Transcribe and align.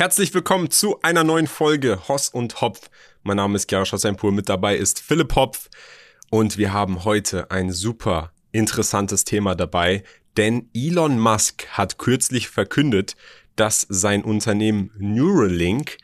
Herzlich 0.00 0.32
willkommen 0.32 0.70
zu 0.70 1.02
einer 1.02 1.24
neuen 1.24 1.46
Folge 1.46 2.08
Hoss 2.08 2.30
und 2.30 2.62
Hopf. 2.62 2.88
Mein 3.22 3.36
Name 3.36 3.56
ist 3.56 3.68
Gerhard 3.68 3.86
Schossenpur, 3.86 4.32
mit 4.32 4.48
dabei 4.48 4.76
ist 4.76 4.98
Philipp 4.98 5.36
Hopf 5.36 5.68
und 6.30 6.56
wir 6.56 6.72
haben 6.72 7.04
heute 7.04 7.50
ein 7.50 7.70
super 7.70 8.32
interessantes 8.50 9.24
Thema 9.24 9.54
dabei, 9.54 10.02
denn 10.38 10.70
Elon 10.72 11.18
Musk 11.18 11.66
hat 11.72 11.98
kürzlich 11.98 12.48
verkündet, 12.48 13.14
dass 13.56 13.86
sein 13.90 14.24
Unternehmen 14.24 14.90
Neuralink 14.96 15.98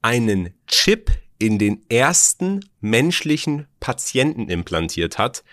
einen 0.00 0.54
Chip 0.66 1.10
in 1.38 1.58
den 1.58 1.84
ersten 1.90 2.64
menschlichen 2.80 3.66
Patienten 3.78 4.48
implantiert 4.48 5.18
hat. 5.18 5.44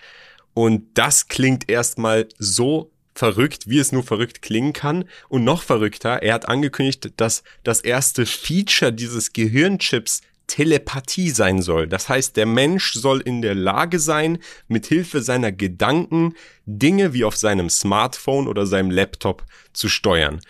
Und 0.53 0.97
das 0.97 1.27
klingt 1.27 1.69
erstmal 1.69 2.29
so 2.39 2.90
verrückt, 3.13 3.67
wie 3.67 3.79
es 3.79 3.91
nur 3.91 4.03
verrückt 4.03 4.41
klingen 4.41 4.73
kann. 4.73 5.05
Und 5.29 5.43
noch 5.43 5.63
verrückter, 5.63 6.21
er 6.21 6.33
hat 6.33 6.47
angekündigt, 6.47 7.13
dass 7.17 7.43
das 7.63 7.81
erste 7.81 8.25
Feature 8.25 8.93
dieses 8.93 9.33
Gehirnchips 9.33 10.21
Telepathie 10.47 11.29
sein 11.29 11.61
soll. 11.61 11.87
Das 11.87 12.09
heißt, 12.09 12.35
der 12.35 12.45
Mensch 12.45 12.93
soll 12.93 13.21
in 13.21 13.41
der 13.41 13.55
Lage 13.55 13.99
sein, 13.99 14.39
mit 14.67 14.85
Hilfe 14.85 15.21
seiner 15.21 15.53
Gedanken 15.53 16.35
Dinge 16.65 17.13
wie 17.13 17.23
auf 17.23 17.37
seinem 17.37 17.69
Smartphone 17.69 18.49
oder 18.49 18.65
seinem 18.65 18.91
Laptop 18.91 19.45
zu 19.71 19.87
steuern. 19.87 20.41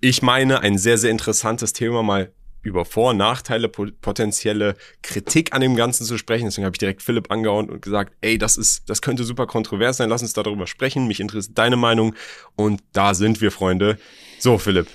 Ich 0.00 0.22
meine, 0.22 0.60
ein 0.60 0.78
sehr, 0.78 0.96
sehr 0.96 1.10
interessantes 1.10 1.72
Thema 1.72 2.04
mal 2.04 2.30
über 2.68 2.84
Vor- 2.84 3.10
und 3.10 3.16
Nachteile, 3.16 3.68
potenzielle 3.68 4.76
Kritik 5.02 5.52
an 5.52 5.60
dem 5.60 5.76
Ganzen 5.76 6.04
zu 6.04 6.16
sprechen. 6.18 6.44
Deswegen 6.44 6.64
habe 6.64 6.74
ich 6.74 6.78
direkt 6.78 7.02
Philipp 7.02 7.30
angehauen 7.30 7.68
und 7.68 7.82
gesagt, 7.82 8.14
ey, 8.20 8.38
das 8.38 8.56
ist, 8.56 8.88
das 8.88 9.02
könnte 9.02 9.24
super 9.24 9.46
kontrovers 9.46 9.96
sein, 9.96 10.08
lass 10.08 10.22
uns 10.22 10.32
darüber 10.32 10.66
sprechen. 10.66 11.06
Mich 11.06 11.20
interessiert 11.20 11.58
deine 11.58 11.76
Meinung. 11.76 12.14
Und 12.56 12.82
da 12.92 13.14
sind 13.14 13.40
wir, 13.40 13.50
Freunde. 13.50 13.98
So, 14.38 14.58
Philipp. 14.58 14.86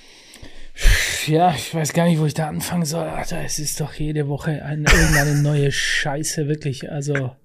Ja, 1.27 1.53
ich 1.55 1.73
weiß 1.73 1.93
gar 1.93 2.05
nicht, 2.05 2.19
wo 2.19 2.25
ich 2.25 2.33
da 2.33 2.47
anfangen 2.47 2.85
soll. 2.85 3.07
Alter, 3.07 3.41
es 3.43 3.59
ist 3.59 3.79
doch 3.79 3.93
jede 3.93 4.27
Woche 4.27 4.63
eine, 4.63 4.85
irgendeine 4.91 5.41
neue 5.41 5.71
Scheiße, 5.71 6.47
wirklich. 6.47 6.91
Also. 6.91 7.35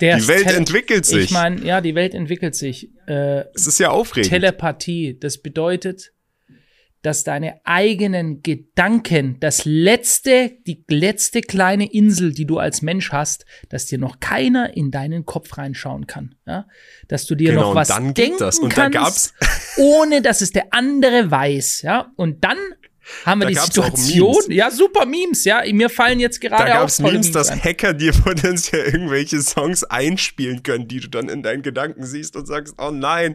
die 0.00 0.06
Welt 0.06 0.44
Tele 0.44 0.56
entwickelt 0.56 1.06
sich. 1.06 1.26
Ich 1.26 1.30
meine, 1.30 1.64
ja, 1.64 1.80
die 1.80 1.94
Welt 1.94 2.14
entwickelt 2.14 2.56
sich. 2.56 2.90
Äh, 3.06 3.44
es 3.54 3.66
ist 3.66 3.78
ja 3.78 3.90
aufregend. 3.90 4.30
Telepathie, 4.30 5.16
das 5.18 5.38
bedeutet, 5.38 6.12
dass 7.02 7.24
deine 7.24 7.60
eigenen 7.64 8.42
Gedanken, 8.42 9.38
das 9.40 9.64
letzte, 9.64 10.50
die 10.66 10.84
letzte 10.88 11.40
kleine 11.40 11.90
Insel, 11.90 12.32
die 12.32 12.46
du 12.46 12.58
als 12.58 12.82
Mensch 12.82 13.12
hast, 13.12 13.46
dass 13.68 13.86
dir 13.86 13.98
noch 13.98 14.20
keiner 14.20 14.76
in 14.76 14.90
deinen 14.90 15.24
Kopf 15.24 15.56
reinschauen 15.56 16.06
kann, 16.06 16.34
ja? 16.46 16.66
dass 17.08 17.26
du 17.26 17.34
dir 17.34 17.50
genau, 17.50 17.68
noch 17.68 17.74
was 17.74 17.88
denken 17.88 18.68
kannst, 18.68 19.34
ohne 19.78 20.20
dass 20.20 20.40
es 20.40 20.50
der 20.50 20.72
andere 20.72 21.30
weiß, 21.30 21.82
ja, 21.82 22.12
und 22.16 22.44
dann 22.44 22.58
haben 23.24 23.40
wir 23.40 23.46
da 23.46 23.52
die 23.52 23.58
Situation. 23.58 24.36
Ja, 24.48 24.70
super 24.70 25.06
Memes, 25.06 25.44
ja. 25.44 25.62
Mir 25.72 25.90
fallen 25.90 26.20
jetzt 26.20 26.40
gerade 26.40 26.64
Da 26.64 26.78
gab 26.78 26.88
es 26.88 26.98
Memes, 26.98 27.12
Memes, 27.12 27.32
dass 27.32 27.50
Hacker 27.50 27.94
dir 27.94 28.12
potenziell 28.12 28.86
irgendwelche 28.86 29.40
Songs 29.42 29.84
einspielen 29.84 30.62
können, 30.62 30.88
die 30.88 31.00
du 31.00 31.08
dann 31.08 31.28
in 31.28 31.42
deinen 31.42 31.62
Gedanken 31.62 32.04
siehst 32.04 32.36
und 32.36 32.46
sagst, 32.46 32.74
oh 32.78 32.90
nein. 32.90 33.34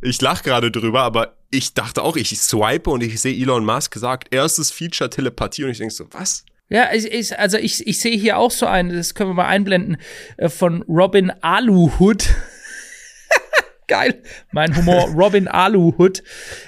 Ich 0.00 0.20
lach 0.20 0.42
gerade 0.42 0.70
drüber, 0.70 1.02
aber 1.02 1.36
ich 1.50 1.74
dachte 1.74 2.02
auch, 2.02 2.16
ich 2.16 2.38
swipe 2.38 2.90
und 2.90 3.02
ich 3.02 3.20
sehe 3.20 3.34
Elon 3.34 3.64
Musk 3.64 3.92
gesagt, 3.92 4.34
erstes 4.34 4.70
Feature 4.70 5.10
Telepathie 5.10 5.64
und 5.64 5.70
ich 5.70 5.78
denke 5.78 5.94
so, 5.94 6.06
was? 6.10 6.44
Ja, 6.68 6.92
ich, 6.92 7.04
ich, 7.12 7.38
also 7.38 7.58
ich, 7.58 7.86
ich 7.86 8.00
sehe 8.00 8.16
hier 8.16 8.38
auch 8.38 8.50
so 8.50 8.66
einen, 8.66 8.96
das 8.96 9.14
können 9.14 9.30
wir 9.30 9.34
mal 9.34 9.46
einblenden, 9.46 9.98
äh, 10.36 10.48
von 10.48 10.82
Robin 10.88 11.30
Aluhut. 11.42 12.28
Geil. 13.86 14.22
Mein 14.52 14.76
Humor, 14.76 15.08
Robin 15.16 15.48
Aluhut. 15.48 16.22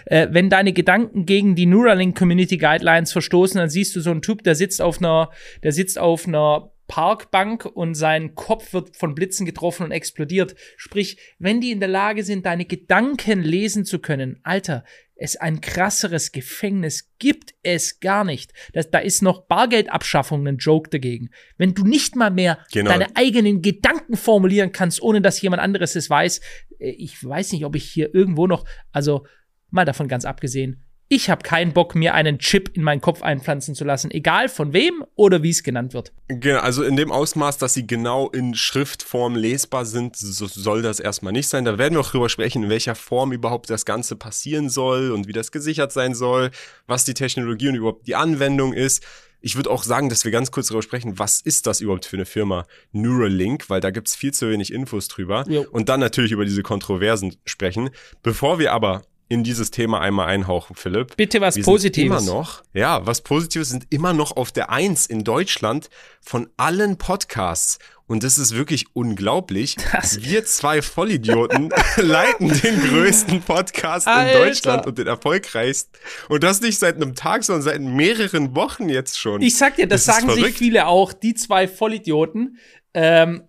Äh, 0.07 0.29
wenn 0.31 0.51
deine 0.51 0.73
Gedanken 0.73 1.27
gegen 1.27 1.55
die 1.55 1.67
Neuralink 1.67 2.17
Community 2.17 2.59
Guidelines 2.59 3.13
verstoßen, 3.13 3.59
dann 3.59 3.71
siehst 3.71 3.97
du 3.97 4.01
so 4.01 4.11
einen 4.11 4.23
Typ, 4.23 4.43
der 4.43 4.55
sitzt 4.55 4.83
auf 4.83 4.99
einer, 4.99 5.31
der 5.63 5.73
sitzt 5.73 5.99
auf 5.99 6.27
einer 6.27 6.73
Parkbank 6.89 7.65
und 7.65 7.95
sein 7.95 8.35
Kopf 8.35 8.73
wird 8.73 8.97
von 8.97 9.15
Blitzen 9.15 9.45
getroffen 9.47 9.85
und 9.85 9.93
explodiert. 9.93 10.55
Sprich, 10.77 11.19
wenn 11.39 11.61
die 11.61 11.73
in 11.73 11.81
der 11.81 11.89
Lage 11.89 12.23
sind, 12.23 12.47
deine 12.47 12.65
Gedanken 12.65 13.43
lesen 13.43 13.85
zu 13.85 13.99
können, 13.99 14.39
Alter, 14.45 14.85
es 15.19 15.37
ein 15.37 15.63
krasseres 15.63 16.31
Gefängnis 16.31 17.11
gibt 17.19 17.55
es 17.63 18.01
gar 18.01 18.23
nicht. 18.23 18.53
Das, 18.75 18.91
da 18.91 18.99
ist 18.99 19.23
noch 19.23 19.47
Bargeldabschaffung 19.47 20.47
ein 20.47 20.59
Joke 20.59 20.91
dagegen. 20.91 21.31
Wenn 21.57 21.73
du 21.73 21.87
nicht 21.87 22.17
mal 22.17 22.31
mehr 22.31 22.59
genau. 22.71 22.91
deine 22.91 23.17
eigenen 23.17 23.63
Gedanken 23.63 24.17
formulieren 24.17 24.73
kannst, 24.73 25.01
ohne 25.01 25.23
dass 25.23 25.41
jemand 25.41 25.63
anderes 25.63 25.97
es 25.97 26.11
weiß, 26.11 26.43
ich 26.79 27.23
weiß 27.23 27.53
nicht, 27.53 27.65
ob 27.65 27.77
ich 27.77 27.85
hier 27.85 28.15
irgendwo 28.15 28.47
noch, 28.47 28.65
also 28.93 29.27
mal 29.71 29.85
davon 29.85 30.09
ganz 30.09 30.25
abgesehen, 30.25 30.83
ich 31.09 31.31
habe 31.31 31.45
keinen 31.45 31.73
Bock, 31.73 31.95
mir 31.95 32.15
einen 32.15 32.41
Chip 32.41 32.71
in 32.75 32.83
meinen 32.83 33.01
Kopf 33.01 33.23
einpflanzen 33.23 33.77
zu 33.77 33.85
lassen, 33.85 34.11
egal 34.11 34.49
von 34.49 34.73
wem 34.73 35.05
oder 35.15 35.45
wie 35.45 35.51
es 35.51 35.63
genannt 35.63 35.95
wird. 35.95 36.13
Genau, 36.27 36.59
also 36.59 36.83
in 36.83 36.97
dem 36.97 37.13
Ausmaß, 37.13 37.59
dass 37.59 37.75
sie 37.75 37.87
genau 37.87 38.29
in 38.31 38.55
Schriftform 38.55 39.37
lesbar 39.37 39.85
sind, 39.85 40.17
so 40.17 40.47
soll 40.47 40.83
das 40.83 40.99
erstmal 40.99 41.33
nicht 41.33 41.49
sein. 41.49 41.65
Da 41.65 41.79
werden 41.79 41.95
wir 41.95 42.01
auch 42.01 42.11
drüber 42.11 42.29
sprechen, 42.29 42.65
in 42.65 42.71
welcher 42.71 42.97
Form 42.97 43.31
überhaupt 43.31 43.71
das 43.71 43.85
Ganze 43.85 44.17
passieren 44.17 44.69
soll 44.69 45.13
und 45.13 45.29
wie 45.29 45.33
das 45.33 45.53
gesichert 45.53 45.93
sein 45.93 46.13
soll, 46.15 46.51
was 46.89 47.05
die 47.05 47.15
Technologie 47.15 47.69
und 47.69 47.77
überhaupt 47.77 48.09
die 48.09 48.17
Anwendung 48.17 48.73
ist. 48.73 49.05
Ich 49.41 49.57
würde 49.57 49.71
auch 49.71 49.83
sagen, 49.83 50.09
dass 50.09 50.25
wir 50.25 50.33
ganz 50.33 50.51
kurz 50.51 50.69
darüber 50.69 50.83
sprechen, 50.83 51.19
was 51.19 51.41
ist 51.41 51.67
das 51.67 51.81
überhaupt 51.81 52.05
für 52.05 52.17
eine 52.17 52.27
Firma 52.27 52.67
Neuralink, 52.93 53.69
weil 53.71 53.81
da 53.81 53.91
gibt's 53.91 54.17
viel 54.17 54.33
zu 54.33 54.51
wenig 54.51 54.73
Infos 54.73 55.09
drüber. 55.09 55.45
Jo. 55.49 55.67
Und 55.71 55.89
dann 55.89 56.01
natürlich 56.01 56.33
über 56.33 56.45
diese 56.45 56.63
Kontroversen 56.63 57.37
sprechen. 57.45 57.91
Bevor 58.23 58.59
wir 58.59 58.73
aber 58.73 59.03
in 59.29 59.43
dieses 59.43 59.71
Thema 59.71 60.01
einmal 60.01 60.29
einhauchen, 60.29 60.77
Philipp. 60.77 61.17
Bitte 61.17 61.41
was 61.41 61.57
Wir 61.57 61.65
Positives. 61.65 62.23
Immer 62.23 62.33
noch, 62.33 62.63
ja, 62.75 63.05
was 63.07 63.23
Positives 63.23 63.71
sind 63.71 63.87
immer 63.91 64.13
noch 64.13 64.37
auf 64.37 64.53
der 64.53 64.71
Eins 64.71 65.07
in 65.07 65.25
Deutschland 65.25 65.91
von 66.21 66.49
allen 66.57 66.97
Podcasts. 66.97 67.79
Und 68.09 68.23
das 68.23 68.39
ist 68.39 68.55
wirklich 68.55 68.87
unglaublich. 68.95 69.77
Das 69.93 70.23
Wir 70.23 70.45
zwei 70.45 70.81
Vollidioten 70.81 71.71
leiten 71.97 72.49
den 72.61 72.81
größten 72.81 73.43
Podcast 73.43 74.07
Alter. 74.07 74.33
in 74.33 74.47
Deutschland 74.47 74.87
und 74.87 74.99
den 74.99 75.09
erfolgreichsten. 75.09 75.93
Und 76.29 76.45
das 76.45 76.61
nicht 76.61 76.79
seit 76.79 76.97
einem 76.97 77.17
Tag, 77.17 77.43
sondern 77.43 77.63
seit 77.63 77.81
mehreren 77.81 78.55
Wochen 78.55 78.89
jetzt 78.89 79.19
schon. 79.19 79.43
Ich 79.43 79.57
sag 79.57 79.77
dir, 79.77 79.89
das, 79.89 80.05
das 80.05 80.17
sagen 80.17 80.31
sich 80.31 80.57
viele 80.57 80.87
auch, 80.87 81.13
die 81.13 81.35
zwei 81.35 81.67
Vollidioten. 81.67 82.59
Ähm, 82.95 83.43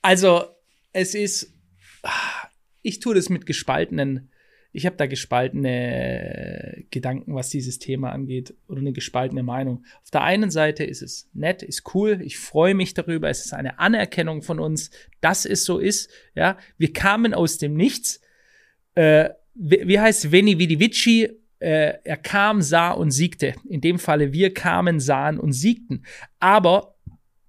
also, 0.00 0.44
es 0.92 1.14
ist, 1.14 1.52
ich 2.82 3.00
tue 3.00 3.16
das 3.16 3.28
mit 3.28 3.46
gespaltenen 3.46 4.30
ich 4.72 4.84
habe 4.86 4.96
da 4.96 5.06
gespaltene 5.06 6.84
Gedanken, 6.90 7.34
was 7.34 7.48
dieses 7.48 7.78
Thema 7.78 8.12
angeht, 8.12 8.54
oder 8.68 8.80
eine 8.80 8.92
gespaltene 8.92 9.42
Meinung. 9.42 9.84
Auf 10.02 10.10
der 10.10 10.22
einen 10.22 10.50
Seite 10.50 10.84
ist 10.84 11.02
es 11.02 11.28
nett, 11.32 11.62
ist 11.62 11.94
cool, 11.94 12.20
ich 12.22 12.38
freue 12.38 12.74
mich 12.74 12.92
darüber, 12.94 13.30
es 13.30 13.44
ist 13.46 13.54
eine 13.54 13.78
Anerkennung 13.78 14.42
von 14.42 14.60
uns, 14.60 14.90
dass 15.20 15.46
es 15.46 15.64
so 15.64 15.78
ist. 15.78 16.10
Ja, 16.34 16.58
wir 16.76 16.92
kamen 16.92 17.32
aus 17.32 17.58
dem 17.58 17.74
Nichts. 17.74 18.20
Äh, 18.94 19.30
wie, 19.54 19.98
heißt 19.98 20.30
Veni 20.30 20.58
Vidi 20.58 20.78
Vici? 20.78 21.28
Äh, 21.60 21.94
er 22.04 22.16
kam, 22.16 22.60
sah 22.62 22.90
und 22.90 23.10
siegte. 23.10 23.54
In 23.68 23.80
dem 23.80 23.98
Falle, 23.98 24.32
wir 24.32 24.52
kamen, 24.52 25.00
sahen 25.00 25.40
und 25.40 25.52
siegten. 25.52 26.04
Aber 26.38 26.94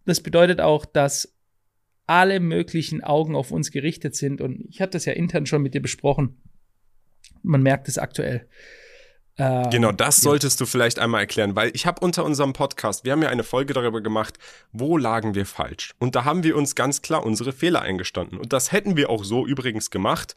das 0.05 0.21
bedeutet 0.21 0.61
auch, 0.61 0.85
dass 0.85 1.35
alle 2.07 2.39
möglichen 2.39 3.03
Augen 3.03 3.35
auf 3.35 3.51
uns 3.51 3.69
gerichtet 3.69 4.15
sind. 4.15 4.41
Und 4.41 4.65
ich 4.69 4.81
hatte 4.81 4.91
das 4.91 5.05
ja 5.05 5.13
intern 5.13 5.45
schon 5.45 5.61
mit 5.61 5.75
dir 5.75 5.81
besprochen 5.81 6.37
man 7.43 7.61
merkt 7.61 7.87
es 7.87 7.97
aktuell. 7.97 8.47
Ähm, 9.39 9.69
genau, 9.69 9.91
das 9.93 10.17
solltest 10.17 10.59
ja. 10.59 10.65
du 10.65 10.69
vielleicht 10.69 10.99
einmal 10.99 11.21
erklären, 11.21 11.55
weil 11.55 11.71
ich 11.73 11.85
habe 11.85 12.03
unter 12.03 12.25
unserem 12.25 12.51
Podcast, 12.51 13.05
wir 13.05 13.13
haben 13.13 13.21
ja 13.21 13.29
eine 13.29 13.43
Folge 13.43 13.73
darüber 13.73 14.01
gemacht, 14.01 14.37
wo 14.73 14.97
lagen 14.97 15.33
wir 15.33 15.45
falsch. 15.45 15.95
Und 15.97 16.15
da 16.15 16.25
haben 16.25 16.43
wir 16.43 16.57
uns 16.57 16.75
ganz 16.75 17.01
klar 17.01 17.25
unsere 17.25 17.53
Fehler 17.53 17.81
eingestanden. 17.81 18.37
Und 18.37 18.51
das 18.51 18.73
hätten 18.73 18.97
wir 18.97 19.09
auch 19.09 19.23
so 19.23 19.47
übrigens 19.47 19.91
gemacht, 19.91 20.35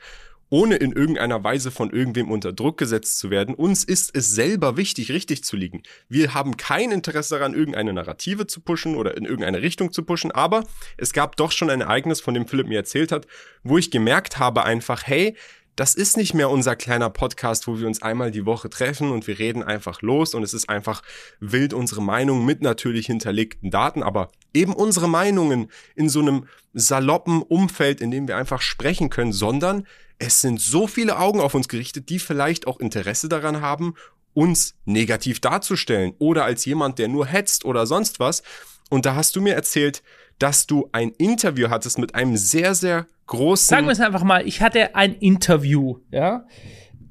ohne 0.51 0.77
in 0.77 0.93
irgendeiner 0.93 1.43
Weise 1.43 1.71
von 1.71 1.91
irgendwem 1.91 2.31
unter 2.31 2.53
Druck 2.53 2.77
gesetzt 2.77 3.19
zu 3.19 3.31
werden. 3.31 3.55
Uns 3.55 3.85
ist 3.85 4.15
es 4.15 4.31
selber 4.31 4.77
wichtig, 4.77 5.11
richtig 5.11 5.43
zu 5.45 5.57
liegen. 5.57 5.83
Wir 6.11 6.35
haben 6.35 6.59
kein 6.59 6.93
Interesse 6.93 7.39
daran, 7.39 7.55
irgendeine 7.55 7.95
Narrative 7.95 8.47
zu 8.47 8.61
pushen 8.61 8.95
oder 8.95 9.17
in 9.17 9.25
irgendeine 9.25 9.63
Richtung 9.63 9.93
zu 9.93 10.03
pushen, 10.03 10.31
aber 10.31 10.65
es 10.99 11.15
gab 11.15 11.37
doch 11.37 11.53
schon 11.53 11.71
ein 11.71 11.81
Ereignis, 11.81 12.21
von 12.21 12.35
dem 12.35 12.47
Philipp 12.47 12.69
mir 12.69 12.79
erzählt 12.79 13.13
hat, 13.13 13.27
wo 13.63 13.79
ich 13.79 13.91
gemerkt 13.91 14.39
habe 14.39 14.63
einfach, 14.65 15.07
hey, 15.07 15.35
das 15.77 15.95
ist 15.95 16.17
nicht 16.17 16.35
mehr 16.35 16.51
unser 16.51 16.77
kleiner 16.77 17.09
Podcast, 17.09 17.67
wo 17.67 17.79
wir 17.79 17.87
uns 17.87 18.03
einmal 18.03 18.31
die 18.31 18.45
Woche 18.45 18.69
treffen 18.69 19.11
und 19.11 19.27
wir 19.27 19.39
reden 19.39 19.63
einfach 19.63 20.03
los 20.03 20.35
und 20.35 20.43
es 20.43 20.53
ist 20.53 20.69
einfach 20.69 21.03
wild 21.41 21.73
unsere 21.73 22.03
Meinung 22.03 22.45
mit 22.45 22.61
natürlich 22.61 23.07
hinterlegten 23.07 23.71
Daten, 23.71 24.03
aber 24.03 24.31
eben 24.53 24.75
unsere 24.75 25.09
Meinungen 25.09 25.71
in 25.95 26.09
so 26.09 26.21
einem 26.21 26.47
saloppen 26.75 27.43
Umfeld, 27.43 28.01
in 28.01 28.11
dem 28.11 28.29
wir 28.29 28.37
einfach 28.37 28.61
sprechen 28.61 29.09
können, 29.09 29.33
sondern 29.33 29.87
es 30.19 30.41
sind 30.41 30.61
so 30.61 30.87
viele 30.87 31.19
Augen 31.19 31.41
auf 31.41 31.55
uns 31.55 31.69
gerichtet, 31.69 32.11
die 32.11 32.19
vielleicht 32.19 32.67
auch 32.67 32.79
Interesse 32.79 33.29
daran 33.29 33.61
haben, 33.61 33.95
uns 34.35 34.75
negativ 34.85 35.41
darzustellen 35.41 36.15
oder 36.19 36.45
als 36.45 36.65
jemand, 36.65 36.99
der 36.99 37.09
nur 37.09 37.27
hetzt 37.27 37.65
oder 37.65 37.87
sonst 37.87 38.21
was. 38.21 38.43
Und 38.91 39.07
da 39.07 39.15
hast 39.15 39.37
du 39.37 39.41
mir 39.41 39.55
erzählt, 39.55 40.03
dass 40.43 40.67
du 40.67 40.89
ein 40.93 41.11
Interview 41.19 41.71
hattest 41.71 41.99
mit 41.99 42.15
einem 42.15 42.37
sehr, 42.37 42.75
sehr 42.75 43.07
großen. 43.27 43.69
Sagen 43.69 43.87
wir 43.87 43.93
es 43.93 44.01
einfach 44.01 44.25
mal, 44.25 44.47
ich 44.47 44.61
hatte 44.61 44.95
ein 44.97 45.15
Interview, 45.15 45.99
ja. 46.11 46.47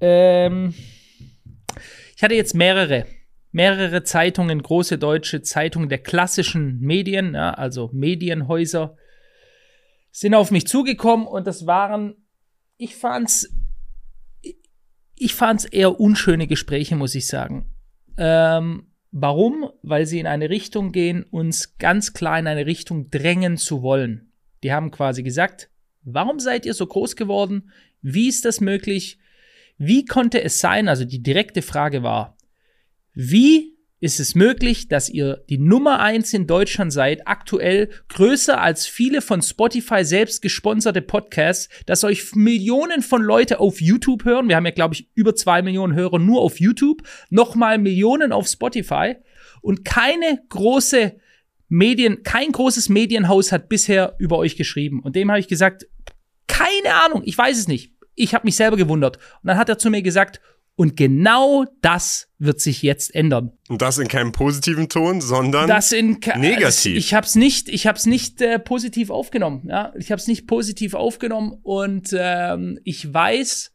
Ähm, 0.02 0.74
ich 2.16 2.24
hatte 2.24 2.36
jetzt 2.36 2.54
mehrere. 2.54 3.06
mehrere 3.52 4.04
Zeitungen, 4.04 4.62
große 4.62 4.98
deutsche 4.98 5.42
Zeitungen 5.42 5.90
der 5.90 6.00
klassischen 6.00 6.80
Medien, 6.80 7.34
ja, 7.34 7.52
also 7.54 7.90
Medienhäuser, 7.94 8.96
sind 10.12 10.34
auf 10.36 10.52
mich 10.52 10.68
zugekommen 10.68 11.28
und 11.28 11.48
das 11.48 11.66
waren, 11.66 12.16
ich 12.78 12.96
fand's, 12.96 13.50
ich 15.16 15.36
fand's 15.36 15.66
eher 15.66 16.00
unschöne 16.00 16.48
Gespräche, 16.48 16.96
muss 16.96 17.16
ich 17.16 17.28
sagen. 17.28 17.74
Ähm, 18.18 18.91
warum? 19.12 19.70
Weil 19.84 20.06
sie 20.06 20.20
in 20.20 20.28
eine 20.28 20.50
Richtung 20.50 20.92
gehen, 20.92 21.24
uns 21.24 21.78
ganz 21.78 22.14
klar 22.14 22.40
in 22.40 22.48
eine 22.48 22.66
Richtung 22.66 23.10
drängen 23.10 23.58
zu 23.58 23.82
wollen. 23.82 24.32
Die 24.64 24.72
haben 24.72 24.92
quasi 24.92 25.24
gesagt, 25.24 25.70
warum 26.04 26.40
seid 26.40 26.66
ihr 26.66 26.74
so 26.74 26.86
groß 26.86 27.16
geworden? 27.16 27.72
Wie 28.02 28.28
ist 28.28 28.46
das 28.46 28.62
möglich? 28.62 29.20
Wie 29.78 30.06
konnte 30.06 30.44
es 30.44 30.60
sein? 30.60 30.88
Also 30.88 31.06
die 31.06 31.24
direkte 31.24 31.62
Frage 31.62 32.04
war, 32.04 32.38
wie 33.14 33.71
ist 34.02 34.20
es 34.20 34.34
möglich, 34.34 34.88
dass 34.88 35.10
ihr 35.10 35.44
die 35.48 35.60
Nummer 35.60 36.00
eins 36.00 36.34
in 36.34 36.48
Deutschland 36.48 36.92
seid, 36.92 37.28
aktuell 37.28 37.90
größer 38.10 38.60
als 38.60 38.88
viele 38.88 39.22
von 39.22 39.44
Spotify 39.44 40.04
selbst 40.04 40.42
gesponserte 40.42 41.04
Podcasts, 41.04 41.70
dass 41.86 42.04
euch 42.04 42.34
Millionen 42.34 43.04
von 43.04 43.22
Leute 43.22 43.60
auf 43.60 43.80
YouTube 43.80 44.26
hören. 44.26 44.50
Wir 44.50 44.56
haben 44.56 44.66
ja, 44.66 44.72
glaube 44.72 44.96
ich, 44.96 45.08
über 45.14 45.36
zwei 45.36 45.62
Millionen 45.62 45.94
Hörer 45.94 46.18
nur 46.18 46.42
auf 46.42 46.60
YouTube, 46.60 47.04
nochmal 47.30 47.78
Millionen 47.78 48.32
auf 48.32 48.48
Spotify 48.48 49.18
und 49.62 49.86
keine 49.86 50.42
große 50.50 51.16
Medien, 51.70 52.24
kein 52.24 52.52
großes 52.52 52.90
Medienhaus 52.90 53.52
hat 53.52 53.70
bisher 53.70 54.16
über 54.18 54.40
euch 54.40 54.58
geschrieben. 54.58 55.02
Und 55.02 55.16
dem 55.16 55.30
habe 55.30 55.40
ich 55.40 55.48
gesagt, 55.48 55.88
keine 56.48 56.96
Ahnung, 57.06 57.22
ich 57.24 57.38
weiß 57.38 57.58
es 57.58 57.68
nicht. 57.68 57.94
Ich 58.16 58.34
habe 58.34 58.46
mich 58.46 58.56
selber 58.56 58.78
gewundert. 58.78 59.18
Und 59.18 59.48
dann 59.48 59.58
hat 59.58 59.70
er 59.70 59.78
zu 59.78 59.92
mir 59.92 60.02
gesagt, 60.02 60.42
und 60.76 60.98
genau 60.98 61.66
das 61.82 62.30
wird 62.40 62.60
sich 62.60 62.82
jetzt 62.82 63.14
ändern. 63.14 63.52
Und 63.70 63.82
das 63.82 63.98
in 63.98 64.08
keinem 64.08 64.32
positiven 64.32 64.90
Ton, 64.90 65.22
sondern 65.22 65.68
das 65.68 65.92
in 65.92 66.18
negativ. 66.38 66.66
Also 66.66 66.90
ich 66.90 67.14
habe 67.14 67.26
es 67.26 67.36
nicht, 67.36 67.70
ich 67.70 67.88
habe 67.88 67.98
es 67.98 68.06
nicht 68.06 68.42
äh, 68.42 68.58
positiv 68.58 69.10
aufgenommen. 69.10 69.68
Ja, 69.68 69.94
ich 69.98 70.12
habe 70.12 70.20
es 70.20 70.28
nicht 70.28 70.48
positiv 70.48 70.94
aufgenommen 70.94 71.60
und 71.62 72.16
ähm, 72.18 72.80
ich 72.84 73.14
weiß, 73.14 73.72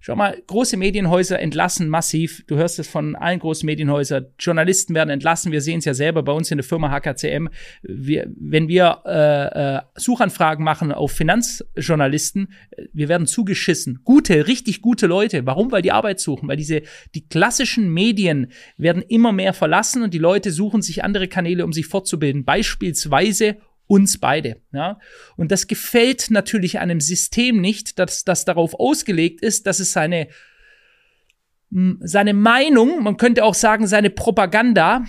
Schau 0.00 0.14
mal, 0.14 0.40
große 0.46 0.76
Medienhäuser 0.76 1.40
entlassen 1.40 1.88
massiv. 1.88 2.44
Du 2.46 2.56
hörst 2.56 2.78
es 2.78 2.86
von 2.86 3.16
allen 3.16 3.40
großen 3.40 3.66
Medienhäusern. 3.66 4.26
Journalisten 4.38 4.94
werden 4.94 5.10
entlassen. 5.10 5.50
Wir 5.50 5.60
sehen 5.60 5.80
es 5.80 5.86
ja 5.86 5.94
selber 5.94 6.22
bei 6.22 6.32
uns 6.32 6.52
in 6.52 6.58
der 6.58 6.64
Firma 6.64 6.90
HKCM. 6.90 7.48
Wir, 7.82 8.30
wenn 8.38 8.68
wir 8.68 9.02
äh, 9.04 9.76
äh, 9.76 9.80
Suchanfragen 9.96 10.64
machen 10.64 10.92
auf 10.92 11.10
Finanzjournalisten, 11.10 12.52
wir 12.92 13.08
werden 13.08 13.26
zugeschissen. 13.26 14.00
Gute, 14.04 14.46
richtig 14.46 14.82
gute 14.82 15.08
Leute. 15.08 15.46
Warum? 15.46 15.72
Weil 15.72 15.82
die 15.82 15.92
Arbeit 15.92 16.20
suchen. 16.20 16.48
Weil 16.48 16.56
diese 16.56 16.82
die 17.16 17.28
klassischen 17.28 17.92
Medien 17.92 18.52
werden 18.76 19.02
immer 19.02 19.32
mehr 19.32 19.52
verlassen 19.52 20.04
und 20.04 20.14
die 20.14 20.18
Leute 20.18 20.52
suchen 20.52 20.80
sich 20.80 21.02
andere 21.02 21.26
Kanäle, 21.26 21.64
um 21.64 21.72
sich 21.72 21.86
fortzubilden. 21.86 22.44
Beispielsweise 22.44 23.56
uns 23.88 24.18
beide. 24.18 24.60
Ja? 24.72 25.00
Und 25.36 25.50
das 25.50 25.66
gefällt 25.66 26.30
natürlich 26.30 26.78
einem 26.78 27.00
System 27.00 27.60
nicht, 27.60 27.98
dass 27.98 28.24
das 28.24 28.44
darauf 28.44 28.74
ausgelegt 28.74 29.40
ist, 29.40 29.66
dass 29.66 29.80
es 29.80 29.92
seine 29.92 30.28
seine 32.00 32.32
Meinung, 32.32 33.02
man 33.02 33.18
könnte 33.18 33.44
auch 33.44 33.52
sagen, 33.52 33.86
seine 33.86 34.08
Propaganda 34.08 35.04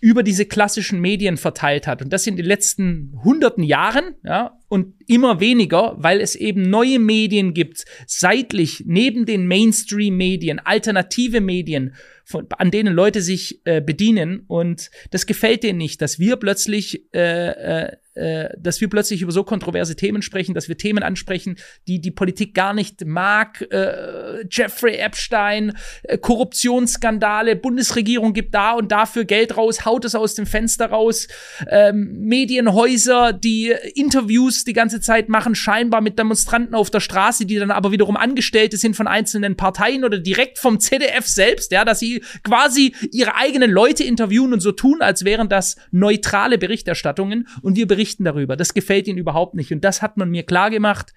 über 0.00 0.22
diese 0.22 0.46
klassischen 0.46 1.00
Medien 1.00 1.36
verteilt 1.36 1.88
hat. 1.88 2.02
Und 2.02 2.12
das 2.12 2.26
in 2.26 2.36
den 2.36 2.46
letzten 2.46 3.18
hunderten 3.24 3.64
Jahren, 3.64 4.14
ja, 4.24 4.56
und 4.68 4.94
immer 5.08 5.40
weniger, 5.40 5.96
weil 5.98 6.20
es 6.20 6.36
eben 6.36 6.70
neue 6.70 7.00
Medien 7.00 7.52
gibt, 7.52 7.84
seitlich 8.06 8.84
neben 8.86 9.26
den 9.26 9.48
Mainstream-Medien, 9.48 10.60
alternative 10.60 11.40
Medien, 11.40 11.94
von, 12.24 12.46
an 12.50 12.70
denen 12.70 12.94
Leute 12.94 13.22
sich 13.22 13.60
äh, 13.64 13.80
bedienen. 13.80 14.44
Und 14.46 14.90
das 15.10 15.26
gefällt 15.26 15.64
denen 15.64 15.78
nicht, 15.78 16.00
dass 16.00 16.20
wir 16.20 16.36
plötzlich 16.36 17.12
äh, 17.12 17.86
äh, 17.86 17.96
äh, 18.18 18.48
dass 18.58 18.80
wir 18.80 18.90
plötzlich 18.90 19.22
über 19.22 19.32
so 19.32 19.44
kontroverse 19.44 19.96
Themen 19.96 20.22
sprechen, 20.22 20.54
dass 20.54 20.68
wir 20.68 20.76
Themen 20.76 21.02
ansprechen, 21.02 21.56
die 21.86 22.00
die 22.00 22.10
Politik 22.10 22.54
gar 22.54 22.74
nicht 22.74 23.04
mag. 23.06 23.64
Äh, 23.70 24.44
Jeffrey 24.50 24.96
Epstein, 24.96 25.76
äh, 26.02 26.18
Korruptionsskandale, 26.18 27.54
Bundesregierung 27.56 28.32
gibt 28.32 28.54
da 28.54 28.72
und 28.72 28.90
dafür 28.90 29.24
Geld 29.24 29.56
raus, 29.56 29.84
haut 29.84 30.04
es 30.04 30.14
aus 30.14 30.34
dem 30.34 30.46
Fenster 30.46 30.86
raus. 30.86 31.28
Ähm, 31.68 32.18
Medienhäuser, 32.22 33.32
die 33.32 33.72
Interviews 33.94 34.64
die 34.64 34.72
ganze 34.72 35.00
Zeit 35.00 35.28
machen, 35.28 35.54
scheinbar 35.54 36.00
mit 36.00 36.18
Demonstranten 36.18 36.74
auf 36.74 36.90
der 36.90 37.00
Straße, 37.00 37.46
die 37.46 37.56
dann 37.56 37.70
aber 37.70 37.92
wiederum 37.92 38.16
Angestellte 38.16 38.76
sind 38.76 38.96
von 38.96 39.06
einzelnen 39.06 39.56
Parteien 39.56 40.04
oder 40.04 40.18
direkt 40.18 40.58
vom 40.58 40.80
ZDF 40.80 41.26
selbst, 41.26 41.70
ja, 41.70 41.84
dass 41.84 42.00
sie 42.00 42.22
quasi 42.42 42.94
ihre 43.12 43.36
eigenen 43.36 43.70
Leute 43.70 44.02
interviewen 44.02 44.52
und 44.52 44.60
so 44.60 44.72
tun, 44.72 45.02
als 45.02 45.24
wären 45.24 45.48
das 45.48 45.76
neutrale 45.92 46.58
Berichterstattungen 46.58 47.46
und 47.62 47.76
wir 47.76 47.86
berichten 47.86 48.07
berichten 48.08 48.24
darüber. 48.24 48.56
Das 48.56 48.74
gefällt 48.74 49.06
ihnen 49.06 49.18
überhaupt 49.18 49.54
nicht. 49.54 49.72
Und 49.72 49.84
das 49.84 50.02
hat 50.02 50.16
man 50.16 50.30
mir 50.30 50.44
klar 50.44 50.70
gemacht. 50.70 51.12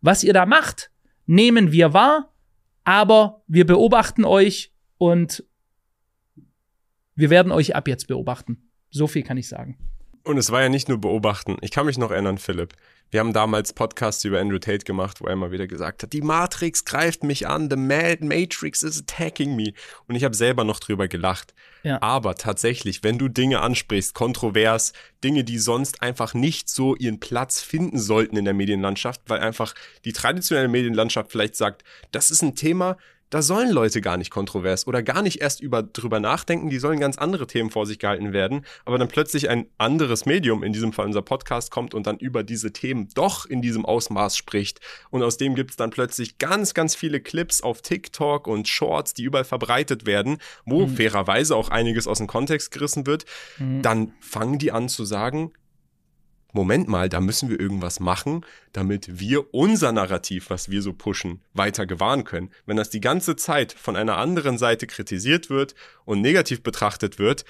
Was 0.00 0.24
ihr 0.24 0.32
da 0.32 0.46
macht, 0.46 0.90
nehmen 1.26 1.72
wir 1.72 1.92
wahr, 1.92 2.32
aber 2.84 3.42
wir 3.46 3.66
beobachten 3.66 4.24
euch 4.24 4.72
und 4.96 5.44
wir 7.14 7.30
werden 7.30 7.52
euch 7.52 7.74
ab 7.74 7.88
jetzt 7.88 8.06
beobachten. 8.06 8.70
So 8.90 9.06
viel 9.06 9.22
kann 9.22 9.36
ich 9.36 9.48
sagen. 9.48 9.76
Und 10.24 10.38
es 10.38 10.50
war 10.50 10.62
ja 10.62 10.68
nicht 10.68 10.88
nur 10.88 11.00
beobachten. 11.00 11.56
Ich 11.60 11.70
kann 11.70 11.86
mich 11.86 11.98
noch 11.98 12.10
erinnern, 12.10 12.38
Philipp. 12.38 12.74
Wir 13.10 13.20
haben 13.20 13.32
damals 13.32 13.72
Podcasts 13.72 14.22
über 14.24 14.38
Andrew 14.38 14.58
Tate 14.58 14.84
gemacht, 14.84 15.22
wo 15.22 15.26
er 15.26 15.32
immer 15.32 15.50
wieder 15.50 15.66
gesagt 15.66 16.02
hat, 16.02 16.12
die 16.12 16.20
Matrix 16.20 16.84
greift 16.84 17.24
mich 17.24 17.48
an, 17.48 17.70
the 17.70 17.76
Matrix 17.76 18.82
is 18.82 19.00
attacking 19.00 19.56
me. 19.56 19.72
Und 20.06 20.14
ich 20.14 20.24
habe 20.24 20.36
selber 20.36 20.64
noch 20.64 20.78
drüber 20.78 21.08
gelacht. 21.08 21.54
Ja. 21.84 22.02
Aber 22.02 22.34
tatsächlich, 22.34 23.02
wenn 23.02 23.16
du 23.16 23.28
Dinge 23.28 23.60
ansprichst, 23.60 24.12
kontrovers, 24.12 24.92
Dinge, 25.24 25.42
die 25.42 25.58
sonst 25.58 26.02
einfach 26.02 26.34
nicht 26.34 26.68
so 26.68 26.94
ihren 26.96 27.18
Platz 27.18 27.62
finden 27.62 27.98
sollten 27.98 28.36
in 28.36 28.44
der 28.44 28.52
Medienlandschaft, 28.52 29.22
weil 29.26 29.40
einfach 29.40 29.74
die 30.04 30.12
traditionelle 30.12 30.68
Medienlandschaft 30.68 31.32
vielleicht 31.32 31.56
sagt, 31.56 31.84
das 32.12 32.30
ist 32.30 32.42
ein 32.42 32.56
Thema, 32.56 32.98
da 33.30 33.42
sollen 33.42 33.70
Leute 33.70 34.00
gar 34.00 34.16
nicht 34.16 34.30
kontrovers 34.30 34.86
oder 34.86 35.02
gar 35.02 35.22
nicht 35.22 35.40
erst 35.40 35.60
über, 35.60 35.82
drüber 35.82 36.20
nachdenken, 36.20 36.70
die 36.70 36.78
sollen 36.78 37.00
ganz 37.00 37.18
andere 37.18 37.46
Themen 37.46 37.70
vor 37.70 37.86
sich 37.86 37.98
gehalten 37.98 38.32
werden, 38.32 38.64
aber 38.84 38.98
dann 38.98 39.08
plötzlich 39.08 39.48
ein 39.48 39.66
anderes 39.76 40.26
Medium, 40.26 40.62
in 40.62 40.72
diesem 40.72 40.92
Fall 40.92 41.06
unser 41.06 41.22
Podcast, 41.22 41.70
kommt 41.70 41.94
und 41.94 42.06
dann 42.06 42.18
über 42.18 42.42
diese 42.42 42.72
Themen 42.72 43.08
doch 43.14 43.46
in 43.46 43.62
diesem 43.62 43.84
Ausmaß 43.84 44.36
spricht. 44.36 44.80
Und 45.10 45.22
aus 45.22 45.36
dem 45.36 45.54
gibt 45.54 45.70
es 45.70 45.76
dann 45.76 45.90
plötzlich 45.90 46.38
ganz, 46.38 46.74
ganz 46.74 46.94
viele 46.94 47.20
Clips 47.20 47.62
auf 47.62 47.82
TikTok 47.82 48.46
und 48.46 48.68
Shorts, 48.68 49.14
die 49.14 49.24
überall 49.24 49.44
verbreitet 49.44 50.06
werden, 50.06 50.38
wo 50.64 50.86
mhm. 50.86 50.96
fairerweise 50.96 51.56
auch 51.56 51.68
einiges 51.68 52.06
aus 52.06 52.18
dem 52.18 52.26
Kontext 52.26 52.70
gerissen 52.70 53.06
wird. 53.06 53.24
Mhm. 53.58 53.82
Dann 53.82 54.12
fangen 54.20 54.58
die 54.58 54.72
an 54.72 54.88
zu 54.88 55.04
sagen, 55.04 55.52
Moment 56.52 56.88
mal, 56.88 57.08
da 57.08 57.20
müssen 57.20 57.50
wir 57.50 57.60
irgendwas 57.60 58.00
machen, 58.00 58.44
damit 58.72 59.20
wir 59.20 59.52
unser 59.52 59.92
Narrativ, 59.92 60.48
was 60.48 60.70
wir 60.70 60.80
so 60.80 60.94
pushen, 60.94 61.42
weiter 61.52 61.86
gewahren 61.86 62.24
können. 62.24 62.50
Wenn 62.64 62.78
das 62.78 62.88
die 62.88 63.00
ganze 63.00 63.36
Zeit 63.36 63.72
von 63.72 63.96
einer 63.96 64.16
anderen 64.16 64.56
Seite 64.56 64.86
kritisiert 64.86 65.50
wird 65.50 65.74
und 66.06 66.22
negativ 66.22 66.62
betrachtet 66.62 67.18
wird, 67.18 67.44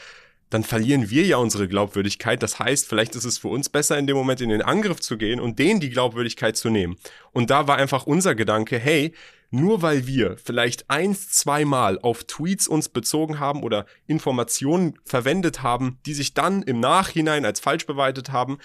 dann 0.50 0.64
verlieren 0.64 1.10
wir 1.10 1.24
ja 1.24 1.36
unsere 1.36 1.68
Glaubwürdigkeit. 1.68 2.42
Das 2.42 2.58
heißt, 2.58 2.88
vielleicht 2.88 3.14
ist 3.14 3.24
es 3.24 3.38
für 3.38 3.48
uns 3.48 3.68
besser, 3.68 3.98
in 3.98 4.06
dem 4.06 4.16
Moment 4.16 4.40
in 4.40 4.48
den 4.48 4.62
Angriff 4.62 5.00
zu 5.00 5.16
gehen 5.18 5.40
und 5.40 5.58
denen 5.58 5.80
die 5.80 5.90
Glaubwürdigkeit 5.90 6.56
zu 6.56 6.70
nehmen. 6.70 6.96
Und 7.32 7.50
da 7.50 7.68
war 7.68 7.76
einfach 7.76 8.06
unser 8.06 8.34
Gedanke, 8.34 8.78
hey, 8.78 9.12
nur 9.50 9.80
weil 9.82 10.06
wir 10.06 10.36
vielleicht 10.42 10.90
eins, 10.90 11.30
zweimal 11.30 11.98
auf 12.00 12.24
Tweets 12.24 12.68
uns 12.68 12.88
bezogen 12.88 13.38
haben 13.38 13.62
oder 13.62 13.86
Informationen 14.06 14.98
verwendet 15.04 15.62
haben, 15.62 15.98
die 16.04 16.14
sich 16.14 16.34
dann 16.34 16.62
im 16.62 16.80
Nachhinein 16.80 17.44
als 17.44 17.60
falsch 17.60 17.86
beweitet 17.86 18.30
haben, 18.30 18.58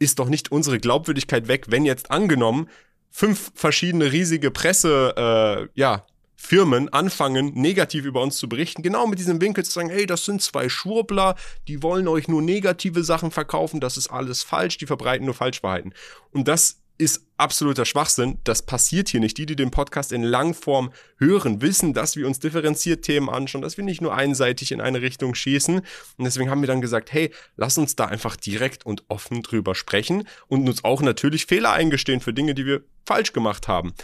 ist 0.00 0.18
doch 0.18 0.28
nicht 0.28 0.50
unsere 0.50 0.80
Glaubwürdigkeit 0.80 1.46
weg, 1.46 1.66
wenn 1.68 1.84
jetzt 1.84 2.10
angenommen 2.10 2.68
fünf 3.10 3.52
verschiedene 3.54 4.10
riesige 4.10 4.50
Presse, 4.50 5.14
äh, 5.16 5.68
ja, 5.78 6.04
Firmen 6.42 6.88
anfangen, 6.88 7.52
negativ 7.52 8.06
über 8.06 8.22
uns 8.22 8.38
zu 8.38 8.48
berichten, 8.48 8.82
genau 8.82 9.06
mit 9.06 9.18
diesem 9.18 9.42
Winkel 9.42 9.62
zu 9.62 9.72
sagen, 9.72 9.90
hey, 9.90 10.06
das 10.06 10.24
sind 10.24 10.40
zwei 10.40 10.70
Schwurbler, 10.70 11.34
die 11.68 11.82
wollen 11.82 12.08
euch 12.08 12.28
nur 12.28 12.40
negative 12.40 13.04
Sachen 13.04 13.30
verkaufen, 13.30 13.78
das 13.78 13.98
ist 13.98 14.08
alles 14.08 14.42
falsch, 14.42 14.78
die 14.78 14.86
verbreiten 14.86 15.26
nur 15.26 15.34
Falschwahrheiten. 15.34 15.92
Und 16.32 16.48
das 16.48 16.79
ist 17.00 17.26
absoluter 17.38 17.86
Schwachsinn. 17.86 18.38
Das 18.44 18.62
passiert 18.62 19.08
hier 19.08 19.20
nicht. 19.20 19.38
Die, 19.38 19.46
die 19.46 19.56
den 19.56 19.70
Podcast 19.70 20.12
in 20.12 20.22
Langform 20.22 20.92
hören, 21.16 21.62
wissen, 21.62 21.94
dass 21.94 22.14
wir 22.14 22.26
uns 22.26 22.40
differenziert 22.40 23.02
Themen 23.04 23.30
anschauen, 23.30 23.62
dass 23.62 23.78
wir 23.78 23.84
nicht 23.84 24.02
nur 24.02 24.14
einseitig 24.14 24.70
in 24.70 24.82
eine 24.82 25.00
Richtung 25.00 25.34
schießen. 25.34 25.78
Und 25.78 26.24
deswegen 26.24 26.50
haben 26.50 26.60
wir 26.60 26.66
dann 26.66 26.82
gesagt, 26.82 27.10
hey, 27.12 27.32
lass 27.56 27.78
uns 27.78 27.96
da 27.96 28.04
einfach 28.04 28.36
direkt 28.36 28.84
und 28.84 29.02
offen 29.08 29.42
drüber 29.42 29.74
sprechen 29.74 30.28
und 30.48 30.68
uns 30.68 30.84
auch 30.84 31.00
natürlich 31.00 31.46
Fehler 31.46 31.72
eingestehen 31.72 32.20
für 32.20 32.34
Dinge, 32.34 32.54
die 32.54 32.66
wir 32.66 32.82
falsch 33.06 33.32
gemacht 33.32 33.66
haben. 33.66 33.94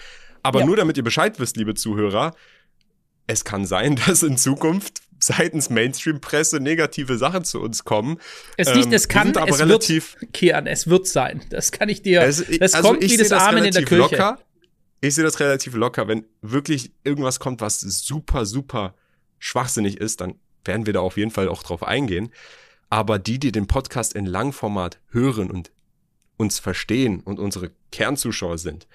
Aber 0.42 0.60
ja. 0.60 0.66
nur 0.66 0.76
damit 0.76 0.96
ihr 0.96 1.04
Bescheid 1.04 1.38
wisst, 1.38 1.58
liebe 1.58 1.74
Zuhörer, 1.74 2.34
es 3.26 3.44
kann 3.44 3.66
sein, 3.66 3.96
dass 4.06 4.22
in 4.22 4.38
Zukunft 4.38 5.02
seitens 5.18 5.70
Mainstream-Presse 5.70 6.60
negative 6.60 7.18
Sachen 7.18 7.44
zu 7.44 7.60
uns 7.60 7.84
kommen. 7.84 8.18
Es 8.56 8.74
nicht, 8.74 8.92
es 8.92 9.04
ähm, 9.04 9.08
kann, 9.08 9.36
aber 9.36 9.50
es 9.50 9.60
relativ, 9.60 10.16
wird, 10.20 10.32
Kian, 10.32 10.66
es 10.66 10.88
wird 10.88 11.06
sein. 11.06 11.42
Das 11.50 11.72
kann 11.72 11.88
ich 11.88 12.02
dir, 12.02 12.22
es, 12.22 12.44
das 12.58 12.74
also 12.74 12.88
kommt 12.88 13.02
wie 13.02 13.16
das 13.16 13.32
Amen 13.32 13.64
in 13.64 13.72
der 13.72 13.84
Kirche. 13.84 14.16
Locker. 14.16 14.38
Ich 15.00 15.14
sehe 15.14 15.24
das 15.24 15.38
relativ 15.40 15.74
locker. 15.74 16.08
Wenn 16.08 16.24
wirklich 16.42 16.92
irgendwas 17.04 17.38
kommt, 17.38 17.60
was 17.60 17.80
super, 17.80 18.46
super 18.46 18.94
schwachsinnig 19.38 19.98
ist, 19.98 20.20
dann 20.20 20.36
werden 20.64 20.86
wir 20.86 20.92
da 20.92 21.00
auf 21.00 21.16
jeden 21.16 21.30
Fall 21.30 21.48
auch 21.48 21.62
drauf 21.62 21.82
eingehen. 21.82 22.30
Aber 22.88 23.18
die, 23.18 23.38
die 23.38 23.52
den 23.52 23.66
Podcast 23.66 24.14
in 24.14 24.26
Langformat 24.26 25.00
hören 25.10 25.50
und 25.50 25.70
uns 26.36 26.58
verstehen 26.58 27.20
und 27.20 27.38
unsere 27.38 27.72
Kernzuschauer 27.92 28.58
sind, 28.58 28.86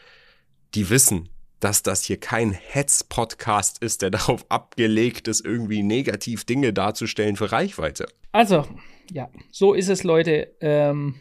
die 0.73 0.89
wissen, 0.89 1.29
dass 1.63 1.83
das 1.83 2.03
hier 2.03 2.19
kein 2.19 2.51
Hetz-Podcast 2.51 3.81
ist, 3.81 4.01
der 4.01 4.09
darauf 4.11 4.45
abgelegt 4.49 5.27
ist, 5.27 5.45
irgendwie 5.45 5.83
negativ 5.83 6.43
Dinge 6.43 6.73
darzustellen 6.73 7.35
für 7.35 7.51
Reichweite. 7.51 8.07
Also, 8.31 8.67
ja, 9.11 9.29
so 9.51 9.73
ist 9.73 9.89
es, 9.89 10.03
Leute. 10.03 10.55
Ähm, 10.59 11.15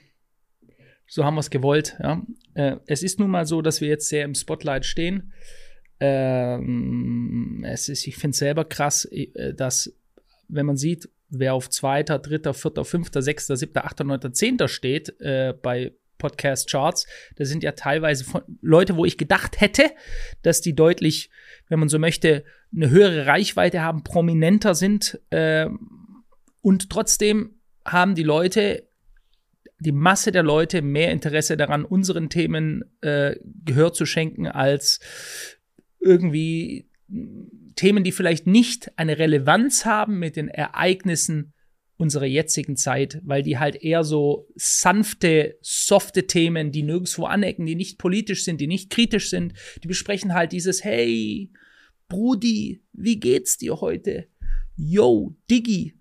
so 1.06 1.24
haben 1.24 1.34
wir 1.34 1.40
es 1.40 1.50
gewollt. 1.50 1.96
Ja. 2.02 2.22
Äh, 2.54 2.76
es 2.86 3.02
ist 3.02 3.18
nun 3.18 3.30
mal 3.30 3.46
so, 3.46 3.62
dass 3.62 3.80
wir 3.80 3.88
jetzt 3.88 4.08
sehr 4.08 4.24
im 4.24 4.34
Spotlight 4.34 4.84
stehen. 4.84 5.32
Ähm, 5.98 7.64
es 7.68 7.88
ist, 7.88 8.06
ich 8.06 8.16
finde 8.16 8.32
es 8.32 8.38
selber 8.38 8.64
krass, 8.64 9.04
äh, 9.06 9.52
dass, 9.54 9.92
wenn 10.48 10.66
man 10.66 10.76
sieht, 10.76 11.08
wer 11.28 11.54
auf 11.54 11.68
zweiter, 11.68 12.18
dritter, 12.18 12.54
vierter, 12.54 12.84
fünfter, 12.84 13.22
sechster, 13.22 13.56
siebter, 13.56 13.84
achter, 13.84 14.04
neunter, 14.04 14.32
zehnter 14.32 14.68
steht 14.68 15.20
äh, 15.20 15.52
bei 15.60 15.92
Podcast-Charts. 16.20 17.08
Das 17.34 17.48
sind 17.48 17.64
ja 17.64 17.72
teilweise 17.72 18.24
Leute, 18.60 18.96
wo 18.96 19.04
ich 19.04 19.18
gedacht 19.18 19.60
hätte, 19.60 19.90
dass 20.42 20.60
die 20.60 20.76
deutlich, 20.76 21.30
wenn 21.68 21.80
man 21.80 21.88
so 21.88 21.98
möchte, 21.98 22.44
eine 22.72 22.90
höhere 22.90 23.26
Reichweite 23.26 23.82
haben, 23.82 24.04
prominenter 24.04 24.76
sind. 24.76 25.20
Äh, 25.30 25.66
und 26.62 26.90
trotzdem 26.90 27.56
haben 27.84 28.14
die 28.14 28.22
Leute, 28.22 28.88
die 29.80 29.92
Masse 29.92 30.30
der 30.30 30.44
Leute 30.44 30.82
mehr 30.82 31.10
Interesse 31.10 31.56
daran, 31.56 31.84
unseren 31.84 32.28
Themen 32.28 32.84
äh, 33.00 33.34
Gehör 33.64 33.92
zu 33.92 34.06
schenken, 34.06 34.46
als 34.46 35.00
irgendwie 35.98 36.88
Themen, 37.76 38.04
die 38.04 38.12
vielleicht 38.12 38.46
nicht 38.46 38.92
eine 38.96 39.18
Relevanz 39.18 39.84
haben 39.84 40.18
mit 40.18 40.36
den 40.36 40.48
Ereignissen 40.48 41.54
unserer 42.00 42.24
jetzigen 42.24 42.76
Zeit, 42.76 43.20
weil 43.24 43.42
die 43.42 43.58
halt 43.58 43.76
eher 43.76 44.04
so 44.04 44.48
sanfte, 44.56 45.58
softe 45.60 46.26
Themen, 46.26 46.72
die 46.72 46.82
nirgendwo 46.82 47.26
anecken, 47.26 47.66
die 47.66 47.74
nicht 47.74 47.98
politisch 47.98 48.44
sind, 48.44 48.60
die 48.60 48.66
nicht 48.66 48.88
kritisch 48.88 49.28
sind, 49.28 49.52
die 49.84 49.88
besprechen 49.88 50.32
halt 50.32 50.52
dieses 50.52 50.82
Hey, 50.82 51.52
Brudi, 52.08 52.82
wie 52.94 53.20
geht's 53.20 53.58
dir 53.58 53.82
heute? 53.82 54.26
Yo, 54.76 55.36
Diggi. 55.50 55.94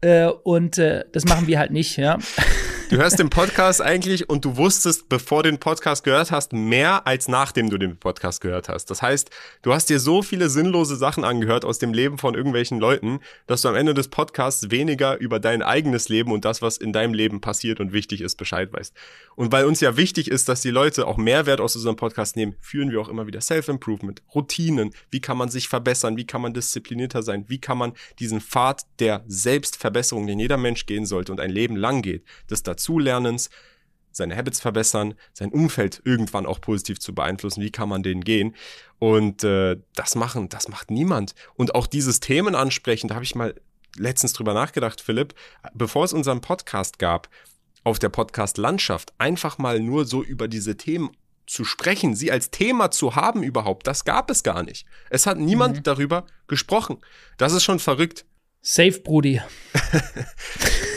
Äh, 0.00 0.28
und 0.28 0.78
äh, 0.78 1.04
das 1.10 1.24
machen 1.24 1.48
wir 1.48 1.58
halt 1.58 1.72
nicht, 1.72 1.96
ja. 1.96 2.18
Du 2.92 2.98
hörst 2.98 3.18
den 3.18 3.30
Podcast 3.30 3.80
eigentlich 3.80 4.28
und 4.28 4.44
du 4.44 4.58
wusstest, 4.58 5.08
bevor 5.08 5.42
du 5.42 5.50
den 5.50 5.58
Podcast 5.58 6.04
gehört 6.04 6.30
hast, 6.30 6.52
mehr 6.52 7.06
als 7.06 7.26
nachdem 7.26 7.70
du 7.70 7.78
den 7.78 7.96
Podcast 7.96 8.42
gehört 8.42 8.68
hast. 8.68 8.90
Das 8.90 9.00
heißt, 9.00 9.30
du 9.62 9.72
hast 9.72 9.88
dir 9.88 9.98
so 9.98 10.20
viele 10.20 10.50
sinnlose 10.50 10.96
Sachen 10.96 11.24
angehört 11.24 11.64
aus 11.64 11.78
dem 11.78 11.94
Leben 11.94 12.18
von 12.18 12.34
irgendwelchen 12.34 12.78
Leuten, 12.78 13.20
dass 13.46 13.62
du 13.62 13.70
am 13.70 13.76
Ende 13.76 13.94
des 13.94 14.08
Podcasts 14.08 14.70
weniger 14.70 15.16
über 15.16 15.40
dein 15.40 15.62
eigenes 15.62 16.10
Leben 16.10 16.32
und 16.32 16.44
das, 16.44 16.60
was 16.60 16.76
in 16.76 16.92
deinem 16.92 17.14
Leben 17.14 17.40
passiert 17.40 17.80
und 17.80 17.94
wichtig 17.94 18.20
ist, 18.20 18.36
Bescheid 18.36 18.70
weißt. 18.70 18.92
Und 19.36 19.52
weil 19.52 19.64
uns 19.64 19.80
ja 19.80 19.96
wichtig 19.96 20.30
ist, 20.30 20.50
dass 20.50 20.60
die 20.60 20.68
Leute 20.68 21.06
auch 21.06 21.16
Mehrwert 21.16 21.62
aus 21.62 21.74
unserem 21.74 21.96
Podcast 21.96 22.36
nehmen, 22.36 22.56
führen 22.60 22.90
wir 22.90 23.00
auch 23.00 23.08
immer 23.08 23.26
wieder 23.26 23.40
Self-Improvement, 23.40 24.22
Routinen. 24.34 24.90
Wie 25.10 25.22
kann 25.22 25.38
man 25.38 25.48
sich 25.48 25.66
verbessern? 25.66 26.18
Wie 26.18 26.26
kann 26.26 26.42
man 26.42 26.52
disziplinierter 26.52 27.22
sein? 27.22 27.46
Wie 27.48 27.58
kann 27.58 27.78
man 27.78 27.94
diesen 28.18 28.42
Pfad 28.42 28.82
der 28.98 29.24
Selbstverbesserung, 29.28 30.26
den 30.26 30.38
jeder 30.38 30.58
Mensch 30.58 30.84
gehen 30.84 31.06
sollte 31.06 31.32
und 31.32 31.40
ein 31.40 31.48
Leben 31.48 31.76
lang 31.76 32.02
geht, 32.02 32.26
das 32.48 32.62
dazu 32.62 32.81
Dazulernens, 32.82 33.50
seine 34.10 34.36
Habits 34.36 34.60
verbessern, 34.60 35.14
sein 35.32 35.50
Umfeld 35.50 36.02
irgendwann 36.04 36.46
auch 36.46 36.60
positiv 36.60 37.00
zu 37.00 37.14
beeinflussen. 37.14 37.62
Wie 37.62 37.70
kann 37.70 37.88
man 37.88 38.02
denen 38.02 38.22
gehen? 38.22 38.54
Und 38.98 39.42
äh, 39.44 39.76
das 39.94 40.14
machen, 40.14 40.48
das 40.48 40.68
macht 40.68 40.90
niemand. 40.90 41.34
Und 41.54 41.74
auch 41.74 41.86
dieses 41.86 42.20
Themen 42.20 42.54
ansprechen, 42.54 43.08
da 43.08 43.14
habe 43.14 43.24
ich 43.24 43.34
mal 43.34 43.54
letztens 43.96 44.32
drüber 44.32 44.52
nachgedacht, 44.54 45.00
Philipp, 45.00 45.34
bevor 45.74 46.04
es 46.04 46.12
unseren 46.12 46.40
Podcast 46.40 46.98
gab, 46.98 47.28
auf 47.84 47.98
der 47.98 48.10
Podcast-Landschaft, 48.10 49.12
einfach 49.18 49.58
mal 49.58 49.80
nur 49.80 50.04
so 50.04 50.22
über 50.22 50.46
diese 50.46 50.76
Themen 50.76 51.10
zu 51.46 51.64
sprechen, 51.64 52.14
sie 52.14 52.30
als 52.30 52.50
Thema 52.50 52.90
zu 52.90 53.16
haben 53.16 53.42
überhaupt, 53.42 53.86
das 53.86 54.04
gab 54.04 54.30
es 54.30 54.42
gar 54.42 54.62
nicht. 54.62 54.86
Es 55.10 55.26
hat 55.26 55.38
niemand 55.38 55.78
mhm. 55.78 55.82
darüber 55.82 56.26
gesprochen. 56.46 56.98
Das 57.38 57.52
ist 57.52 57.64
schon 57.64 57.80
verrückt. 57.80 58.24
Safe, 58.60 59.00
Brudi. 59.00 59.40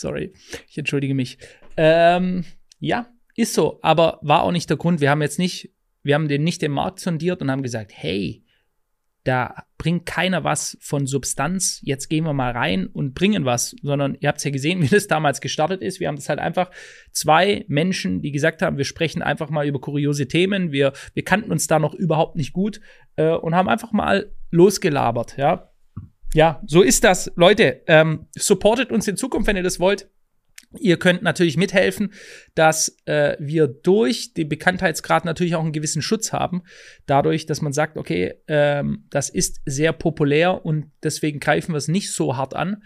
Sorry, 0.00 0.32
ich 0.66 0.78
entschuldige 0.78 1.14
mich. 1.14 1.38
Ähm, 1.76 2.44
ja, 2.78 3.08
ist 3.36 3.52
so, 3.52 3.78
aber 3.82 4.18
war 4.22 4.42
auch 4.42 4.52
nicht 4.52 4.70
der 4.70 4.78
Grund. 4.78 5.00
Wir 5.00 5.10
haben 5.10 5.20
jetzt 5.20 5.38
nicht, 5.38 5.74
wir 6.02 6.14
haben 6.14 6.28
den 6.28 6.42
nicht 6.42 6.62
den 6.62 6.72
Markt 6.72 7.00
sondiert 7.00 7.42
und 7.42 7.50
haben 7.50 7.62
gesagt, 7.62 7.92
hey, 7.94 8.42
da 9.24 9.64
bringt 9.76 10.06
keiner 10.06 10.42
was 10.42 10.78
von 10.80 11.06
Substanz. 11.06 11.80
Jetzt 11.82 12.08
gehen 12.08 12.24
wir 12.24 12.32
mal 12.32 12.52
rein 12.52 12.86
und 12.86 13.12
bringen 13.12 13.44
was, 13.44 13.76
sondern 13.82 14.16
ihr 14.18 14.28
habt 14.28 14.38
es 14.38 14.44
ja 14.44 14.50
gesehen, 14.50 14.80
wie 14.82 14.88
das 14.88 15.06
damals 15.06 15.42
gestartet 15.42 15.82
ist. 15.82 16.00
Wir 16.00 16.08
haben 16.08 16.16
das 16.16 16.30
halt 16.30 16.38
einfach 16.38 16.70
zwei 17.12 17.66
Menschen, 17.68 18.22
die 18.22 18.32
gesagt 18.32 18.62
haben, 18.62 18.78
wir 18.78 18.86
sprechen 18.86 19.20
einfach 19.20 19.50
mal 19.50 19.66
über 19.66 19.80
kuriose 19.80 20.28
Themen. 20.28 20.72
Wir, 20.72 20.94
wir 21.12 21.24
kannten 21.24 21.52
uns 21.52 21.66
da 21.66 21.78
noch 21.78 21.92
überhaupt 21.92 22.36
nicht 22.36 22.54
gut 22.54 22.80
äh, 23.16 23.32
und 23.32 23.54
haben 23.54 23.68
einfach 23.68 23.92
mal 23.92 24.32
losgelabert, 24.50 25.36
ja. 25.36 25.69
Ja, 26.34 26.62
so 26.66 26.82
ist 26.82 27.04
das. 27.04 27.32
Leute, 27.36 27.82
ähm, 27.86 28.26
supportet 28.36 28.92
uns 28.92 29.08
in 29.08 29.16
Zukunft, 29.16 29.48
wenn 29.48 29.56
ihr 29.56 29.62
das 29.62 29.80
wollt. 29.80 30.08
Ihr 30.78 30.98
könnt 30.98 31.22
natürlich 31.22 31.56
mithelfen, 31.56 32.12
dass 32.54 32.96
äh, 33.04 33.36
wir 33.40 33.66
durch 33.66 34.34
den 34.34 34.48
Bekanntheitsgrad 34.48 35.24
natürlich 35.24 35.56
auch 35.56 35.64
einen 35.64 35.72
gewissen 35.72 36.00
Schutz 36.00 36.32
haben. 36.32 36.62
Dadurch, 37.06 37.46
dass 37.46 37.60
man 37.60 37.72
sagt, 37.72 37.96
okay, 37.96 38.34
ähm, 38.46 39.06
das 39.10 39.30
ist 39.30 39.60
sehr 39.66 39.92
populär 39.92 40.64
und 40.64 40.92
deswegen 41.02 41.40
greifen 41.40 41.72
wir 41.72 41.78
es 41.78 41.88
nicht 41.88 42.12
so 42.12 42.36
hart 42.36 42.54
an. 42.54 42.84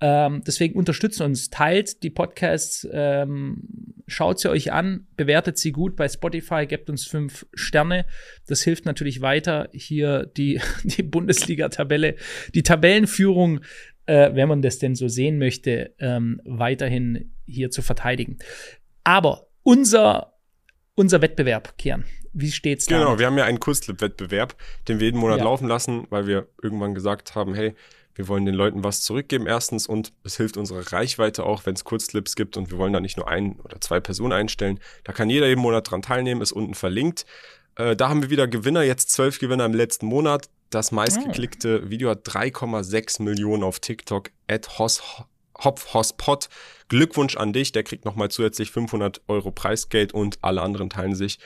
Ähm, 0.00 0.42
deswegen 0.46 0.78
unterstützt 0.78 1.20
uns, 1.20 1.50
teilt 1.50 2.02
die 2.02 2.10
Podcasts, 2.10 2.88
ähm, 2.90 3.94
schaut 4.06 4.40
sie 4.40 4.50
euch 4.50 4.72
an, 4.72 5.06
bewertet 5.16 5.58
sie 5.58 5.72
gut 5.72 5.94
bei 5.94 6.08
Spotify, 6.08 6.66
gebt 6.66 6.88
uns 6.88 7.06
fünf 7.06 7.46
Sterne. 7.52 8.06
Das 8.46 8.62
hilft 8.62 8.86
natürlich 8.86 9.20
weiter, 9.20 9.68
hier 9.72 10.26
die, 10.36 10.60
die 10.84 11.02
Bundesliga-Tabelle, 11.02 12.16
die 12.54 12.62
Tabellenführung, 12.62 13.60
äh, 14.06 14.34
wenn 14.34 14.48
man 14.48 14.62
das 14.62 14.78
denn 14.78 14.94
so 14.94 15.08
sehen 15.08 15.38
möchte, 15.38 15.94
ähm, 15.98 16.40
weiterhin 16.44 17.32
hier 17.46 17.70
zu 17.70 17.82
verteidigen. 17.82 18.38
Aber 19.04 19.48
unser, 19.62 20.34
unser 20.94 21.20
Wettbewerb, 21.20 21.76
Kian, 21.76 22.04
wie 22.32 22.50
steht's 22.50 22.86
da? 22.86 22.98
Genau, 22.98 23.18
wir 23.18 23.26
haben 23.26 23.36
ja 23.36 23.44
einen 23.44 23.60
Kurzclip-Wettbewerb, 23.60 24.56
den 24.88 24.98
wir 24.98 25.06
jeden 25.06 25.20
Monat 25.20 25.38
ja. 25.38 25.44
laufen 25.44 25.68
lassen, 25.68 26.06
weil 26.10 26.26
wir 26.26 26.48
irgendwann 26.62 26.94
gesagt 26.94 27.34
haben, 27.34 27.54
hey, 27.54 27.74
wir 28.20 28.28
wollen 28.28 28.44
den 28.44 28.54
Leuten 28.54 28.84
was 28.84 29.00
zurückgeben, 29.00 29.46
erstens, 29.46 29.86
und 29.86 30.12
es 30.24 30.36
hilft 30.36 30.58
unserer 30.58 30.92
Reichweite 30.92 31.44
auch, 31.44 31.64
wenn 31.64 31.74
es 31.74 31.84
Kurzclips 31.84 32.36
gibt 32.36 32.58
und 32.58 32.70
wir 32.70 32.76
wollen 32.76 32.92
da 32.92 33.00
nicht 33.00 33.16
nur 33.16 33.28
ein 33.28 33.58
oder 33.60 33.80
zwei 33.80 33.98
Personen 33.98 34.32
einstellen. 34.34 34.78
Da 35.04 35.14
kann 35.14 35.30
jeder 35.30 35.48
jeden 35.48 35.62
Monat 35.62 35.90
dran 35.90 36.02
teilnehmen, 36.02 36.42
ist 36.42 36.52
unten 36.52 36.74
verlinkt. 36.74 37.24
Äh, 37.76 37.96
da 37.96 38.10
haben 38.10 38.20
wir 38.20 38.28
wieder 38.28 38.46
Gewinner, 38.46 38.82
jetzt 38.82 39.10
zwölf 39.10 39.38
Gewinner 39.38 39.64
im 39.64 39.72
letzten 39.72 40.04
Monat. 40.04 40.50
Das 40.68 40.92
meistgeklickte 40.92 41.82
oh. 41.86 41.90
Video 41.90 42.10
hat 42.10 42.28
3,6 42.28 43.22
Millionen 43.22 43.62
auf 43.62 43.80
TikTok. 43.80 44.30
At 44.48 44.78
Hos, 44.78 45.02
Hopfhospot. 45.58 46.50
Glückwunsch 46.88 47.38
an 47.38 47.54
dich, 47.54 47.72
der 47.72 47.84
kriegt 47.84 48.04
nochmal 48.04 48.30
zusätzlich 48.30 48.70
500 48.70 49.22
Euro 49.28 49.50
Preisgeld 49.50 50.12
und 50.12 50.38
alle 50.42 50.60
anderen 50.60 50.90
teilen 50.90 51.14
sich 51.14 51.38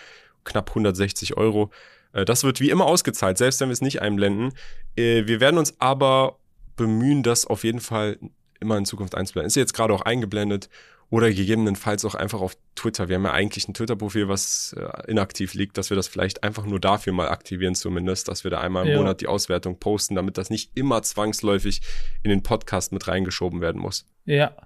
knapp 0.42 0.70
160 0.70 1.36
Euro. 1.36 1.70
Äh, 2.12 2.24
das 2.24 2.42
wird 2.42 2.58
wie 2.58 2.70
immer 2.70 2.86
ausgezahlt, 2.86 3.38
selbst 3.38 3.60
wenn 3.60 3.68
wir 3.68 3.74
es 3.74 3.80
nicht 3.80 4.02
einblenden. 4.02 4.52
Äh, 4.96 5.26
wir 5.26 5.38
werden 5.38 5.58
uns 5.58 5.80
aber 5.80 6.38
bemühen, 6.76 7.22
das 7.22 7.46
auf 7.46 7.64
jeden 7.64 7.80
Fall 7.80 8.18
immer 8.60 8.76
in 8.78 8.84
Zukunft 8.84 9.14
einzublenden. 9.14 9.48
Ist 9.48 9.56
jetzt 9.56 9.74
gerade 9.74 9.94
auch 9.94 10.02
eingeblendet 10.02 10.68
oder 11.10 11.30
gegebenenfalls 11.30 12.04
auch 12.04 12.14
einfach 12.14 12.40
auf 12.40 12.56
Twitter. 12.74 13.08
Wir 13.08 13.16
haben 13.16 13.24
ja 13.24 13.32
eigentlich 13.32 13.68
ein 13.68 13.74
Twitter-Profil, 13.74 14.28
was 14.28 14.74
äh, 14.76 15.10
inaktiv 15.10 15.54
liegt, 15.54 15.78
dass 15.78 15.90
wir 15.90 15.96
das 15.96 16.08
vielleicht 16.08 16.42
einfach 16.42 16.66
nur 16.66 16.80
dafür 16.80 17.12
mal 17.12 17.28
aktivieren 17.28 17.74
zumindest, 17.74 18.26
dass 18.26 18.42
wir 18.42 18.50
da 18.50 18.60
einmal 18.60 18.84
im 18.86 18.92
ja. 18.92 18.98
Monat 18.98 19.20
die 19.20 19.28
Auswertung 19.28 19.78
posten, 19.78 20.16
damit 20.16 20.38
das 20.38 20.50
nicht 20.50 20.72
immer 20.74 21.02
zwangsläufig 21.02 21.82
in 22.22 22.30
den 22.30 22.42
Podcast 22.42 22.92
mit 22.92 23.06
reingeschoben 23.06 23.60
werden 23.60 23.80
muss. 23.80 24.06
Ja. 24.24 24.56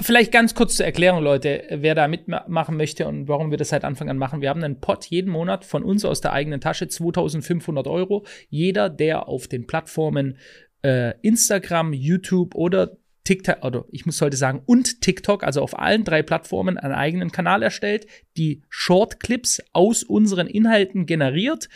Vielleicht 0.00 0.30
ganz 0.30 0.54
kurz 0.54 0.76
zur 0.76 0.86
Erklärung, 0.86 1.22
Leute, 1.24 1.64
wer 1.70 1.94
da 1.94 2.06
mitmachen 2.06 2.76
möchte 2.76 3.08
und 3.08 3.26
warum 3.26 3.50
wir 3.50 3.58
das 3.58 3.70
seit 3.70 3.84
Anfang 3.84 4.10
an 4.10 4.18
machen. 4.18 4.42
Wir 4.42 4.50
haben 4.50 4.62
einen 4.62 4.80
Pot 4.80 5.06
jeden 5.06 5.30
Monat 5.30 5.64
von 5.64 5.82
uns 5.82 6.04
aus 6.04 6.20
der 6.20 6.32
eigenen 6.32 6.60
Tasche, 6.60 6.86
2500 6.86 7.86
Euro. 7.86 8.26
Jeder, 8.48 8.90
der 8.90 9.26
auf 9.26 9.48
den 9.48 9.66
Plattformen 9.66 10.36
äh, 10.82 11.14
Instagram, 11.22 11.92
YouTube 11.92 12.54
oder 12.54 12.96
TikTok, 13.24 13.64
oder 13.64 13.84
ich 13.90 14.06
muss 14.06 14.20
heute 14.20 14.36
sagen, 14.36 14.62
und 14.66 15.02
TikTok, 15.02 15.44
also 15.44 15.62
auf 15.62 15.78
allen 15.78 16.04
drei 16.04 16.22
Plattformen 16.22 16.78
einen 16.78 16.94
eigenen 16.94 17.30
Kanal 17.30 17.62
erstellt, 17.62 18.06
die 18.36 18.62
Short-Clips 18.68 19.62
aus 19.72 20.02
unseren 20.02 20.46
Inhalten 20.46 21.06
generiert, 21.06 21.68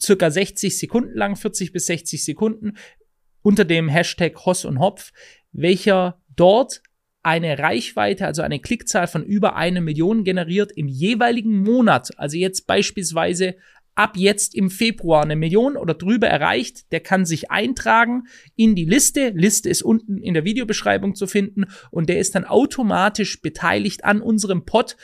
circa 0.00 0.30
60 0.30 0.78
Sekunden 0.78 1.16
lang, 1.16 1.36
40 1.36 1.72
bis 1.72 1.86
60 1.86 2.24
Sekunden, 2.24 2.74
unter 3.42 3.64
dem 3.64 3.88
Hashtag 3.88 4.44
Hoss 4.44 4.64
und 4.64 4.78
Hopf, 4.78 5.12
welcher 5.52 6.20
dort 6.34 6.82
eine 7.22 7.58
Reichweite, 7.58 8.26
also 8.26 8.42
eine 8.42 8.60
Klickzahl 8.60 9.06
von 9.06 9.24
über 9.24 9.56
eine 9.56 9.80
Million 9.80 10.24
generiert 10.24 10.72
im 10.72 10.88
jeweiligen 10.88 11.62
Monat. 11.62 12.10
Also 12.18 12.36
jetzt 12.36 12.66
beispielsweise 12.66 13.56
ab 13.94 14.16
jetzt 14.16 14.54
im 14.54 14.70
Februar 14.70 15.22
eine 15.22 15.36
Million 15.36 15.76
oder 15.76 15.94
drüber 15.94 16.28
erreicht, 16.28 16.90
der 16.92 17.00
kann 17.00 17.24
sich 17.24 17.50
eintragen 17.50 18.24
in 18.56 18.74
die 18.74 18.84
Liste. 18.84 19.30
Liste 19.34 19.68
ist 19.68 19.82
unten 19.82 20.18
in 20.18 20.34
der 20.34 20.44
Videobeschreibung 20.44 21.14
zu 21.14 21.26
finden 21.26 21.66
und 21.90 22.08
der 22.08 22.18
ist 22.18 22.34
dann 22.34 22.44
automatisch 22.44 23.40
beteiligt 23.40 24.04
an 24.04 24.20
unserem 24.20 24.64
Pod 24.64 24.96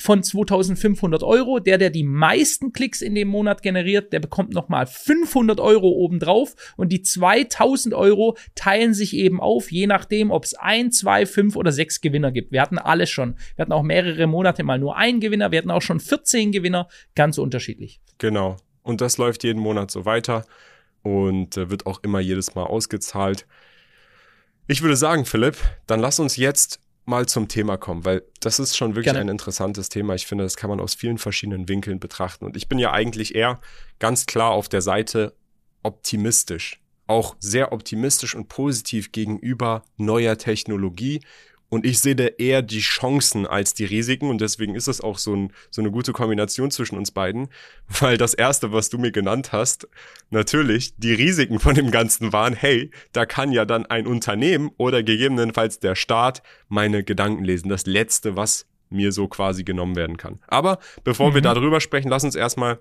von 0.00 0.22
2500 0.22 1.22
Euro. 1.22 1.58
Der, 1.58 1.78
der 1.78 1.90
die 1.90 2.04
meisten 2.04 2.72
Klicks 2.72 3.02
in 3.02 3.14
dem 3.14 3.28
Monat 3.28 3.62
generiert, 3.62 4.12
der 4.12 4.20
bekommt 4.20 4.52
nochmal 4.52 4.86
500 4.86 5.60
Euro 5.60 5.88
obendrauf 5.88 6.54
und 6.76 6.90
die 6.90 7.02
2000 7.02 7.94
Euro 7.94 8.36
teilen 8.54 8.94
sich 8.94 9.14
eben 9.14 9.40
auf, 9.40 9.70
je 9.70 9.86
nachdem, 9.86 10.30
ob 10.30 10.44
es 10.44 10.54
ein, 10.54 10.90
zwei, 10.92 11.26
fünf 11.26 11.56
oder 11.56 11.72
sechs 11.72 12.00
Gewinner 12.00 12.32
gibt. 12.32 12.52
Wir 12.52 12.62
hatten 12.62 12.78
alles 12.78 13.10
schon. 13.10 13.36
Wir 13.56 13.62
hatten 13.62 13.72
auch 13.72 13.82
mehrere 13.82 14.26
Monate 14.26 14.62
mal 14.62 14.78
nur 14.78 14.96
einen 14.96 15.20
Gewinner. 15.20 15.50
Wir 15.50 15.58
hatten 15.58 15.70
auch 15.70 15.82
schon 15.82 16.00
14 16.00 16.52
Gewinner. 16.52 16.88
Ganz 17.14 17.38
unterschiedlich. 17.38 18.00
Genau. 18.18 18.56
Und 18.82 19.00
das 19.00 19.18
läuft 19.18 19.44
jeden 19.44 19.60
Monat 19.60 19.90
so 19.90 20.04
weiter 20.04 20.46
und 21.02 21.56
äh, 21.56 21.70
wird 21.70 21.86
auch 21.86 22.02
immer 22.02 22.20
jedes 22.20 22.54
Mal 22.54 22.64
ausgezahlt. 22.64 23.46
Ich 24.66 24.82
würde 24.82 24.96
sagen, 24.96 25.24
Philipp, 25.24 25.56
dann 25.86 26.00
lass 26.00 26.20
uns 26.20 26.36
jetzt 26.36 26.80
mal 27.04 27.26
zum 27.26 27.48
Thema 27.48 27.76
kommen, 27.76 28.04
weil 28.04 28.22
das 28.40 28.58
ist 28.58 28.76
schon 28.76 28.90
wirklich 28.90 29.06
Gerne. 29.06 29.20
ein 29.20 29.28
interessantes 29.28 29.88
Thema. 29.88 30.14
Ich 30.14 30.26
finde, 30.26 30.44
das 30.44 30.56
kann 30.56 30.70
man 30.70 30.80
aus 30.80 30.94
vielen 30.94 31.18
verschiedenen 31.18 31.68
Winkeln 31.68 31.98
betrachten. 32.00 32.44
Und 32.44 32.56
ich 32.56 32.68
bin 32.68 32.78
ja 32.78 32.92
eigentlich 32.92 33.34
eher 33.34 33.60
ganz 33.98 34.26
klar 34.26 34.50
auf 34.50 34.68
der 34.68 34.82
Seite 34.82 35.34
optimistisch. 35.82 36.80
Auch 37.06 37.34
sehr 37.40 37.72
optimistisch 37.72 38.34
und 38.36 38.48
positiv 38.48 39.10
gegenüber 39.10 39.82
neuer 39.96 40.38
Technologie, 40.38 41.20
und 41.70 41.86
ich 41.86 42.00
sehe 42.00 42.16
da 42.16 42.24
eher 42.24 42.62
die 42.62 42.80
Chancen 42.80 43.46
als 43.46 43.74
die 43.74 43.84
Risiken. 43.84 44.28
Und 44.28 44.40
deswegen 44.40 44.74
ist 44.74 44.88
es 44.88 45.00
auch 45.00 45.18
so, 45.18 45.34
ein, 45.34 45.52
so 45.70 45.80
eine 45.80 45.90
gute 45.90 46.12
Kombination 46.12 46.70
zwischen 46.70 46.98
uns 46.98 47.12
beiden. 47.12 47.48
Weil 48.00 48.18
das 48.18 48.34
Erste, 48.34 48.72
was 48.72 48.90
du 48.90 48.98
mir 48.98 49.12
genannt 49.12 49.52
hast, 49.52 49.88
natürlich 50.30 50.96
die 50.96 51.14
Risiken 51.14 51.60
von 51.60 51.74
dem 51.74 51.90
Ganzen 51.90 52.32
waren, 52.32 52.54
hey, 52.54 52.90
da 53.12 53.24
kann 53.24 53.52
ja 53.52 53.64
dann 53.64 53.86
ein 53.86 54.06
Unternehmen 54.06 54.70
oder 54.76 55.02
gegebenenfalls 55.02 55.78
der 55.78 55.94
Staat 55.94 56.42
meine 56.68 57.04
Gedanken 57.04 57.44
lesen. 57.44 57.68
Das 57.68 57.86
Letzte, 57.86 58.36
was 58.36 58.66
mir 58.90 59.12
so 59.12 59.28
quasi 59.28 59.62
genommen 59.62 59.94
werden 59.94 60.16
kann. 60.16 60.40
Aber 60.48 60.80
bevor 61.04 61.30
mhm. 61.30 61.34
wir 61.34 61.42
darüber 61.42 61.80
sprechen, 61.80 62.08
lass 62.08 62.24
uns 62.24 62.34
erstmal 62.34 62.80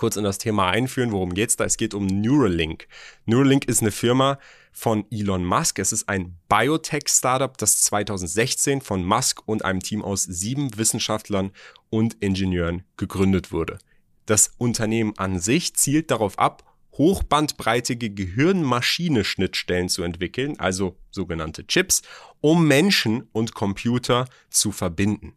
kurz 0.00 0.16
in 0.16 0.24
das 0.24 0.38
Thema 0.38 0.70
einführen. 0.70 1.12
Worum 1.12 1.34
geht's 1.34 1.56
da? 1.56 1.64
Es 1.64 1.76
geht 1.76 1.92
um 1.92 2.06
Neuralink. 2.06 2.88
Neuralink 3.26 3.66
ist 3.66 3.82
eine 3.82 3.90
Firma 3.90 4.38
von 4.72 5.04
Elon 5.10 5.44
Musk. 5.44 5.78
Es 5.78 5.92
ist 5.92 6.08
ein 6.08 6.38
Biotech-Startup, 6.48 7.56
das 7.58 7.82
2016 7.82 8.80
von 8.80 9.04
Musk 9.04 9.42
und 9.46 9.62
einem 9.62 9.80
Team 9.80 10.02
aus 10.02 10.22
sieben 10.24 10.76
Wissenschaftlern 10.78 11.50
und 11.90 12.14
Ingenieuren 12.14 12.82
gegründet 12.96 13.52
wurde. 13.52 13.76
Das 14.24 14.52
Unternehmen 14.56 15.12
an 15.18 15.38
sich 15.38 15.76
zielt 15.76 16.10
darauf 16.10 16.38
ab, 16.38 16.64
hochbandbreitige 16.96 18.08
Gehirn-Maschine-Schnittstellen 18.08 19.90
zu 19.90 20.02
entwickeln, 20.02 20.58
also 20.58 20.96
sogenannte 21.10 21.66
Chips, 21.66 22.00
um 22.40 22.66
Menschen 22.66 23.28
und 23.32 23.54
Computer 23.54 24.24
zu 24.48 24.72
verbinden. 24.72 25.34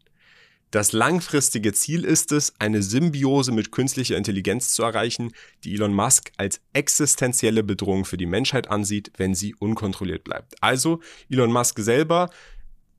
Das 0.74 0.90
langfristige 0.90 1.72
Ziel 1.72 2.02
ist 2.02 2.32
es, 2.32 2.52
eine 2.58 2.82
Symbiose 2.82 3.52
mit 3.52 3.70
künstlicher 3.70 4.16
Intelligenz 4.16 4.74
zu 4.74 4.82
erreichen, 4.82 5.32
die 5.62 5.72
Elon 5.72 5.94
Musk 5.94 6.32
als 6.36 6.60
existenzielle 6.72 7.62
Bedrohung 7.62 8.04
für 8.04 8.16
die 8.16 8.26
Menschheit 8.26 8.68
ansieht, 8.68 9.12
wenn 9.16 9.36
sie 9.36 9.54
unkontrolliert 9.54 10.24
bleibt. 10.24 10.60
Also 10.60 10.98
Elon 11.30 11.52
Musk 11.52 11.78
selber 11.78 12.28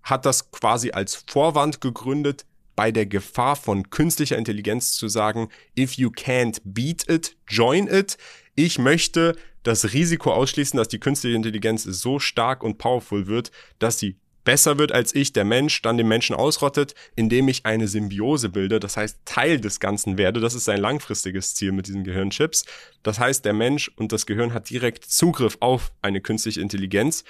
hat 0.03 0.25
das 0.25 0.51
quasi 0.51 0.91
als 0.91 1.25
Vorwand 1.27 1.81
gegründet, 1.81 2.45
bei 2.77 2.93
der 2.93 3.07
Gefahr 3.07 3.57
von 3.57 3.89
künstlicher 3.89 4.37
Intelligenz 4.37 4.93
zu 4.93 5.09
sagen, 5.09 5.49
if 5.77 5.95
you 5.95 6.11
can't 6.11 6.61
beat 6.63 7.09
it, 7.09 7.35
join 7.45 7.87
it. 7.89 8.17
Ich 8.55 8.79
möchte 8.79 9.35
das 9.63 9.91
Risiko 9.91 10.31
ausschließen, 10.31 10.77
dass 10.77 10.87
die 10.87 11.01
künstliche 11.01 11.35
Intelligenz 11.35 11.83
so 11.83 12.19
stark 12.19 12.63
und 12.63 12.77
powerful 12.77 13.27
wird, 13.27 13.51
dass 13.79 13.99
sie 13.99 14.15
besser 14.45 14.77
wird 14.77 14.93
als 14.93 15.13
ich, 15.13 15.33
der 15.33 15.43
Mensch 15.43 15.81
dann 15.81 15.97
den 15.97 16.07
Menschen 16.07 16.35
ausrottet, 16.35 16.95
indem 17.17 17.49
ich 17.49 17.65
eine 17.65 17.89
Symbiose 17.89 18.47
bilde, 18.47 18.79
das 18.79 18.95
heißt 18.95 19.19
Teil 19.25 19.59
des 19.59 19.81
Ganzen 19.81 20.17
werde. 20.17 20.39
Das 20.39 20.53
ist 20.53 20.63
sein 20.63 20.79
langfristiges 20.79 21.55
Ziel 21.55 21.73
mit 21.73 21.87
diesen 21.87 22.05
Gehirnchips. 22.05 22.63
Das 23.03 23.19
heißt, 23.19 23.43
der 23.43 23.53
Mensch 23.53 23.91
und 23.97 24.13
das 24.13 24.25
Gehirn 24.25 24.53
hat 24.53 24.69
direkt 24.69 25.03
Zugriff 25.03 25.57
auf 25.59 25.91
eine 26.01 26.21
künstliche 26.21 26.61
Intelligenz. 26.61 27.25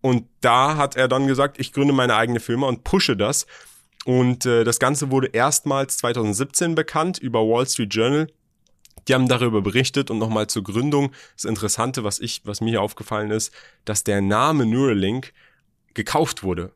Und 0.00 0.26
da 0.40 0.76
hat 0.76 0.96
er 0.96 1.08
dann 1.08 1.26
gesagt, 1.26 1.58
ich 1.60 1.72
gründe 1.72 1.92
meine 1.92 2.16
eigene 2.16 2.40
Firma 2.40 2.68
und 2.68 2.84
pushe 2.84 3.16
das. 3.16 3.46
Und 4.04 4.46
äh, 4.46 4.64
das 4.64 4.78
Ganze 4.78 5.10
wurde 5.10 5.28
erstmals 5.28 5.98
2017 5.98 6.74
bekannt 6.74 7.18
über 7.18 7.40
Wall 7.40 7.66
Street 7.66 7.94
Journal. 7.94 8.28
Die 9.08 9.14
haben 9.14 9.28
darüber 9.28 9.60
berichtet 9.60 10.10
und 10.10 10.18
nochmal 10.18 10.46
zur 10.46 10.62
Gründung. 10.62 11.12
Das 11.36 11.44
Interessante, 11.44 12.04
was 12.04 12.20
ich, 12.20 12.42
was 12.44 12.60
mir 12.60 12.70
hier 12.70 12.82
aufgefallen 12.82 13.30
ist, 13.30 13.52
dass 13.84 14.04
der 14.04 14.20
Name 14.20 14.66
Neuralink 14.66 15.32
gekauft 15.94 16.42
wurde. 16.42 16.72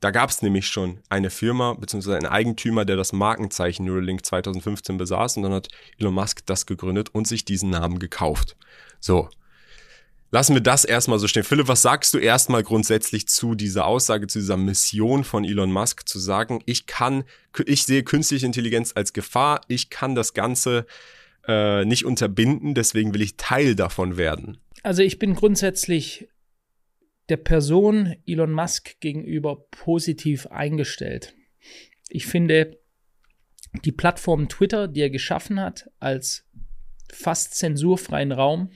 Da 0.00 0.10
gab 0.10 0.30
es 0.30 0.42
nämlich 0.42 0.66
schon 0.66 1.00
eine 1.08 1.30
Firma 1.30 1.74
bzw. 1.74 2.14
einen 2.14 2.26
Eigentümer, 2.26 2.84
der 2.84 2.96
das 2.96 3.12
Markenzeichen 3.12 3.86
Neuralink 3.86 4.26
2015 4.26 4.98
besaß 4.98 5.38
und 5.38 5.44
dann 5.44 5.52
hat 5.52 5.68
Elon 5.98 6.14
Musk 6.14 6.44
das 6.46 6.66
gegründet 6.66 7.08
und 7.12 7.26
sich 7.26 7.44
diesen 7.44 7.70
Namen 7.70 7.98
gekauft. 7.98 8.56
So. 9.00 9.28
Lassen 10.32 10.54
wir 10.54 10.60
das 10.60 10.84
erstmal 10.84 11.18
so 11.18 11.28
stehen. 11.28 11.44
Philipp, 11.44 11.68
was 11.68 11.82
sagst 11.82 12.12
du 12.12 12.18
erstmal 12.18 12.62
grundsätzlich 12.62 13.28
zu 13.28 13.54
dieser 13.54 13.86
Aussage, 13.86 14.26
zu 14.26 14.40
dieser 14.40 14.56
Mission 14.56 15.24
von 15.24 15.44
Elon 15.44 15.72
Musk, 15.72 16.06
zu 16.08 16.18
sagen, 16.18 16.62
ich 16.66 16.86
kann, 16.86 17.24
ich 17.64 17.84
sehe 17.84 18.02
künstliche 18.02 18.44
Intelligenz 18.44 18.92
als 18.94 19.12
Gefahr, 19.12 19.60
ich 19.68 19.88
kann 19.88 20.14
das 20.14 20.34
Ganze 20.34 20.84
äh, 21.46 21.84
nicht 21.84 22.04
unterbinden, 22.04 22.74
deswegen 22.74 23.14
will 23.14 23.22
ich 23.22 23.36
Teil 23.36 23.76
davon 23.76 24.16
werden? 24.16 24.58
Also 24.82 25.02
ich 25.02 25.18
bin 25.18 25.34
grundsätzlich 25.34 26.28
der 27.28 27.36
Person 27.36 28.16
Elon 28.26 28.52
Musk 28.52 29.00
gegenüber 29.00 29.66
positiv 29.70 30.46
eingestellt. 30.46 31.34
Ich 32.08 32.26
finde 32.26 32.78
die 33.84 33.92
Plattform 33.92 34.48
Twitter, 34.48 34.88
die 34.88 35.00
er 35.00 35.10
geschaffen 35.10 35.60
hat, 35.60 35.90
als 35.98 36.48
fast 37.12 37.54
zensurfreien 37.54 38.32
Raum, 38.32 38.70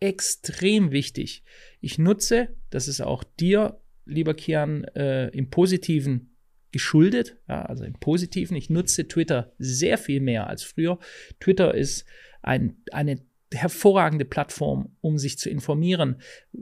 extrem 0.00 0.92
wichtig. 0.92 1.44
Ich 1.80 1.98
nutze, 1.98 2.56
das 2.70 2.88
ist 2.88 3.00
auch 3.00 3.22
dir, 3.22 3.80
lieber 4.06 4.34
Kian, 4.34 4.84
äh, 4.84 5.28
im 5.28 5.50
Positiven 5.50 6.36
geschuldet, 6.72 7.36
ja, 7.48 7.62
also 7.62 7.84
im 7.84 7.94
Positiven, 7.94 8.56
ich 8.56 8.70
nutze 8.70 9.08
Twitter 9.08 9.52
sehr 9.58 9.98
viel 9.98 10.20
mehr 10.20 10.46
als 10.46 10.62
früher. 10.62 10.98
Twitter 11.38 11.74
ist 11.74 12.06
ein, 12.42 12.82
eine 12.92 13.20
hervorragende 13.52 14.24
Plattform, 14.24 14.96
um 15.00 15.18
sich 15.18 15.38
zu 15.38 15.50
informieren, 15.50 16.20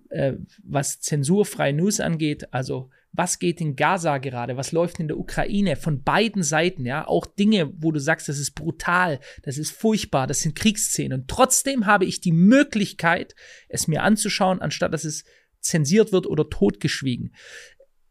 äh, 0.09 0.35
was 0.63 1.01
zensurfreie 1.01 1.73
News 1.73 2.01
angeht. 2.01 2.53
Also 2.53 2.91
was 3.13 3.39
geht 3.39 3.61
in 3.61 3.75
Gaza 3.75 4.19
gerade, 4.19 4.57
was 4.57 4.73
läuft 4.73 5.01
in 5.01 5.09
der 5.09 5.19
Ukraine 5.19 5.77
von 5.77 6.03
beiden 6.03 6.43
Seiten, 6.43 6.87
ja, 6.87 7.07
auch 7.07 7.27
Dinge, 7.27 7.73
wo 7.77 7.91
du 7.91 8.01
sagst, 8.01 8.29
das 8.29 8.39
ist 8.39 8.53
brutal, 8.53 9.19
das 9.43 9.59
ist 9.59 9.73
furchtbar, 9.73 10.27
das 10.27 10.41
sind 10.41 10.55
Kriegsszenen. 10.55 11.21
Und 11.21 11.29
trotzdem 11.29 11.87
habe 11.87 12.05
ich 12.05 12.21
die 12.21 12.33
Möglichkeit, 12.33 13.35
es 13.69 13.89
mir 13.89 14.03
anzuschauen, 14.03 14.61
anstatt 14.61 14.93
dass 14.93 15.05
es 15.05 15.25
zensiert 15.61 16.13
wird 16.13 16.27
oder 16.27 16.49
totgeschwiegen. 16.49 17.35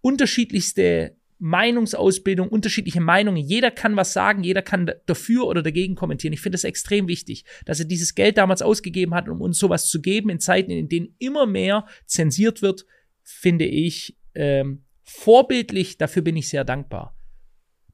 Unterschiedlichste 0.01 1.15
Meinungsausbildung, 1.39 2.47
unterschiedliche 2.49 3.01
Meinungen. 3.01 3.37
Jeder 3.37 3.71
kann 3.71 3.95
was 3.95 4.13
sagen, 4.13 4.43
jeder 4.43 4.61
kann 4.61 4.91
dafür 5.05 5.45
oder 5.45 5.61
dagegen 5.61 5.95
kommentieren. 5.95 6.33
Ich 6.33 6.41
finde 6.41 6.55
es 6.55 6.63
extrem 6.63 7.07
wichtig, 7.07 7.45
dass 7.65 7.79
er 7.79 7.85
dieses 7.85 8.15
Geld 8.15 8.37
damals 8.37 8.61
ausgegeben 8.61 9.13
hat, 9.13 9.29
um 9.29 9.41
uns 9.41 9.59
sowas 9.59 9.87
zu 9.89 10.01
geben 10.01 10.29
in 10.29 10.39
Zeiten, 10.39 10.71
in 10.71 10.89
denen 10.89 11.15
immer 11.19 11.45
mehr 11.45 11.85
zensiert 12.05 12.61
wird, 12.61 12.85
finde 13.23 13.65
ich 13.65 14.17
ähm, 14.35 14.83
vorbildlich. 15.03 15.97
Dafür 15.97 16.21
bin 16.21 16.37
ich 16.37 16.49
sehr 16.49 16.63
dankbar. 16.63 17.15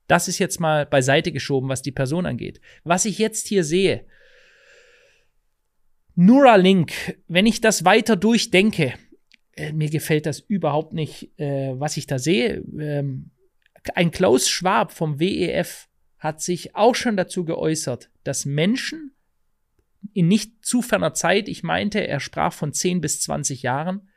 Das 0.07 0.27
ist 0.27 0.39
jetzt 0.39 0.59
mal 0.59 0.85
beiseite 0.85 1.31
geschoben, 1.31 1.69
was 1.69 1.81
die 1.81 1.91
Person 1.91 2.25
angeht. 2.25 2.61
Was 2.83 3.05
ich 3.05 3.17
jetzt 3.17 3.47
hier 3.47 3.63
sehe, 3.63 4.05
Neuralink, 6.15 7.17
wenn 7.27 7.47
ich 7.47 7.59
das 7.59 7.85
weiter 7.85 8.15
durchdenke, 8.15 8.93
äh, 9.55 9.71
mir 9.71 9.89
gefällt 9.89 10.25
das 10.25 10.39
überhaupt 10.39 10.93
nicht, 10.93 11.31
äh, 11.39 11.73
was 11.79 11.97
ich 11.97 12.05
da 12.05 12.19
sehe. 12.19 12.63
Ähm, 12.79 13.31
ein 13.95 14.11
Klaus 14.11 14.49
Schwab 14.49 14.91
vom 14.91 15.19
WEF 15.19 15.87
hat 16.17 16.41
sich 16.41 16.75
auch 16.75 16.95
schon 16.95 17.17
dazu 17.17 17.43
geäußert, 17.43 18.09
dass 18.23 18.45
Menschen 18.45 19.11
in 20.13 20.27
nicht 20.27 20.65
zu 20.65 20.81
ferner 20.81 21.13
Zeit, 21.13 21.47
ich 21.47 21.63
meinte, 21.63 22.05
er 22.05 22.19
sprach 22.19 22.53
von 22.53 22.73
10 22.73 23.01
bis 23.01 23.21
20 23.21 23.61
Jahren, 23.61 24.09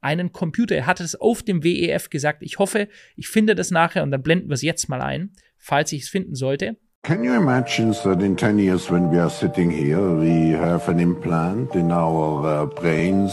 einen 0.00 0.32
Computer, 0.32 0.76
er 0.76 0.86
hatte 0.86 1.04
es 1.04 1.14
auf 1.14 1.42
dem 1.42 1.62
WEF 1.62 2.08
gesagt. 2.08 2.42
Ich 2.42 2.58
hoffe, 2.58 2.88
ich 3.16 3.28
finde 3.28 3.54
das 3.54 3.70
nachher 3.70 4.02
und 4.02 4.10
dann 4.10 4.22
blenden 4.22 4.48
wir 4.48 4.54
es 4.54 4.62
jetzt 4.62 4.88
mal 4.88 5.02
ein, 5.02 5.32
falls 5.58 5.92
ich 5.92 6.02
es 6.02 6.08
finden 6.08 6.34
sollte. 6.34 6.76
Can 7.02 7.24
you 7.24 7.34
imagine 7.34 7.92
that 8.02 8.22
in 8.22 8.36
10 8.36 8.58
years 8.58 8.90
when 8.90 9.10
we 9.10 9.18
are 9.18 9.30
sitting 9.30 9.70
here, 9.70 10.20
we 10.20 10.54
have 10.54 10.90
an 10.90 10.98
implant 10.98 11.74
in 11.74 11.90
our 11.90 12.44
uh, 12.44 12.66
brains 12.66 13.32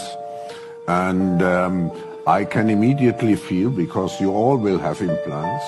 and 0.87 1.41
um, 1.41 1.91
I 2.27 2.43
can 2.43 2.69
immediately 2.69 3.37
feel, 3.37 3.69
because 3.69 4.19
you 4.19 4.33
all 4.33 4.57
will 4.57 4.79
have 4.79 4.99
implants, 4.99 5.63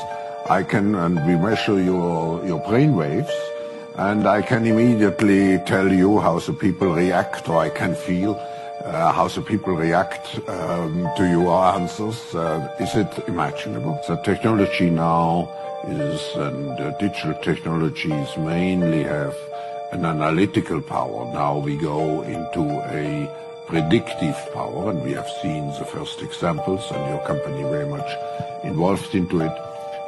I 0.49 0.61
can, 0.63 0.93
and 0.93 1.15
we 1.25 1.37
measure 1.37 1.81
your, 1.81 2.45
your 2.45 2.59
brain 2.67 2.97
waves, 2.97 3.31
and 3.95 4.27
I 4.27 4.41
can 4.41 4.65
immediately 4.65 5.59
tell 5.59 5.89
you 5.89 6.19
how 6.19 6.39
the 6.39 6.51
people 6.51 6.93
react, 6.93 7.47
or 7.47 7.59
I 7.59 7.69
can 7.69 7.95
feel 7.95 8.35
uh, 8.83 9.13
how 9.13 9.29
the 9.29 9.41
people 9.41 9.73
react 9.73 10.37
um, 10.49 11.07
to 11.15 11.29
your 11.29 11.63
answers. 11.63 12.35
Uh, 12.35 12.75
is 12.77 12.93
it 12.93 13.11
imaginable? 13.29 13.97
The 14.05 14.17
technology 14.17 14.89
now 14.89 15.49
is, 15.87 16.21
and 16.35 16.71
uh, 16.77 16.91
digital 16.97 17.35
technologies 17.35 18.35
mainly 18.35 19.03
have 19.03 19.35
an 19.93 20.03
analytical 20.03 20.81
power. 20.81 21.23
Now 21.31 21.57
we 21.57 21.77
go 21.77 22.21
into 22.23 22.63
a 22.91 23.31
predictive 23.69 24.35
power, 24.53 24.89
and 24.89 24.99
we 25.03 25.13
have 25.13 25.29
seen 25.41 25.67
the 25.79 25.85
first 25.85 26.21
examples, 26.21 26.83
and 26.91 27.01
your 27.11 27.23
company 27.25 27.61
very 27.69 27.87
much 27.87 28.09
involved 28.63 29.13
into 29.13 29.41
it. 29.41 29.55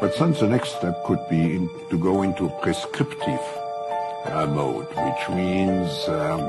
But 0.02 0.16
since 0.16 0.40
the 0.40 0.48
next 0.48 0.78
step 0.78 1.04
could 1.06 1.24
be 1.30 1.42
in, 1.56 1.70
to 1.92 1.98
go 1.98 2.24
into 2.24 2.50
prescriptive 2.64 3.46
uh, 4.26 4.48
mode, 4.48 4.90
which 5.08 5.24
means 5.30 5.92
um, 6.10 6.42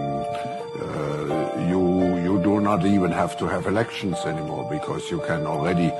uh, 0.81 1.68
you 1.70 1.83
you 2.27 2.35
do 2.42 2.61
not 2.61 2.81
even 2.87 3.11
have 3.12 3.37
to 3.40 3.46
have 3.46 3.66
elections 3.66 4.18
anymore 4.25 4.64
because 4.70 5.11
you 5.11 5.20
can 5.29 5.46
already 5.46 5.90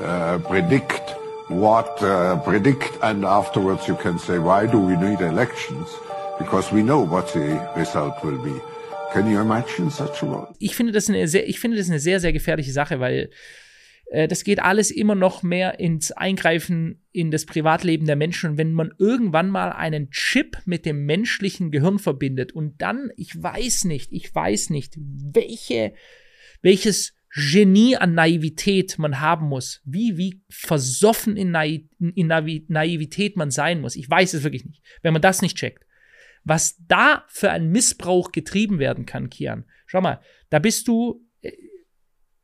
uh, 0.00 0.38
predict 0.52 1.04
what 1.48 1.90
uh, 2.02 2.38
predict, 2.40 2.92
and 3.02 3.24
afterwards 3.24 3.88
you 3.88 3.96
can 3.96 4.16
say, 4.18 4.38
why 4.38 4.66
do 4.66 4.78
we 4.78 4.94
need 4.96 5.20
elections? 5.20 5.88
Because 6.38 6.70
we 6.72 6.82
know 6.82 7.00
what 7.00 7.26
the 7.34 7.46
result 7.76 8.14
will 8.24 8.38
be. 8.38 8.56
Can 9.12 9.30
you 9.30 9.40
imagine 9.40 9.90
such 9.90 10.22
a 10.22 10.26
world? 10.26 10.56
Ich 10.58 10.74
finde 10.74 10.92
das 10.92 11.08
eine 11.08 11.28
sehr, 11.28 11.46
ich 11.46 11.60
finde 11.60 11.76
das 11.76 11.90
eine 11.90 11.98
sehr, 11.98 12.18
sehr 12.18 12.32
gefährliche 12.32 12.72
Sache, 12.72 12.98
weil 12.98 13.28
äh, 14.06 14.26
das 14.26 14.42
geht 14.42 14.60
alles 14.60 14.90
immer 14.90 15.14
noch 15.14 15.42
mehr 15.42 15.80
ins 15.80 16.12
Eingreifen 16.12 17.02
in 17.12 17.30
das 17.30 17.44
Privatleben 17.44 18.06
der 18.06 18.16
Menschen. 18.16 18.50
Und 18.50 18.56
wenn 18.56 18.72
man 18.72 18.94
irgendwann 18.98 19.50
mal 19.50 19.70
einen 19.70 20.10
Chip 20.10 20.56
mit 20.64 20.86
dem 20.86 21.04
menschlichen 21.04 21.70
Gehirn 21.70 21.98
verbindet 21.98 22.52
und 22.52 22.80
dann, 22.80 23.10
ich 23.16 23.40
weiß 23.40 23.84
nicht, 23.84 24.12
ich 24.12 24.34
weiß 24.34 24.70
nicht, 24.70 24.94
welche, 24.96 25.92
welches 26.62 27.14
Genie 27.34 27.96
an 27.96 28.14
Naivität 28.14 28.98
man 28.98 29.20
haben 29.20 29.46
muss, 29.46 29.82
wie, 29.84 30.16
wie 30.16 30.42
versoffen 30.48 31.36
in, 31.36 31.50
Naiv 31.50 31.82
in 31.98 32.26
Naivität 32.28 33.36
man 33.36 33.50
sein 33.50 33.82
muss. 33.82 33.96
Ich 33.96 34.08
weiß 34.08 34.32
es 34.34 34.42
wirklich 34.42 34.64
nicht, 34.64 34.82
wenn 35.02 35.12
man 35.12 35.22
das 35.22 35.42
nicht 35.42 35.58
checkt 35.58 35.84
was 36.44 36.76
da 36.86 37.24
für 37.28 37.50
ein 37.50 37.70
Missbrauch 37.70 38.32
getrieben 38.32 38.78
werden 38.78 39.06
kann, 39.06 39.30
Kian. 39.30 39.64
Schau 39.86 40.00
mal, 40.00 40.20
da 40.50 40.58
bist 40.58 40.88
du 40.88 41.26
äh, 41.40 41.52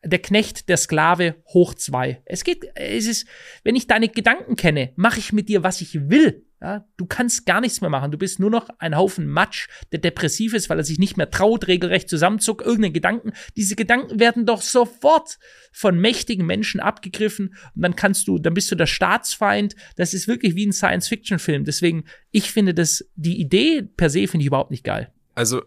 der 0.05 0.21
Knecht, 0.21 0.69
der 0.69 0.77
Sklave 0.77 1.43
hoch 1.47 1.75
zwei. 1.75 2.23
Es 2.25 2.45
geht, 2.45 2.65
es 2.75 3.07
ist, 3.07 3.27
wenn 3.65 3.77
ich 3.77 3.87
deine 3.87 4.09
Gedanken 4.09 4.57
kenne, 4.57 4.93
mache 4.97 5.19
ich 5.19 5.33
mit 5.33 5.49
dir, 5.49 5.63
was 5.63 5.81
ich 5.81 6.09
will. 6.09 6.48
Ja, 6.61 6.85
du 6.97 7.07
kannst 7.07 7.47
gar 7.47 7.61
nichts 7.61 7.81
mehr 7.81 7.91
machen. 7.91 8.11
Du 8.11 8.19
bist 8.19 8.41
nur 8.41 8.51
noch 8.51 8.69
ein 8.79 8.97
Haufen 8.97 9.29
Matsch, 9.29 9.69
der 9.93 10.01
depressiv 10.01 10.55
ist, 10.55 10.69
weil 10.69 10.79
er 10.79 10.85
sich 10.85 10.99
nicht 10.99 11.17
mehr 11.17 11.31
traut, 11.31 11.69
regelrecht 11.69 12.09
zusammenzuckt, 12.09 12.67
irgendeinen 12.67 12.95
Gedanken. 12.95 13.33
Diese 13.57 13.77
Gedanken 13.77 14.19
werden 14.19 14.45
doch 14.45 14.63
sofort 14.63 15.39
von 15.73 16.01
mächtigen 16.01 16.47
Menschen 16.47 16.81
abgegriffen 16.81 17.55
und 17.77 17.83
dann 17.83 17.95
kannst 17.95 18.27
du, 18.27 18.39
dann 18.39 18.55
bist 18.55 18.71
du 18.73 18.75
der 18.75 18.87
Staatsfeind. 18.87 19.77
Das 19.97 20.15
ist 20.15 20.27
wirklich 20.27 20.57
wie 20.57 20.67
ein 20.67 20.73
Science-Fiction-Film. 20.73 21.65
Deswegen, 21.65 22.05
ich 22.33 22.51
finde 22.51 22.75
das, 22.75 23.09
die 23.15 23.41
Idee 23.41 23.83
per 23.83 24.11
se 24.11 24.27
finde 24.27 24.43
ich 24.43 24.49
überhaupt 24.49 24.73
nicht 24.73 24.85
geil. 24.85 25.13
Also, 25.37 25.63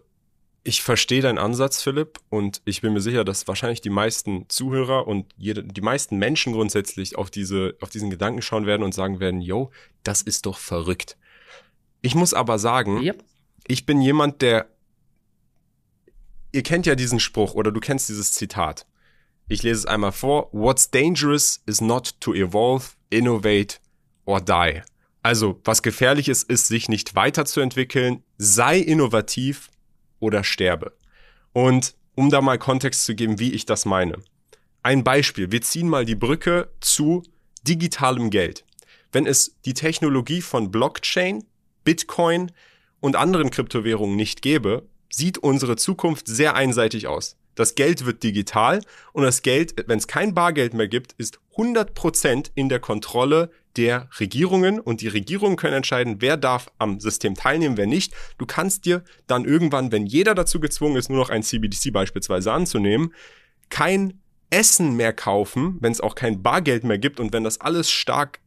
ich 0.64 0.82
verstehe 0.82 1.22
deinen 1.22 1.38
Ansatz, 1.38 1.82
Philipp, 1.82 2.20
und 2.28 2.62
ich 2.64 2.82
bin 2.82 2.92
mir 2.92 3.00
sicher, 3.00 3.24
dass 3.24 3.48
wahrscheinlich 3.48 3.80
die 3.80 3.90
meisten 3.90 4.48
Zuhörer 4.48 5.08
und 5.08 5.26
jede, 5.36 5.64
die 5.64 5.80
meisten 5.80 6.18
Menschen 6.18 6.52
grundsätzlich 6.52 7.16
auf 7.16 7.30
diese, 7.30 7.76
auf 7.80 7.90
diesen 7.90 8.10
Gedanken 8.10 8.42
schauen 8.42 8.66
werden 8.66 8.82
und 8.82 8.94
sagen 8.94 9.18
werden, 9.18 9.40
yo, 9.40 9.70
das 10.04 10.22
ist 10.22 10.46
doch 10.46 10.58
verrückt. 10.58 11.16
Ich 12.00 12.14
muss 12.14 12.32
aber 12.32 12.58
sagen, 12.58 13.02
yep. 13.02 13.24
ich 13.66 13.86
bin 13.86 14.00
jemand, 14.00 14.40
der, 14.40 14.68
ihr 16.52 16.62
kennt 16.62 16.86
ja 16.86 16.94
diesen 16.94 17.18
Spruch 17.18 17.54
oder 17.54 17.72
du 17.72 17.80
kennst 17.80 18.08
dieses 18.08 18.32
Zitat. 18.32 18.86
Ich 19.48 19.64
lese 19.64 19.80
es 19.80 19.86
einmal 19.86 20.12
vor. 20.12 20.48
What's 20.52 20.90
dangerous 20.90 21.60
is 21.66 21.80
not 21.80 22.20
to 22.20 22.34
evolve, 22.34 22.90
innovate 23.10 23.78
or 24.24 24.40
die. 24.40 24.82
Also, 25.24 25.60
was 25.64 25.82
gefährlich 25.82 26.28
ist, 26.28 26.48
ist, 26.48 26.68
sich 26.68 26.88
nicht 26.88 27.14
weiterzuentwickeln, 27.14 28.22
sei 28.38 28.78
innovativ 28.78 29.71
oder 30.22 30.44
sterbe. 30.44 30.92
Und 31.52 31.94
um 32.14 32.30
da 32.30 32.40
mal 32.40 32.58
Kontext 32.58 33.04
zu 33.04 33.14
geben, 33.14 33.38
wie 33.38 33.52
ich 33.52 33.66
das 33.66 33.84
meine. 33.84 34.18
Ein 34.82 35.04
Beispiel. 35.04 35.52
Wir 35.52 35.60
ziehen 35.60 35.88
mal 35.88 36.04
die 36.04 36.14
Brücke 36.14 36.70
zu 36.80 37.22
digitalem 37.62 38.30
Geld. 38.30 38.64
Wenn 39.10 39.26
es 39.26 39.56
die 39.64 39.74
Technologie 39.74 40.40
von 40.40 40.70
Blockchain, 40.70 41.44
Bitcoin 41.84 42.52
und 43.00 43.16
anderen 43.16 43.50
Kryptowährungen 43.50 44.16
nicht 44.16 44.42
gäbe, 44.42 44.88
sieht 45.10 45.38
unsere 45.38 45.76
Zukunft 45.76 46.26
sehr 46.26 46.54
einseitig 46.54 47.06
aus. 47.06 47.36
Das 47.54 47.74
Geld 47.74 48.06
wird 48.06 48.22
digital 48.22 48.80
und 49.12 49.24
das 49.24 49.42
Geld, 49.42 49.74
wenn 49.86 49.98
es 49.98 50.06
kein 50.06 50.34
Bargeld 50.34 50.72
mehr 50.72 50.88
gibt, 50.88 51.12
ist 51.18 51.38
100% 51.56 52.50
in 52.54 52.68
der 52.70 52.80
Kontrolle 52.80 53.50
der 53.76 54.08
Regierungen 54.20 54.80
und 54.80 55.00
die 55.00 55.08
Regierungen 55.08 55.56
können 55.56 55.74
entscheiden, 55.74 56.16
wer 56.20 56.36
darf 56.36 56.70
am 56.78 57.00
System 57.00 57.34
teilnehmen, 57.34 57.76
wer 57.76 57.86
nicht. 57.86 58.14
Du 58.38 58.46
kannst 58.46 58.84
dir 58.84 59.02
dann 59.26 59.44
irgendwann, 59.44 59.92
wenn 59.92 60.06
jeder 60.06 60.34
dazu 60.34 60.60
gezwungen 60.60 60.96
ist, 60.96 61.08
nur 61.08 61.18
noch 61.18 61.30
ein 61.30 61.42
CBDC 61.42 61.92
beispielsweise 61.92 62.52
anzunehmen, 62.52 63.14
kein 63.70 64.20
Essen 64.50 64.96
mehr 64.96 65.14
kaufen, 65.14 65.78
wenn 65.80 65.92
es 65.92 66.00
auch 66.00 66.14
kein 66.14 66.42
Bargeld 66.42 66.84
mehr 66.84 66.98
gibt 66.98 67.20
und 67.20 67.32
wenn 67.32 67.44
das 67.44 67.60
alles 67.60 67.90
stark 67.90 68.40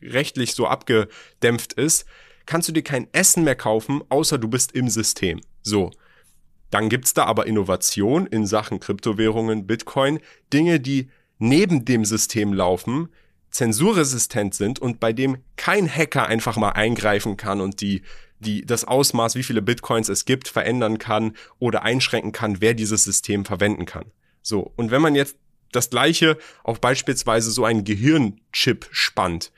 rechtlich 0.00 0.54
so 0.54 0.66
abgedämpft 0.66 1.74
ist, 1.74 2.06
kannst 2.46 2.68
du 2.68 2.72
dir 2.72 2.82
kein 2.82 3.06
Essen 3.12 3.44
mehr 3.44 3.54
kaufen, 3.54 4.02
außer 4.08 4.38
du 4.38 4.48
bist 4.48 4.72
im 4.72 4.88
System. 4.88 5.40
So. 5.62 5.90
Dann 6.70 6.88
gibt's 6.88 7.12
da 7.12 7.24
aber 7.24 7.46
Innovation 7.46 8.26
in 8.26 8.46
Sachen 8.46 8.80
Kryptowährungen, 8.80 9.66
Bitcoin, 9.66 10.20
Dinge, 10.54 10.80
die 10.80 11.10
neben 11.38 11.84
dem 11.84 12.06
System 12.06 12.54
laufen, 12.54 13.10
zensurresistent 13.52 14.54
sind 14.54 14.80
und 14.80 14.98
bei 14.98 15.12
dem 15.12 15.38
kein 15.56 15.88
Hacker 15.88 16.26
einfach 16.26 16.56
mal 16.56 16.70
eingreifen 16.70 17.36
kann 17.36 17.60
und 17.60 17.80
die 17.80 18.02
die 18.42 18.66
das 18.66 18.84
Ausmaß, 18.84 19.36
wie 19.36 19.42
viele 19.42 19.62
Bitcoins 19.62 20.08
es 20.08 20.24
gibt, 20.24 20.48
verändern 20.48 20.98
kann 20.98 21.36
oder 21.58 21.82
einschränken 21.82 22.32
kann, 22.32 22.60
wer 22.60 22.74
dieses 22.74 23.04
System 23.04 23.44
verwenden 23.44 23.86
kann. 23.86 24.06
So, 24.42 24.72
und 24.76 24.90
wenn 24.90 25.00
man 25.00 25.14
jetzt 25.14 25.36
das 25.70 25.90
gleiche 25.90 26.36
auf 26.64 26.80
beispielsweise 26.80 27.50
so 27.50 27.64
einen 27.64 27.84
Gehirnchip 27.84 28.88
spannt, 28.90 29.52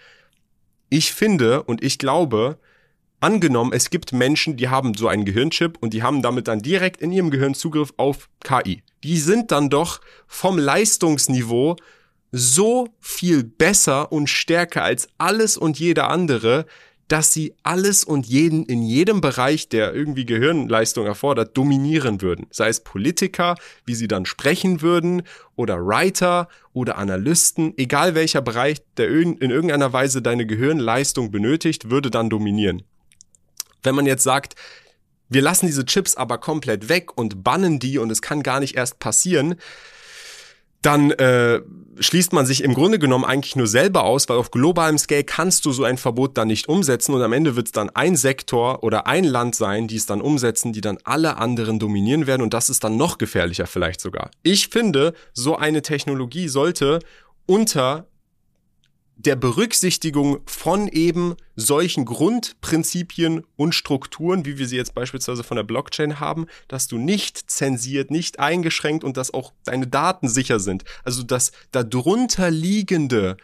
ich 0.91 1.13
finde 1.13 1.63
und 1.63 1.83
ich 1.83 1.99
glaube, 1.99 2.59
angenommen, 3.21 3.73
es 3.73 3.91
gibt 3.91 4.13
Menschen, 4.13 4.57
die 4.57 4.69
haben 4.69 4.95
so 4.95 5.09
einen 5.09 5.25
Gehirnchip 5.25 5.79
und 5.81 5.95
die 5.95 6.03
haben 6.03 6.23
damit 6.23 6.47
dann 6.47 6.61
direkt 6.61 7.01
in 7.01 7.11
ihrem 7.11 7.31
Gehirn 7.31 7.55
Zugriff 7.55 7.93
auf 7.97 8.29
KI. 8.45 8.83
Die 9.03 9.19
sind 9.19 9.51
dann 9.51 9.71
doch 9.71 10.01
vom 10.27 10.59
Leistungsniveau 10.59 11.77
so 12.37 12.89
viel 12.99 13.45
besser 13.45 14.11
und 14.11 14.29
stärker 14.29 14.83
als 14.83 15.09
alles 15.19 15.57
und 15.57 15.79
jeder 15.79 16.11
andere, 16.11 16.67
dass 17.07 17.33
sie 17.33 17.55
alles 17.63 18.03
und 18.03 18.27
jeden 18.27 18.65
in 18.65 18.83
jedem 18.83 19.21
Bereich, 19.21 19.69
der 19.69 19.95
irgendwie 19.95 20.27
Gehirnleistung 20.27 21.07
erfordert, 21.07 21.57
dominieren 21.57 22.23
würden. 22.23 22.47
Sei 22.51 22.69
es 22.69 22.81
Politiker, 22.81 23.55
wie 23.85 23.95
sie 23.95 24.09
dann 24.09 24.27
sprechen 24.27 24.83
würden, 24.83 25.23
oder 25.55 25.77
Writer 25.87 26.49
oder 26.73 26.99
Analysten, 26.99 27.73
egal 27.77 28.17
welcher 28.17 28.43
Bereich, 28.43 28.83
der 28.97 29.09
in 29.11 29.39
irgendeiner 29.39 29.93
Weise 29.93 30.21
deine 30.21 30.45
Gehirnleistung 30.45 31.31
benötigt, 31.31 31.89
würde 31.91 32.11
dann 32.11 32.31
dominieren. 32.31 32.83
Wenn 33.85 33.95
man 33.95 34.07
jetzt 34.07 34.25
sagt, 34.25 34.57
wir 35.29 35.43
lassen 35.43 35.67
diese 35.67 35.85
Chips 35.85 36.17
aber 36.17 36.39
komplett 36.39 36.89
weg 36.89 37.17
und 37.17 37.45
bannen 37.45 37.79
die 37.79 37.99
und 37.99 38.11
es 38.11 38.23
kann 38.23 38.43
gar 38.43 38.59
nicht 38.59 38.77
erst 38.77 38.99
passieren, 38.99 39.55
dann 40.85 41.11
äh, 41.13 41.61
schließt 41.99 42.33
man 42.33 42.47
sich 42.47 42.63
im 42.63 42.75
Grunde 42.75 42.99
genommen 42.99 43.25
eigentlich 43.25 43.57
nur 43.57 43.67
selber 43.67 44.05
aus, 44.05 44.29
weil 44.29 44.37
auf 44.37 44.51
globalem 44.51 44.99
Scale 44.99 45.25
kannst 45.25 45.65
du 45.65 45.73
so 45.73 45.85
ein 45.85 45.97
Verbot 45.97 46.37
dann 46.37 46.49
nicht 46.49 46.69
umsetzen 46.69 47.15
und 47.15 47.23
am 47.23 47.33
Ende 47.33 47.57
wird 47.57 47.67
es 47.67 47.73
dann 47.73 47.91
ein 47.91 48.17
Sektor 48.17 48.83
oder 48.83 49.07
ein 49.07 49.25
Land 49.25 49.55
sein, 49.55 49.89
die 49.89 49.97
es 49.97 50.07
dann 50.07 50.21
umsetzen, 50.21 50.73
die 50.73 50.81
dann 50.81 50.99
alle 51.05 51.37
anderen 51.37 51.79
dominieren 51.79 52.27
werden 52.27 52.43
und 52.43 52.55
das 52.55 52.69
ist 52.69 52.85
dann 52.85 52.97
noch 52.97 53.19
gefährlicher 53.19 53.67
vielleicht 53.67 54.01
sogar. 54.01 54.31
Ich 54.43 54.69
finde, 54.69 55.15
so 55.33 55.57
eine 55.57 55.83
Technologie 55.83 56.49
sollte 56.49 56.99
unter 57.47 58.07
der 59.17 59.37
Berücksichtigung 59.37 60.41
von 60.47 60.89
eben 60.89 61.37
solchen 61.57 62.05
Grundprinzipien 62.05 63.45
und 63.57 63.75
Strukturen, 63.75 64.45
wie 64.45 64.59
wir 64.59 64.67
sie 64.67 64.77
jetzt 64.77 64.95
beispielsweise 64.95 65.45
von 65.45 65.57
der 65.57 65.65
Blockchain 65.65 66.21
haben, 66.21 66.47
dass 66.69 66.89
du 66.89 66.99
nicht 66.99 67.51
zensiert, 67.51 68.11
nicht 68.11 68.41
eingeschränkt 68.41 69.05
und 69.05 69.17
dass 69.17 69.33
auch 69.33 69.53
deine 69.65 69.87
Daten 69.87 70.29
sicher 70.29 70.59
sind. 70.59 70.85
Also 71.05 71.23
das 71.23 71.53
darunter 71.71 72.51
liegende 72.51 73.37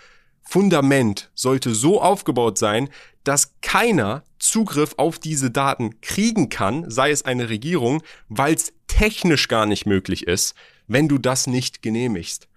Fundament 0.43 1.31
sollte 1.35 1.75
so 1.75 2.01
aufgebaut 2.01 2.59
sein, 2.59 2.89
dass 3.23 3.55
keiner 3.61 4.25
Zugriff 4.39 4.95
auf 4.97 5.19
diese 5.19 5.51
Daten 5.51 6.01
kriegen 6.01 6.49
kann, 6.49 6.91
sei 6.91 7.11
es 7.11 7.25
eine 7.25 7.49
Regierung, 7.49 8.03
weil 8.29 8.55
es 8.55 8.73
technisch 8.89 9.47
gar 9.49 9.67
nicht 9.67 9.87
möglich 9.87 10.27
ist, 10.27 10.55
wenn 10.89 11.07
du 11.07 11.19
das 11.19 11.47
nicht 11.47 11.83
genehmigst. 11.83 12.49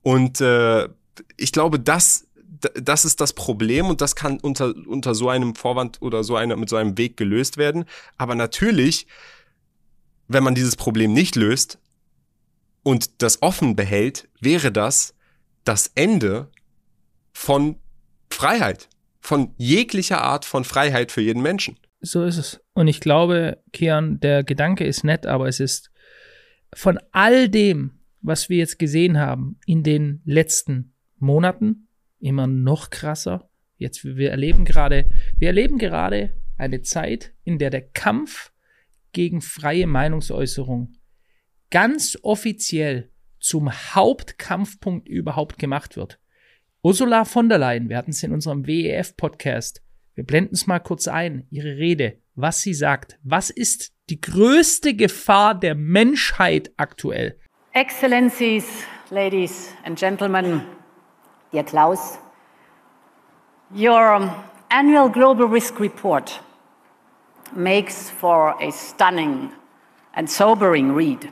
Und 0.00 0.40
äh, 0.40 0.88
ich 1.36 1.52
glaube, 1.52 1.78
das 1.78 2.23
das 2.74 3.04
ist 3.04 3.20
das 3.20 3.32
Problem 3.32 3.86
und 3.86 4.00
das 4.00 4.16
kann 4.16 4.38
unter, 4.40 4.74
unter 4.86 5.14
so 5.14 5.28
einem 5.28 5.54
Vorwand 5.54 6.02
oder 6.02 6.24
so 6.24 6.36
einer, 6.36 6.56
mit 6.56 6.68
so 6.68 6.76
einem 6.76 6.98
Weg 6.98 7.16
gelöst 7.16 7.56
werden. 7.56 7.84
Aber 8.16 8.34
natürlich, 8.34 9.06
wenn 10.28 10.44
man 10.44 10.54
dieses 10.54 10.76
Problem 10.76 11.12
nicht 11.12 11.36
löst 11.36 11.78
und 12.82 13.22
das 13.22 13.42
offen 13.42 13.76
behält, 13.76 14.28
wäre 14.40 14.72
das 14.72 15.14
das 15.64 15.90
Ende 15.94 16.48
von 17.32 17.76
Freiheit, 18.30 18.88
von 19.20 19.54
jeglicher 19.56 20.20
Art 20.20 20.44
von 20.44 20.64
Freiheit 20.64 21.10
für 21.10 21.20
jeden 21.20 21.42
Menschen. 21.42 21.78
So 22.00 22.24
ist 22.24 22.36
es. 22.36 22.60
Und 22.74 22.88
ich 22.88 23.00
glaube, 23.00 23.62
Kian, 23.72 24.20
der 24.20 24.44
Gedanke 24.44 24.84
ist 24.84 25.04
nett, 25.04 25.26
aber 25.26 25.48
es 25.48 25.60
ist 25.60 25.90
von 26.74 26.98
all 27.12 27.48
dem, 27.48 28.00
was 28.20 28.48
wir 28.48 28.58
jetzt 28.58 28.78
gesehen 28.78 29.18
haben 29.18 29.58
in 29.66 29.82
den 29.82 30.20
letzten 30.24 30.94
Monaten, 31.18 31.83
immer 32.24 32.46
noch 32.46 32.90
krasser. 32.90 33.50
Jetzt, 33.76 34.04
wir 34.04 34.30
erleben 34.30 34.64
gerade, 34.64 35.10
wir 35.36 35.48
erleben 35.48 35.78
gerade 35.78 36.30
eine 36.56 36.82
Zeit, 36.82 37.34
in 37.44 37.58
der 37.58 37.70
der 37.70 37.82
Kampf 37.82 38.52
gegen 39.12 39.40
freie 39.40 39.86
Meinungsäußerung 39.86 40.94
ganz 41.70 42.18
offiziell 42.22 43.10
zum 43.40 43.70
Hauptkampfpunkt 43.70 45.08
überhaupt 45.08 45.58
gemacht 45.58 45.96
wird. 45.96 46.18
Ursula 46.82 47.24
von 47.24 47.48
der 47.48 47.58
Leyen, 47.58 47.88
wir 47.88 47.96
hatten 47.96 48.12
es 48.12 48.22
in 48.22 48.32
unserem 48.32 48.66
WEF-Podcast, 48.66 49.82
wir 50.14 50.24
blenden 50.24 50.54
es 50.54 50.66
mal 50.66 50.78
kurz 50.78 51.08
ein, 51.08 51.46
ihre 51.50 51.76
Rede, 51.76 52.18
was 52.34 52.62
sie 52.62 52.74
sagt. 52.74 53.18
Was 53.22 53.50
ist 53.50 53.92
die 54.08 54.20
größte 54.20 54.94
Gefahr 54.94 55.58
der 55.58 55.74
Menschheit 55.74 56.72
aktuell? 56.76 57.38
Excellencies, 57.72 58.84
Ladies 59.10 59.74
and 59.84 59.98
Gentlemen, 59.98 60.62
dear 61.54 61.62
Klaus, 61.62 62.18
your 63.72 64.12
um, 64.12 64.44
annual 64.70 65.08
global 65.08 65.46
risk 65.46 65.78
report 65.78 66.40
makes 67.54 68.10
for 68.10 68.60
a 68.60 68.72
stunning 68.72 69.52
and 70.14 70.28
sobering 70.28 70.90
read. 70.90 71.30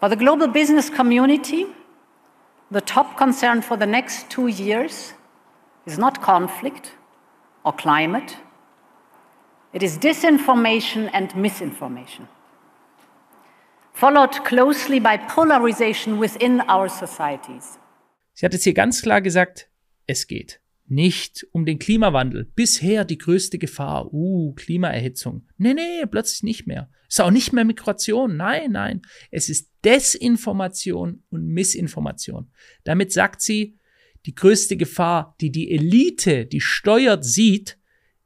For 0.00 0.08
the 0.08 0.16
global 0.16 0.48
business 0.48 0.88
community, 0.88 1.66
the 2.70 2.80
top 2.80 3.18
concern 3.18 3.60
for 3.60 3.76
the 3.76 3.84
next 3.84 4.30
two 4.30 4.46
years 4.46 5.12
is 5.84 5.98
not 5.98 6.22
conflict 6.22 6.92
or 7.66 7.74
climate, 7.74 8.38
it 9.74 9.82
is 9.82 9.98
disinformation 9.98 11.10
and 11.12 11.36
misinformation 11.36 12.28
followed 13.92 14.44
closely 14.44 15.00
by 15.00 15.16
polarization 15.16 16.18
within 16.18 16.60
our 16.68 16.88
societies. 16.88 17.78
Sie 18.38 18.46
hat 18.46 18.52
jetzt 18.52 18.62
hier 18.62 18.72
ganz 18.72 19.02
klar 19.02 19.20
gesagt, 19.20 19.68
es 20.06 20.28
geht 20.28 20.60
nicht 20.86 21.44
um 21.50 21.66
den 21.66 21.80
Klimawandel. 21.80 22.44
Bisher 22.54 23.04
die 23.04 23.18
größte 23.18 23.58
Gefahr. 23.58 24.14
Uh, 24.14 24.52
Klimaerhitzung. 24.54 25.48
Nee, 25.56 25.74
nee, 25.74 26.06
plötzlich 26.08 26.44
nicht 26.44 26.66
mehr. 26.68 26.88
Ist 27.08 27.20
auch 27.20 27.32
nicht 27.32 27.52
mehr 27.52 27.64
Migration. 27.64 28.36
Nein, 28.36 28.70
nein. 28.70 29.02
Es 29.32 29.48
ist 29.48 29.72
Desinformation 29.84 31.24
und 31.30 31.48
Missinformation. 31.48 32.52
Damit 32.84 33.12
sagt 33.12 33.42
sie, 33.42 33.76
die 34.24 34.36
größte 34.36 34.76
Gefahr, 34.76 35.34
die 35.40 35.50
die 35.50 35.72
Elite, 35.72 36.46
die 36.46 36.60
steuert, 36.60 37.24
sieht, 37.24 37.76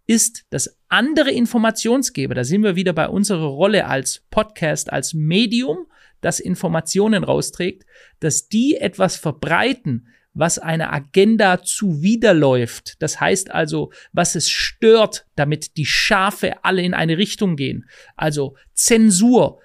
ist, 0.07 0.44
dass 0.51 0.79
andere 0.88 1.31
Informationsgeber, 1.31 2.35
da 2.35 2.44
sind 2.44 2.62
wir 2.62 2.77
wieder 2.77 2.92
bei 2.92 3.09
unserer 3.09 3.46
Rolle 3.46 3.87
als 3.87 4.27
Podcast, 4.29 4.92
als 4.92 5.14
Medium, 5.14 5.87
das 6.22 6.40
Informationen 6.40 7.24
rausträgt, 7.24 7.85
dass 8.20 8.48
die 8.48 8.76
etwas 8.76 9.16
verbreiten, 9.16 10.08
was 10.35 10.58
einer 10.58 10.92
Agenda 10.92 11.62
zuwiderläuft. 11.62 12.96
Das 13.00 13.20
heißt 13.20 13.50
also, 13.50 13.92
was 14.12 14.35
es 14.35 14.48
stört, 14.48 15.26
damit 15.37 15.76
die 15.76 15.85
Schafe 15.85 16.64
alle 16.64 16.80
in 16.82 16.94
eine 16.94 17.18
Richtung 17.18 17.56
gehen. 17.56 17.85
Also 18.16 18.56
Zensur, 18.72 19.61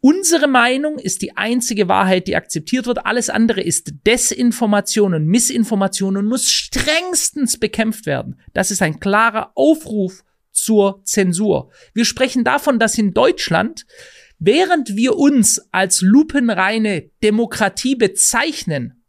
Unsere 0.00 0.46
Meinung 0.46 1.00
ist 1.00 1.22
die 1.22 1.36
einzige 1.36 1.88
Wahrheit, 1.88 2.28
die 2.28 2.36
akzeptiert 2.36 2.86
wird. 2.86 3.04
Alles 3.04 3.30
andere 3.30 3.60
ist 3.60 3.94
Desinformation 4.06 5.12
und 5.12 5.26
Missinformation 5.26 6.16
und 6.16 6.26
muss 6.26 6.50
strengstens 6.52 7.58
bekämpft 7.58 8.06
werden. 8.06 8.40
Das 8.54 8.70
ist 8.70 8.80
ein 8.80 9.00
klarer 9.00 9.50
Aufruf 9.56 10.22
zur 10.52 11.02
Zensur. 11.04 11.72
Wir 11.94 12.04
sprechen 12.04 12.44
davon, 12.44 12.78
dass 12.78 12.96
in 12.96 13.12
Deutschland, 13.12 13.86
während 14.38 14.96
wir 14.96 15.16
uns 15.16 15.60
als 15.72 16.00
lupenreine 16.00 17.10
Demokratie 17.22 17.96
bezeichnen, 17.96 19.04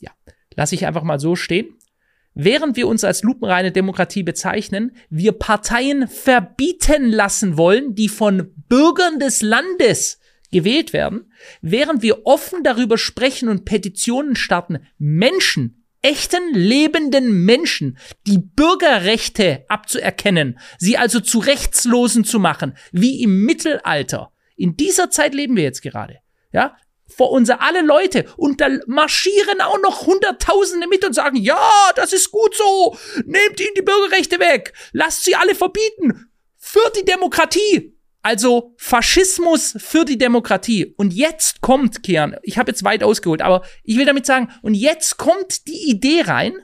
ja, 0.00 0.10
lasse 0.54 0.74
ich 0.74 0.86
einfach 0.86 1.02
mal 1.02 1.18
so 1.18 1.36
stehen, 1.36 1.74
während 2.34 2.76
wir 2.76 2.86
uns 2.86 3.02
als 3.02 3.22
lupenreine 3.22 3.72
Demokratie 3.72 4.22
bezeichnen, 4.22 4.94
wir 5.10 5.32
Parteien 5.32 6.06
verbieten 6.06 7.10
lassen 7.10 7.56
wollen, 7.56 7.94
die 7.94 8.08
von 8.08 8.52
Bürgern 8.68 9.18
des 9.18 9.42
Landes 9.42 10.20
gewählt 10.52 10.92
werden, 10.92 11.32
während 11.60 12.02
wir 12.02 12.26
offen 12.26 12.62
darüber 12.62 12.98
sprechen 12.98 13.48
und 13.48 13.64
Petitionen 13.64 14.36
starten, 14.36 14.86
Menschen, 14.98 15.85
echten 16.02 16.54
lebenden 16.54 17.44
Menschen, 17.44 17.98
die 18.26 18.38
Bürgerrechte 18.38 19.64
abzuerkennen, 19.68 20.58
sie 20.78 20.96
also 20.96 21.20
zu 21.20 21.38
Rechtslosen 21.38 22.24
zu 22.24 22.38
machen, 22.38 22.76
wie 22.92 23.22
im 23.22 23.44
Mittelalter. 23.44 24.32
In 24.56 24.76
dieser 24.76 25.10
Zeit 25.10 25.34
leben 25.34 25.56
wir 25.56 25.64
jetzt 25.64 25.82
gerade. 25.82 26.18
Ja, 26.52 26.76
vor 27.08 27.30
unser 27.30 27.62
alle 27.62 27.82
Leute 27.82 28.24
und 28.36 28.60
da 28.60 28.68
marschieren 28.86 29.60
auch 29.60 29.80
noch 29.80 30.06
Hunderttausende 30.06 30.88
mit 30.88 31.04
und 31.04 31.12
sagen, 31.12 31.36
ja, 31.36 31.70
das 31.94 32.12
ist 32.12 32.30
gut 32.30 32.54
so, 32.54 32.96
nehmt 33.24 33.60
ihnen 33.60 33.74
die 33.76 33.82
Bürgerrechte 33.82 34.40
weg, 34.40 34.72
lasst 34.92 35.24
sie 35.24 35.36
alle 35.36 35.54
verbieten, 35.54 36.30
für 36.56 36.90
die 36.96 37.04
Demokratie. 37.04 37.95
Also 38.26 38.74
Faschismus 38.76 39.76
für 39.78 40.04
die 40.04 40.18
Demokratie. 40.18 40.92
Und 40.96 41.14
jetzt 41.14 41.60
kommt, 41.60 42.02
Kian, 42.02 42.34
ich 42.42 42.58
habe 42.58 42.72
jetzt 42.72 42.82
weit 42.82 43.04
ausgeholt, 43.04 43.40
aber 43.40 43.62
ich 43.84 43.96
will 43.96 44.04
damit 44.04 44.26
sagen, 44.26 44.48
und 44.62 44.74
jetzt 44.74 45.16
kommt 45.16 45.68
die 45.68 45.88
Idee 45.88 46.22
rein, 46.22 46.54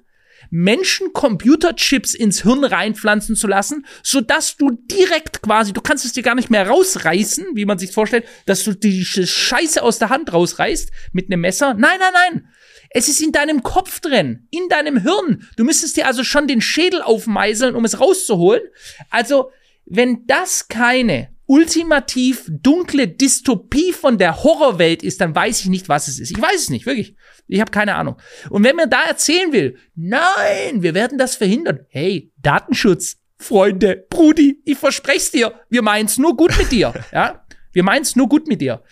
Menschen 0.50 1.12
Computerchips 1.12 2.14
ins 2.14 2.42
Hirn 2.42 2.64
reinpflanzen 2.64 3.36
zu 3.36 3.46
lassen, 3.46 3.86
sodass 4.02 4.56
du 4.56 4.72
direkt 4.72 5.40
quasi, 5.40 5.72
du 5.72 5.80
kannst 5.80 6.04
es 6.04 6.12
dir 6.12 6.24
gar 6.24 6.34
nicht 6.34 6.50
mehr 6.50 6.66
rausreißen, 6.66 7.50
wie 7.54 7.64
man 7.64 7.78
sich 7.78 7.92
vorstellt, 7.92 8.24
dass 8.46 8.64
du 8.64 8.74
die 8.74 9.04
Scheiße 9.04 9.84
aus 9.84 10.00
der 10.00 10.08
Hand 10.08 10.32
rausreißt 10.32 10.90
mit 11.12 11.26
einem 11.26 11.42
Messer. 11.42 11.74
Nein, 11.74 12.00
nein, 12.00 12.12
nein. 12.12 12.48
Es 12.90 13.08
ist 13.08 13.20
in 13.20 13.30
deinem 13.30 13.62
Kopf 13.62 14.00
drin, 14.00 14.48
in 14.50 14.68
deinem 14.68 14.96
Hirn. 14.96 15.48
Du 15.56 15.62
müsstest 15.62 15.96
dir 15.96 16.08
also 16.08 16.24
schon 16.24 16.48
den 16.48 16.60
Schädel 16.60 17.02
aufmeißeln, 17.02 17.76
um 17.76 17.84
es 17.84 18.00
rauszuholen. 18.00 18.62
Also, 19.10 19.52
wenn 19.86 20.26
das 20.26 20.66
keine 20.66 21.31
ultimativ 21.46 22.46
dunkle 22.48 23.08
Dystopie 23.08 23.92
von 23.92 24.18
der 24.18 24.42
Horrorwelt 24.42 25.02
ist, 25.02 25.20
dann 25.20 25.34
weiß 25.34 25.60
ich 25.60 25.66
nicht, 25.66 25.88
was 25.88 26.08
es 26.08 26.18
ist. 26.18 26.30
Ich 26.30 26.40
weiß 26.40 26.56
es 26.56 26.70
nicht, 26.70 26.86
wirklich. 26.86 27.16
Ich 27.48 27.60
habe 27.60 27.70
keine 27.70 27.96
Ahnung. 27.96 28.16
Und 28.50 28.64
wenn 28.64 28.76
man 28.76 28.88
da 28.88 29.02
erzählen 29.02 29.52
will, 29.52 29.76
nein, 29.94 30.82
wir 30.82 30.94
werden 30.94 31.18
das 31.18 31.36
verhindern. 31.36 31.80
Hey, 31.88 32.32
Datenschutz, 32.38 33.16
Freunde, 33.36 34.06
Brudi, 34.08 34.60
ich 34.64 34.78
verspreche 34.78 35.32
dir, 35.32 35.54
wir 35.68 35.82
meinen's 35.82 36.18
nur 36.18 36.36
gut 36.36 36.56
mit 36.58 36.70
dir. 36.70 36.92
Ja, 37.12 37.44
wir 37.72 37.82
meinen's 37.82 38.16
nur 38.16 38.28
gut 38.28 38.46
mit 38.46 38.60
dir. 38.60 38.82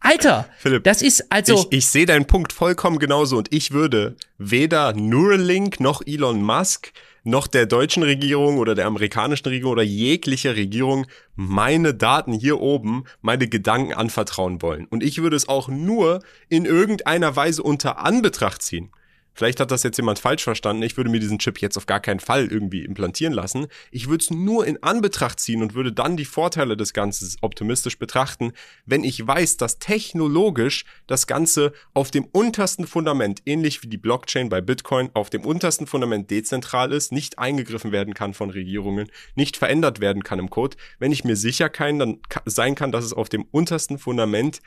Alter, 0.00 0.48
Philipp, 0.58 0.84
das 0.84 1.02
ist 1.02 1.30
also. 1.30 1.66
Ich, 1.70 1.78
ich 1.78 1.86
sehe 1.86 2.06
deinen 2.06 2.26
Punkt 2.26 2.52
vollkommen 2.52 2.98
genauso 2.98 3.36
und 3.36 3.52
ich 3.52 3.72
würde 3.72 4.16
weder 4.38 4.92
Neuralink 4.92 5.80
noch 5.80 6.02
Elon 6.06 6.40
Musk 6.42 6.92
noch 7.28 7.46
der 7.46 7.66
deutschen 7.66 8.02
Regierung 8.02 8.58
oder 8.58 8.74
der 8.74 8.86
amerikanischen 8.86 9.48
Regierung 9.48 9.72
oder 9.72 9.82
jeglicher 9.82 10.56
Regierung 10.56 11.06
meine 11.36 11.94
Daten 11.94 12.32
hier 12.32 12.60
oben, 12.60 13.04
meine 13.20 13.48
Gedanken 13.48 13.92
anvertrauen 13.92 14.62
wollen. 14.62 14.86
Und 14.86 15.02
ich 15.02 15.22
würde 15.22 15.36
es 15.36 15.48
auch 15.48 15.68
nur 15.68 16.20
in 16.48 16.64
irgendeiner 16.64 17.36
Weise 17.36 17.62
unter 17.62 17.98
Anbetracht 17.98 18.62
ziehen. 18.62 18.90
Vielleicht 19.38 19.60
hat 19.60 19.70
das 19.70 19.84
jetzt 19.84 19.98
jemand 19.98 20.18
falsch 20.18 20.42
verstanden. 20.42 20.82
Ich 20.82 20.96
würde 20.96 21.10
mir 21.10 21.20
diesen 21.20 21.38
Chip 21.38 21.60
jetzt 21.60 21.76
auf 21.76 21.86
gar 21.86 22.00
keinen 22.00 22.18
Fall 22.18 22.48
irgendwie 22.48 22.84
implantieren 22.84 23.32
lassen. 23.32 23.68
Ich 23.92 24.08
würde 24.08 24.24
es 24.24 24.32
nur 24.32 24.66
in 24.66 24.82
Anbetracht 24.82 25.38
ziehen 25.38 25.62
und 25.62 25.74
würde 25.74 25.92
dann 25.92 26.16
die 26.16 26.24
Vorteile 26.24 26.76
des 26.76 26.92
Ganzen 26.92 27.36
optimistisch 27.40 28.00
betrachten, 28.00 28.50
wenn 28.84 29.04
ich 29.04 29.24
weiß, 29.24 29.56
dass 29.56 29.78
technologisch 29.78 30.86
das 31.06 31.28
Ganze 31.28 31.72
auf 31.94 32.10
dem 32.10 32.24
untersten 32.24 32.84
Fundament, 32.88 33.42
ähnlich 33.46 33.84
wie 33.84 33.86
die 33.86 33.96
Blockchain 33.96 34.48
bei 34.48 34.60
Bitcoin, 34.60 35.10
auf 35.14 35.30
dem 35.30 35.44
untersten 35.44 35.86
Fundament 35.86 36.32
dezentral 36.32 36.90
ist, 36.90 37.12
nicht 37.12 37.38
eingegriffen 37.38 37.92
werden 37.92 38.14
kann 38.14 38.34
von 38.34 38.50
Regierungen, 38.50 39.08
nicht 39.36 39.56
verändert 39.56 40.00
werden 40.00 40.24
kann 40.24 40.40
im 40.40 40.50
Code. 40.50 40.76
Wenn 40.98 41.12
ich 41.12 41.22
mir 41.22 41.36
sicher 41.36 41.68
kein, 41.68 42.00
dann 42.00 42.18
sein 42.44 42.74
kann, 42.74 42.90
dass 42.90 43.04
es 43.04 43.12
auf 43.12 43.28
dem 43.28 43.44
untersten 43.52 44.00
Fundament 44.00 44.62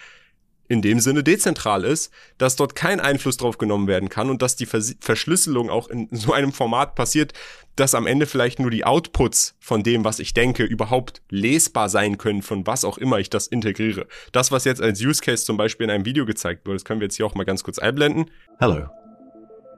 in 0.71 0.81
dem 0.81 1.01
Sinne 1.01 1.21
dezentral 1.21 1.83
ist, 1.83 2.13
dass 2.37 2.55
dort 2.55 2.75
kein 2.75 3.01
Einfluss 3.01 3.35
drauf 3.35 3.57
genommen 3.57 3.87
werden 3.87 4.07
kann 4.07 4.29
und 4.29 4.41
dass 4.41 4.55
die 4.55 4.65
Vers 4.65 4.95
Verschlüsselung 5.01 5.69
auch 5.69 5.89
in 5.89 6.07
so 6.11 6.31
einem 6.31 6.53
Format 6.53 6.95
passiert, 6.95 7.33
dass 7.75 7.93
am 7.93 8.07
Ende 8.07 8.25
vielleicht 8.25 8.59
nur 8.59 8.71
die 8.71 8.85
Outputs 8.85 9.55
von 9.59 9.83
dem, 9.83 10.05
was 10.05 10.19
ich 10.19 10.33
denke, 10.33 10.63
überhaupt 10.63 11.21
lesbar 11.29 11.89
sein 11.89 12.17
können, 12.17 12.41
von 12.41 12.65
was 12.67 12.85
auch 12.85 12.97
immer 12.97 13.19
ich 13.19 13.29
das 13.29 13.47
integriere. 13.47 14.07
Das, 14.31 14.53
was 14.53 14.63
jetzt 14.63 14.81
als 14.81 15.01
Use 15.01 15.21
Case 15.21 15.43
zum 15.43 15.57
Beispiel 15.57 15.83
in 15.85 15.91
einem 15.91 16.05
Video 16.05 16.25
gezeigt 16.25 16.65
wurde, 16.65 16.77
das 16.77 16.85
können 16.85 17.01
wir 17.01 17.05
jetzt 17.07 17.17
hier 17.17 17.25
auch 17.25 17.35
mal 17.35 17.43
ganz 17.43 17.65
kurz 17.65 17.77
einblenden. 17.77 18.31
Hello. 18.59 18.87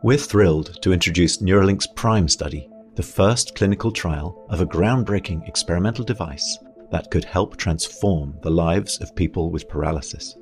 We're 0.04 0.20
thrilled 0.20 0.80
to 0.84 0.92
introduce 0.92 1.42
Neuralink's 1.42 1.88
Prime 1.96 2.30
study, 2.30 2.70
the 2.98 3.04
first 3.04 3.56
clinical 3.56 3.92
trial 3.92 4.36
of 4.50 4.62
a 4.62 4.66
groundbreaking 4.66 5.48
experimental 5.48 6.06
device 6.06 6.60
that 6.92 7.10
could 7.10 7.26
help 7.26 7.58
transform 7.58 8.36
the 8.44 8.52
lives 8.52 9.02
of 9.02 9.16
people 9.16 9.50
with 9.52 9.68
paralysis. 9.68 10.36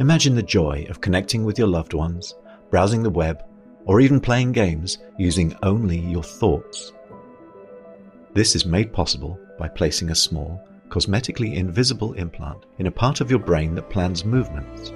Imagine 0.00 0.36
the 0.36 0.42
joy 0.44 0.86
of 0.88 1.00
connecting 1.00 1.42
with 1.44 1.58
your 1.58 1.66
loved 1.66 1.92
ones, 1.92 2.36
browsing 2.70 3.02
the 3.02 3.10
web, 3.10 3.42
or 3.84 4.00
even 4.00 4.20
playing 4.20 4.52
games 4.52 4.98
using 5.18 5.56
only 5.64 5.98
your 5.98 6.22
thoughts. 6.22 6.92
This 8.32 8.54
is 8.54 8.64
made 8.64 8.92
possible 8.92 9.40
by 9.58 9.66
placing 9.66 10.10
a 10.10 10.14
small, 10.14 10.64
cosmetically 10.88 11.56
invisible 11.56 12.12
implant 12.12 12.64
in 12.78 12.86
a 12.86 12.92
part 12.92 13.20
of 13.20 13.28
your 13.28 13.40
brain 13.40 13.74
that 13.74 13.90
plans 13.90 14.24
movements. 14.24 14.92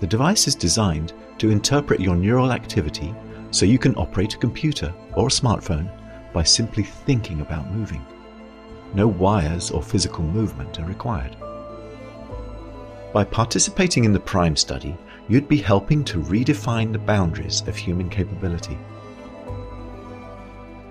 The 0.00 0.06
device 0.06 0.46
is 0.46 0.54
designed 0.54 1.14
to 1.38 1.48
interpret 1.48 1.98
your 1.98 2.14
neural 2.14 2.52
activity 2.52 3.14
so 3.52 3.64
you 3.64 3.78
can 3.78 3.96
operate 3.96 4.34
a 4.34 4.38
computer 4.38 4.92
or 5.14 5.28
a 5.28 5.30
smartphone 5.30 5.90
by 6.34 6.42
simply 6.42 6.82
thinking 6.82 7.40
about 7.40 7.72
moving. 7.72 8.04
No 8.92 9.08
wires 9.08 9.70
or 9.70 9.82
physical 9.82 10.24
movement 10.24 10.78
are 10.78 10.84
required. 10.84 11.38
By 13.16 13.24
participating 13.24 14.04
in 14.04 14.12
the 14.12 14.20
PRIME 14.20 14.56
study, 14.56 14.94
you'd 15.26 15.48
be 15.48 15.56
helping 15.56 16.04
to 16.04 16.18
redefine 16.18 16.92
the 16.92 16.98
boundaries 16.98 17.62
of 17.66 17.74
human 17.74 18.10
capability. 18.10 18.76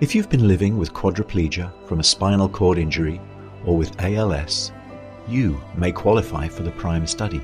If 0.00 0.12
you've 0.12 0.28
been 0.28 0.48
living 0.48 0.76
with 0.76 0.92
quadriplegia 0.92 1.70
from 1.86 2.00
a 2.00 2.02
spinal 2.02 2.48
cord 2.48 2.78
injury 2.78 3.20
or 3.64 3.76
with 3.76 3.92
ALS, 4.02 4.72
you 5.28 5.60
may 5.76 5.92
qualify 5.92 6.48
for 6.48 6.64
the 6.64 6.72
PRIME 6.72 7.06
study. 7.06 7.42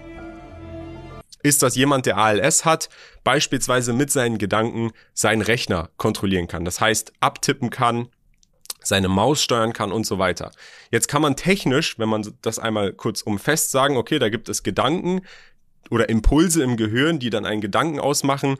Ist 1.44 1.62
das 1.62 1.76
jemand, 1.76 2.06
der 2.06 2.16
ALS 2.16 2.64
hat, 2.64 2.88
beispielsweise 3.22 3.92
mit 3.92 4.10
seinen 4.10 4.38
Gedanken 4.38 4.90
seinen 5.14 5.42
Rechner 5.42 5.90
kontrollieren 5.96 6.48
kann. 6.48 6.64
Das 6.64 6.80
heißt, 6.80 7.12
abtippen 7.20 7.70
kann, 7.70 8.08
seine 8.84 9.08
Maus 9.08 9.42
steuern 9.42 9.72
kann 9.72 9.92
und 9.92 10.06
so 10.06 10.18
weiter. 10.18 10.50
Jetzt 10.90 11.08
kann 11.08 11.22
man 11.22 11.36
technisch, 11.36 11.98
wenn 11.98 12.08
man 12.08 12.26
das 12.42 12.58
einmal 12.58 12.92
kurz 12.92 13.22
umfest 13.22 13.70
sagen, 13.70 13.96
okay, 13.96 14.18
da 14.18 14.28
gibt 14.28 14.48
es 14.48 14.62
Gedanken 14.62 15.22
oder 15.90 16.08
Impulse 16.08 16.62
im 16.62 16.76
Gehirn, 16.76 17.18
die 17.18 17.30
dann 17.30 17.46
einen 17.46 17.60
Gedanken 17.60 18.00
ausmachen. 18.00 18.56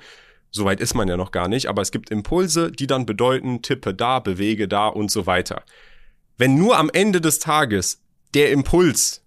Soweit 0.50 0.80
ist 0.80 0.94
man 0.94 1.08
ja 1.08 1.16
noch 1.16 1.30
gar 1.30 1.48
nicht, 1.48 1.66
aber 1.66 1.82
es 1.82 1.90
gibt 1.90 2.10
Impulse, 2.10 2.70
die 2.70 2.86
dann 2.86 3.06
bedeuten, 3.06 3.62
tippe 3.62 3.94
da, 3.94 4.18
bewege 4.20 4.68
da 4.68 4.88
und 4.88 5.10
so 5.10 5.26
weiter. 5.26 5.62
Wenn 6.36 6.56
nur 6.56 6.76
am 6.76 6.90
Ende 6.92 7.20
des 7.20 7.38
Tages 7.38 8.00
der 8.34 8.50
Impuls, 8.50 9.22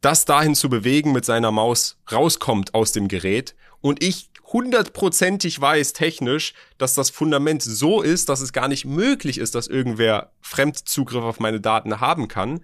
das 0.00 0.26
dahin 0.26 0.54
zu 0.54 0.68
bewegen 0.68 1.12
mit 1.12 1.24
seiner 1.24 1.50
Maus 1.50 1.96
rauskommt 2.12 2.74
aus 2.74 2.92
dem 2.92 3.08
Gerät 3.08 3.54
und 3.80 4.02
ich 4.02 4.30
hundertprozentig 4.54 5.60
weiß 5.60 5.92
technisch, 5.92 6.54
dass 6.78 6.94
das 6.94 7.10
Fundament 7.10 7.62
so 7.62 8.00
ist, 8.00 8.30
dass 8.30 8.40
es 8.40 8.54
gar 8.54 8.68
nicht 8.68 8.86
möglich 8.86 9.36
ist, 9.36 9.54
dass 9.54 9.66
irgendwer 9.66 10.30
Fremdzugriff 10.40 11.22
auf 11.24 11.40
meine 11.40 11.60
Daten 11.60 12.00
haben 12.00 12.28
kann, 12.28 12.60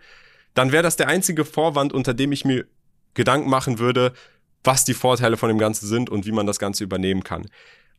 dann 0.54 0.72
wäre 0.72 0.82
das 0.82 0.96
der 0.96 1.08
einzige 1.08 1.44
Vorwand, 1.44 1.92
unter 1.92 2.14
dem 2.14 2.32
ich 2.32 2.44
mir 2.46 2.64
Gedanken 3.14 3.50
machen 3.50 3.78
würde, 3.78 4.12
was 4.64 4.84
die 4.84 4.94
Vorteile 4.94 5.36
von 5.36 5.48
dem 5.48 5.58
Ganzen 5.58 5.86
sind 5.86 6.08
und 6.08 6.24
wie 6.26 6.32
man 6.32 6.46
das 6.46 6.58
Ganze 6.58 6.84
übernehmen 6.84 7.24
kann. 7.24 7.46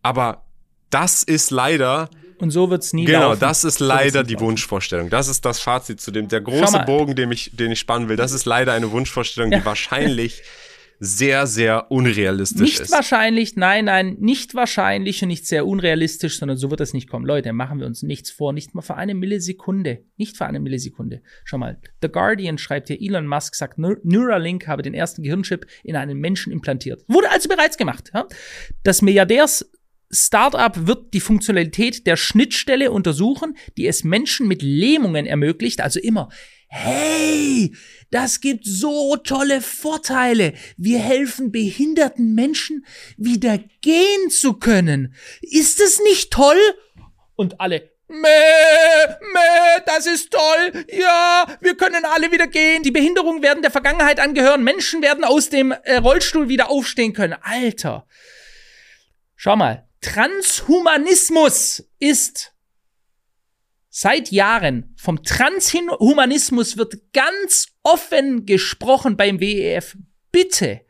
Aber 0.02 0.46
das 0.90 1.22
ist 1.24 1.52
leider. 1.52 2.10
Und 2.38 2.52
so 2.52 2.70
wird's 2.70 2.94
nie 2.94 3.06
Genau, 3.06 3.30
laufen. 3.30 3.40
das 3.40 3.64
ist 3.64 3.80
So 3.80 3.86
leider 3.86 4.14
wird's 4.20 4.28
die 4.30 4.34
laufen. 4.36 4.46
Wunschvorstellung. 4.48 5.10
Das 5.10 5.28
ist 5.28 5.44
das 5.46 5.60
Fazit 5.60 6.00
zu 6.02 6.12
dem. 6.12 6.28
Der 6.28 6.42
große. 6.42 6.80
Bogen, 6.86 7.16
den 7.16 7.32
ich, 7.32 7.52
den 7.54 7.72
ich 7.72 7.80
spannen 7.80 8.10
will, 8.10 8.16
das 8.18 8.32
ist 8.32 8.46
leider 8.46 8.74
eine 8.74 8.92
Wunschvorstellung, 8.92 9.52
die 9.52 9.66
wahrscheinlich 9.66 10.44
sehr, 11.04 11.48
sehr 11.48 11.90
unrealistisch 11.92 12.62
Nicht 12.62 12.80
ist. 12.80 12.92
wahrscheinlich, 12.92 13.56
nein, 13.56 13.86
nein, 13.86 14.18
nicht 14.20 14.54
wahrscheinlich 14.54 15.24
und 15.24 15.30
nicht 15.30 15.48
sehr 15.48 15.66
unrealistisch, 15.66 16.38
sondern 16.38 16.58
so 16.58 16.70
wird 16.70 16.80
es 16.80 16.94
nicht 16.94 17.10
kommen. 17.10 17.26
Leute, 17.26 17.54
machen 17.54 17.80
wir 17.80 17.88
uns 17.88 18.04
nichts 18.04 18.30
vor, 18.30 18.54
nicht 18.54 18.76
mal 18.76 18.84
für 18.84 18.94
eine 18.98 19.16
Millisekunde. 19.16 20.06
Nicht 20.18 20.38
für 20.38 20.46
eine 20.46 20.60
Millisekunde. 20.60 21.24
Schau 21.44 21.58
mal, 21.58 21.80
The 22.04 22.08
Guardian 22.10 22.60
schreibt 22.60 22.88
hier, 22.90 23.02
Elon 23.02 23.26
Musk 23.26 23.56
sagt, 23.56 23.80
Neu- 23.80 23.96
Neuralink 24.04 24.68
habe 24.68 24.84
den 24.84 24.94
ersten 24.94 25.24
Gehirnchip 25.24 25.66
in 25.84 25.96
einen 25.96 26.20
Menschen 26.20 26.54
implantiert. 26.54 27.04
Wurde 27.08 27.32
also 27.32 27.50
bereits 27.50 27.78
gemacht. 27.78 28.12
Ja? 28.14 28.28
Das 28.84 29.02
Milliardärs 29.02 29.72
Startup 30.12 30.86
wird 30.86 31.16
die 31.16 31.20
Funktionalität 31.20 32.06
der 32.06 32.16
Schnittstelle 32.16 32.92
untersuchen, 32.92 33.58
die 33.76 33.88
es 33.88 34.04
Menschen 34.04 34.48
mit 34.48 34.62
Lähmungen 34.62 35.26
ermöglicht, 35.26 35.82
also 35.82 36.00
immer 36.00 36.30
Hey, 36.74 37.76
das 38.12 38.42
gibt 38.42 38.66
so 38.66 39.16
tolle 39.18 39.62
Vorteile. 39.62 40.54
Wir 40.78 41.00
helfen 41.00 41.52
behinderten 41.52 42.36
Menschen 42.36 42.86
wieder 43.18 43.58
gehen 43.82 44.30
zu 44.30 44.54
können. 44.54 45.16
Ist 45.42 45.82
es 45.82 46.00
nicht 46.02 46.32
toll? 46.32 46.60
Und 47.36 47.60
alle 47.60 47.90
Meh, 48.12 48.28
meh, 49.22 49.84
das 49.86 50.06
ist 50.06 50.32
toll. 50.32 50.86
Ja, 50.92 51.46
wir 51.62 51.78
können 51.78 52.04
alle 52.04 52.30
wieder 52.34 52.48
gehen. 52.48 52.84
Die 52.84 52.92
Behinderungen 52.92 53.42
werden 53.42 53.62
der 53.62 53.72
Vergangenheit 53.72 54.20
angehören. 54.20 54.66
Menschen 54.66 55.02
werden 55.02 55.24
aus 55.24 55.50
dem 55.50 55.72
äh, 55.72 55.96
Rollstuhl 55.96 56.50
wieder 56.50 56.70
aufstehen 56.70 57.14
können. 57.14 57.38
Alter. 57.42 58.06
Schau 59.38 59.56
mal, 59.56 59.88
Transhumanismus 60.02 61.86
ist 62.00 62.54
seit 63.92 64.32
Jahren 64.32 64.96
vom 64.96 65.22
Transhumanismus 65.22 66.78
wird 66.78 67.14
ganz 67.14 67.68
offen 67.84 68.48
gesprochen 68.48 69.18
beim 69.18 69.40
WEF. 69.40 69.98
Bitte 70.32 70.82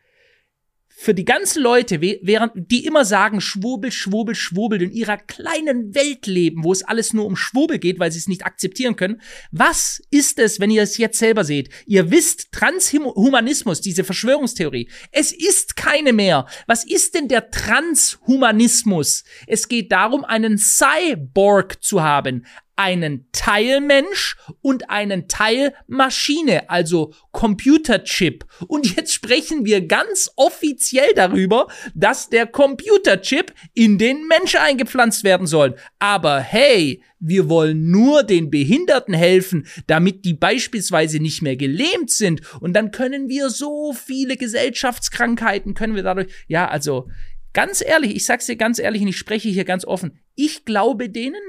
für 1.01 1.15
die 1.15 1.25
ganzen 1.25 1.63
Leute, 1.63 1.99
während 1.99 2.51
die 2.55 2.85
immer 2.85 3.05
sagen, 3.05 3.41
Schwurbel, 3.41 3.91
Schwurbel, 3.91 4.35
Schwurbel, 4.35 4.83
in 4.83 4.91
ihrer 4.91 5.17
kleinen 5.17 5.95
Welt 5.95 6.27
leben, 6.27 6.63
wo 6.63 6.71
es 6.71 6.83
alles 6.83 7.11
nur 7.11 7.25
um 7.25 7.35
Schwurbel 7.35 7.79
geht, 7.79 7.97
weil 7.97 8.11
sie 8.11 8.19
es 8.19 8.27
nicht 8.27 8.45
akzeptieren 8.45 8.95
können. 8.95 9.19
Was 9.51 9.99
ist 10.11 10.37
es, 10.37 10.59
wenn 10.59 10.69
ihr 10.69 10.83
es 10.83 10.99
jetzt 10.99 11.17
selber 11.17 11.43
seht? 11.43 11.69
Ihr 11.87 12.11
wisst, 12.11 12.51
Transhumanismus, 12.51 13.81
diese 13.81 14.03
Verschwörungstheorie, 14.03 14.91
es 15.11 15.31
ist 15.31 15.75
keine 15.75 16.13
mehr. 16.13 16.45
Was 16.67 16.85
ist 16.85 17.15
denn 17.15 17.27
der 17.27 17.49
Transhumanismus? 17.49 19.23
Es 19.47 19.67
geht 19.67 19.91
darum, 19.91 20.23
einen 20.23 20.59
Cyborg 20.59 21.83
zu 21.83 22.03
haben. 22.03 22.45
Einen 22.83 23.27
Teilmensch 23.31 24.37
und 24.63 24.89
einen 24.89 25.27
Teil 25.27 25.75
Maschine, 25.85 26.67
also 26.67 27.13
Computerchip. 27.31 28.43
Und 28.67 28.95
jetzt 28.95 29.13
sprechen 29.13 29.65
wir 29.65 29.85
ganz 29.85 30.31
offiziell 30.35 31.13
darüber, 31.15 31.67
dass 31.93 32.29
der 32.29 32.47
Computerchip 32.47 33.53
in 33.75 33.99
den 33.99 34.25
Mensch 34.25 34.55
eingepflanzt 34.55 35.23
werden 35.23 35.45
soll. 35.45 35.75
Aber 35.99 36.39
hey, 36.39 37.03
wir 37.19 37.49
wollen 37.49 37.91
nur 37.91 38.23
den 38.23 38.49
Behinderten 38.49 39.13
helfen, 39.13 39.67
damit 39.85 40.25
die 40.25 40.33
beispielsweise 40.33 41.19
nicht 41.19 41.43
mehr 41.43 41.57
gelähmt 41.57 42.09
sind. 42.09 42.41
Und 42.61 42.73
dann 42.73 42.89
können 42.89 43.29
wir 43.29 43.51
so 43.51 43.93
viele 43.93 44.37
Gesellschaftskrankheiten, 44.37 45.75
können 45.75 45.93
wir 45.93 46.01
dadurch, 46.01 46.33
ja, 46.47 46.67
also 46.67 47.09
ganz 47.53 47.83
ehrlich, 47.85 48.15
ich 48.15 48.25
sag's 48.25 48.47
dir 48.47 48.55
ganz 48.55 48.79
ehrlich 48.79 49.03
und 49.03 49.09
ich 49.09 49.17
spreche 49.17 49.49
hier 49.49 49.65
ganz 49.65 49.85
offen, 49.85 50.17
ich 50.33 50.65
glaube 50.65 51.09
denen 51.09 51.41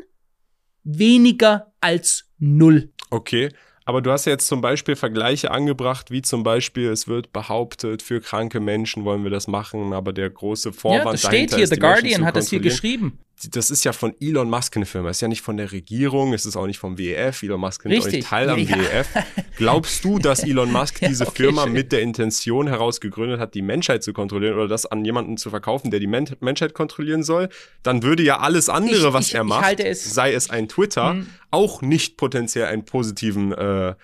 weniger 0.85 1.73
als 1.81 2.29
null. 2.39 2.91
Okay. 3.11 3.51
Aber 3.85 4.01
du 4.01 4.13
hast 4.13 4.27
ja 4.27 4.33
jetzt 4.33 4.47
zum 4.47 4.61
Beispiel 4.61 4.95
Vergleiche 4.95 5.51
angebracht, 5.51 6.11
wie 6.11 6.23
zum 6.23 6.45
Beispiel, 6.45 6.89
es 6.89 7.09
wird 7.09 7.33
behauptet, 7.33 8.03
für 8.03 8.21
kranke 8.21 8.61
Menschen 8.61 9.05
wollen 9.05 9.25
wir 9.25 9.31
das 9.31 9.49
machen, 9.49 9.93
aber 9.93 10.13
der 10.13 10.31
große 10.31 10.73
Vorwand 10.73 11.05
ja, 11.05 11.13
das 11.13 11.23
steht 11.23 11.55
hier, 11.55 11.67
The 11.67 11.77
Guardian 11.77 12.25
hat 12.25 12.37
das 12.37 12.49
hier 12.49 12.61
geschrieben. 12.61 13.19
Das 13.51 13.71
ist 13.71 13.83
ja 13.85 13.93
von 13.93 14.15
Elon 14.21 14.49
Musk 14.49 14.77
eine 14.77 14.87
Firma, 14.87 15.11
ist 15.11 15.21
ja 15.21 15.27
nicht 15.27 15.41
von 15.43 15.57
der 15.57 15.73
Regierung, 15.73 16.33
es 16.33 16.47
ist 16.47 16.55
auch 16.57 16.67
nicht 16.67 16.79
vom 16.79 16.97
WEF, 16.97 17.43
Elon 17.43 17.61
Musk 17.61 17.85
nimmt 17.85 18.01
auch 18.03 18.07
nicht 18.09 18.27
teil 18.29 18.49
am 18.49 18.59
Ja. 18.59 18.77
WEF. 18.79 19.09
Glaubst 19.57 20.05
du, 20.05 20.19
dass 20.21 20.45
Elon 20.45 20.71
Musk 20.71 21.03
Ja, 21.03 21.09
diese 21.09 21.27
okay, 21.27 21.45
Firma 21.45 21.65
schön. 21.65 21.73
mit 21.73 21.91
der 21.93 22.03
Intention 22.03 22.69
heraus 22.69 23.01
gegründet 23.01 23.41
hat, 23.41 23.55
die 23.55 23.63
Menschheit 23.63 24.03
zu 24.05 24.13
kontrollieren 24.13 24.55
oder 24.55 24.69
das 24.69 24.87
an 24.87 25.05
jemanden 25.05 25.37
zu 25.39 25.51
verkaufen, 25.51 25.91
der 25.91 25.99
die 25.99 26.07
Men 26.07 26.29
Menschheit 26.41 26.73
kontrollieren 26.75 27.23
soll? 27.25 27.49
Dann 27.83 28.03
würde 28.05 28.23
ja 28.23 28.39
alles 28.39 28.69
andere, 28.69 29.09
Ich- 29.09 29.13
was 29.13 29.27
ich- 29.29 29.35
er 29.35 29.45
macht, 29.45 29.81
es- 29.81 30.15
sei 30.15 30.33
es 30.33 30.49
ein 30.51 30.69
Twitter, 30.69 31.11
Hm. 31.15 31.27
auch 31.51 31.83
nicht 31.83 32.17
potenziell 32.17 32.67
einen 32.67 32.85
positiven 32.85 33.53
äh, 33.53 33.95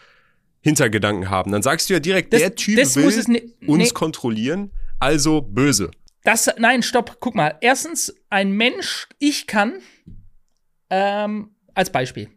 Hintergedanken 0.61 1.31
haben. 1.31 1.53
Dann 1.53 1.63
sagst 1.63 1.89
du 1.89 1.95
ja 1.95 2.01
direkt, 2.01 2.33
Das- 2.33 2.41
der 2.41 2.55
Typ 2.55 2.77
will 2.97 3.05
muss 3.05 3.17
es 3.17 3.29
ni- 3.29 3.53
uns 3.67 3.79
nee. 3.85 3.91
kontrollieren, 3.91 4.73
also 4.99 5.41
böse. 5.41 5.91
Das, 6.29 6.51
nein, 6.59 6.83
stopp, 6.83 7.21
guck 7.21 7.35
mal. 7.35 7.57
Erstens, 7.63 8.15
ein 8.29 8.53
Mensch, 8.53 9.09
ich 9.19 9.47
kann, 9.47 9.81
ähm, 10.91 11.57
als 11.73 11.91
Beispiel. 11.91 12.29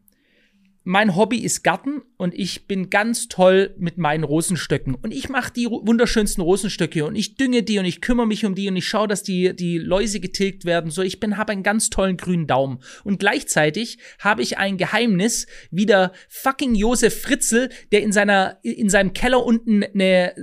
Mein 0.85 1.17
Hobby 1.17 1.39
ist 1.39 1.61
Garten 1.61 2.01
und 2.21 2.35
ich 2.35 2.67
bin 2.67 2.91
ganz 2.91 3.29
toll 3.29 3.73
mit 3.79 3.97
meinen 3.97 4.23
Rosenstöcken 4.23 4.93
und 4.93 5.11
ich 5.11 5.29
mache 5.29 5.51
die 5.51 5.65
wunderschönsten 5.65 6.43
Rosenstöcke 6.43 7.03
und 7.03 7.15
ich 7.15 7.33
dünge 7.33 7.63
die 7.63 7.79
und 7.79 7.85
ich 7.85 7.99
kümmere 7.99 8.27
mich 8.27 8.45
um 8.45 8.53
die 8.53 8.69
und 8.69 8.75
ich 8.75 8.87
schaue, 8.87 9.07
dass 9.07 9.23
die 9.23 9.55
die 9.55 9.79
Läuse 9.79 10.19
getilgt 10.19 10.63
werden. 10.63 10.91
So, 10.91 11.01
ich 11.01 11.19
bin 11.19 11.37
habe 11.37 11.51
einen 11.51 11.63
ganz 11.63 11.89
tollen 11.89 12.17
grünen 12.17 12.45
Daumen 12.45 12.77
und 13.03 13.17
gleichzeitig 13.17 13.97
habe 14.19 14.43
ich 14.43 14.59
ein 14.59 14.77
Geheimnis, 14.77 15.47
wie 15.71 15.87
der 15.87 16.11
fucking 16.29 16.75
Josef 16.75 17.23
Fritzel, 17.23 17.69
der 17.91 18.03
in 18.03 18.11
seiner 18.11 18.59
in 18.61 18.91
seinem 18.91 19.13
Keller 19.13 19.43
unten 19.43 19.83
eine, 19.83 20.35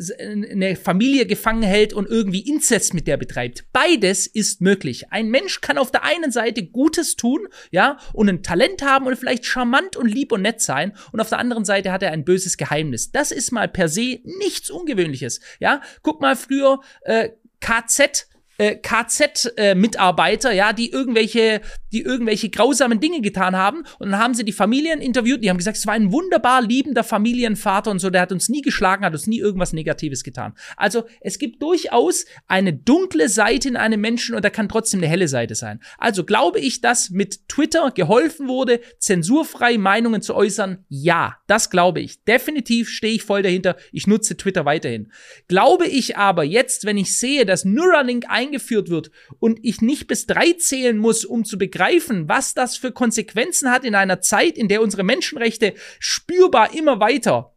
eine 0.51 0.75
Familie 0.75 1.27
gefangen 1.27 1.63
hält 1.63 1.93
und 1.93 2.09
irgendwie 2.09 2.41
Inzest 2.41 2.93
mit 2.93 3.07
der 3.07 3.19
betreibt. 3.19 3.67
Beides 3.73 4.27
ist 4.27 4.61
möglich. 4.61 5.13
Ein 5.13 5.29
Mensch 5.29 5.61
kann 5.61 5.79
auf 5.79 5.93
der 5.93 6.03
einen 6.03 6.33
Seite 6.33 6.65
Gutes 6.67 7.15
tun, 7.15 7.47
ja, 7.71 7.99
und 8.15 8.29
ein 8.29 8.43
Talent 8.43 8.83
haben 8.83 9.07
und 9.07 9.17
vielleicht 9.17 9.47
charmant 9.47 9.97
und 9.97 10.09
lieb 10.09 10.33
und 10.33 10.43
nett 10.43 10.61
sein 10.61 10.93
und 11.13 11.21
auf 11.21 11.29
der 11.29 11.39
anderen 11.39 11.68
Seite 11.69 11.93
hat 11.93 12.03
er 12.03 12.11
ein 12.11 12.25
böses 12.25 12.57
Geheimnis. 12.57 13.13
Das 13.13 13.31
ist 13.31 13.53
mal 13.53 13.69
per 13.69 13.89
se 13.89 14.19
nichts 14.25 14.71
Ungewöhnliches. 14.71 15.41
Ja, 15.61 15.81
guck 16.03 16.21
mal 16.21 16.35
früher 16.35 16.81
äh, 17.03 17.31
KZ 17.61 18.27
äh, 18.59 18.75
KZ-Mitarbeiter, 18.77 20.51
äh, 20.51 20.57
ja, 20.57 20.73
die 20.73 20.91
irgendwelche, 20.91 21.61
die 21.93 22.03
irgendwelche 22.03 22.51
grausamen 22.51 23.01
Dinge 23.01 23.21
getan 23.21 23.57
haben. 23.57 23.85
Und 23.99 24.11
dann 24.11 24.21
haben 24.21 24.35
sie 24.35 24.45
die 24.45 24.53
Familien 24.53 25.01
interviewt, 25.01 25.43
die 25.43 25.49
haben 25.49 25.59
gesagt, 25.59 25.77
es 25.77 25.87
war 25.87 25.95
ein 25.95 26.13
wunderbar 26.13 26.61
liebender 26.63 27.05
Familienvater 27.05 27.91
und 27.91 28.01
so, 28.01 28.11
der 28.11 28.23
hat 28.23 28.33
uns 28.33 28.49
nie 28.49 28.63
geschlagen, 28.63 29.05
hat 29.05 29.13
uns 29.13 29.29
nie 29.29 29.39
irgendwas 29.39 29.73
Negatives 29.73 30.25
getan. 30.25 30.55
Also 30.77 31.05
es 31.21 31.39
gibt 31.39 31.63
durchaus 31.63 32.27
eine 32.49 32.73
dunkle 32.73 33.29
Seite 33.29 33.69
in 33.69 33.77
einem 33.77 34.01
Menschen 34.01 34.35
und 34.35 34.45
da 34.45 34.51
kann 34.51 34.69
trotzdem 34.69 35.01
eine 35.01 35.09
helle 35.09 35.29
Seite 35.29 35.55
sein. 35.55 35.81
Also 35.97 36.25
glaube 36.25 36.59
ich, 36.59 36.81
dass 36.81 37.11
mit 37.11 37.49
Twitter 37.49 37.93
geholfen 37.93 38.49
wurde, 38.49 38.81
zensurfrei 38.99 39.79
Meinungen 39.79 40.21
zu 40.21 40.35
äußern? 40.35 40.85
Ja, 40.89 41.37
das 41.47 41.71
glaube 41.71 42.01
ich. 42.01 42.25
Definitiv 42.25 42.89
stehe 42.89 43.15
ich 43.15 43.23
voll 43.23 43.43
dahinter. 43.43 43.77
Ich 43.93 44.09
nutze 44.09 44.37
Twitter 44.37 44.65
weiterhin. 44.65 45.13
Glaube 45.47 45.87
ich 45.87 46.17
aber 46.17 46.43
jetzt, 46.43 46.85
wenn 46.85 46.99
ich 46.99 47.17
sehe, 47.17 47.47
dass 47.47 47.65
Neuralink 47.65 48.25
ein 48.29 48.48
eingeführt 48.49 48.89
wird 48.89 49.11
und 49.39 49.59
ich 49.63 49.81
nicht 49.81 50.07
bis 50.07 50.27
drei 50.27 50.53
zählen 50.53 50.97
muss, 50.97 51.25
um 51.25 51.45
zu 51.45 51.59
begreifen, 51.59 52.29
was 52.29 52.55
das 52.55 52.77
für 52.77 52.93
Konsequenzen 52.93 53.71
hat 53.71 53.85
in 53.85 53.95
einer 53.95 54.21
Zeit, 54.21 54.57
in 54.57 54.69
der 54.69 54.83
unsere 54.83 55.05
Menschenrechte 55.05 55.75
spürbar 55.99 56.75
immer 56.75 57.01
weiter 57.01 57.55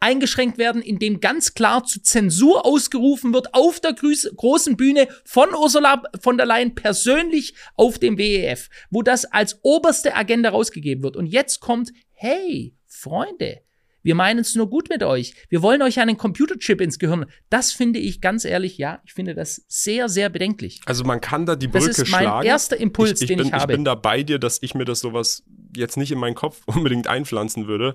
eingeschränkt 0.00 0.56
werden, 0.56 0.80
indem 0.80 1.20
ganz 1.20 1.52
klar 1.52 1.84
zu 1.84 2.00
Zensur 2.00 2.64
ausgerufen 2.64 3.34
wird 3.34 3.52
auf 3.52 3.80
der 3.80 3.92
großen 3.94 4.76
Bühne 4.78 5.08
von 5.24 5.54
Ursula 5.54 6.02
von 6.20 6.38
der 6.38 6.46
Leyen 6.46 6.74
persönlich 6.74 7.54
auf 7.76 7.98
dem 7.98 8.16
WEF, 8.16 8.70
wo 8.90 9.02
das 9.02 9.26
als 9.26 9.58
oberste 9.62 10.14
Agenda 10.16 10.50
rausgegeben 10.50 11.04
wird. 11.04 11.16
Und 11.16 11.26
jetzt 11.26 11.60
kommt, 11.60 11.92
hey, 12.12 12.74
Freunde, 12.86 13.60
wir 14.04 14.14
meinen 14.14 14.40
es 14.40 14.54
nur 14.54 14.68
gut 14.68 14.90
mit 14.90 15.02
euch. 15.02 15.34
Wir 15.48 15.62
wollen 15.62 15.82
euch 15.82 15.98
einen 15.98 16.18
Computerchip 16.18 16.80
ins 16.80 16.98
Gehirn. 16.98 17.24
Das 17.48 17.72
finde 17.72 17.98
ich 17.98 18.20
ganz 18.20 18.44
ehrlich, 18.44 18.76
ja, 18.76 19.00
ich 19.04 19.14
finde 19.14 19.34
das 19.34 19.64
sehr, 19.66 20.08
sehr 20.10 20.28
bedenklich. 20.28 20.80
Also 20.84 21.04
man 21.04 21.22
kann 21.22 21.46
da 21.46 21.56
die 21.56 21.68
Brücke 21.68 21.86
schlagen. 21.86 21.96
Das 21.96 22.06
ist 22.06 22.12
mein 22.12 22.22
schlagen. 22.22 22.46
erster 22.46 22.76
Impuls, 22.76 23.12
ich, 23.12 23.22
ich 23.22 23.28
den 23.28 23.38
bin, 23.38 23.46
ich 23.48 23.52
habe. 23.54 23.72
Ich 23.72 23.76
bin 23.76 23.84
da 23.84 23.94
bei 23.94 24.22
dir, 24.22 24.38
dass 24.38 24.62
ich 24.62 24.74
mir 24.74 24.84
das 24.84 25.00
sowas 25.00 25.42
jetzt 25.74 25.96
nicht 25.96 26.12
in 26.12 26.18
meinen 26.18 26.34
Kopf 26.34 26.60
unbedingt 26.66 27.08
einpflanzen 27.08 27.66
würde, 27.66 27.94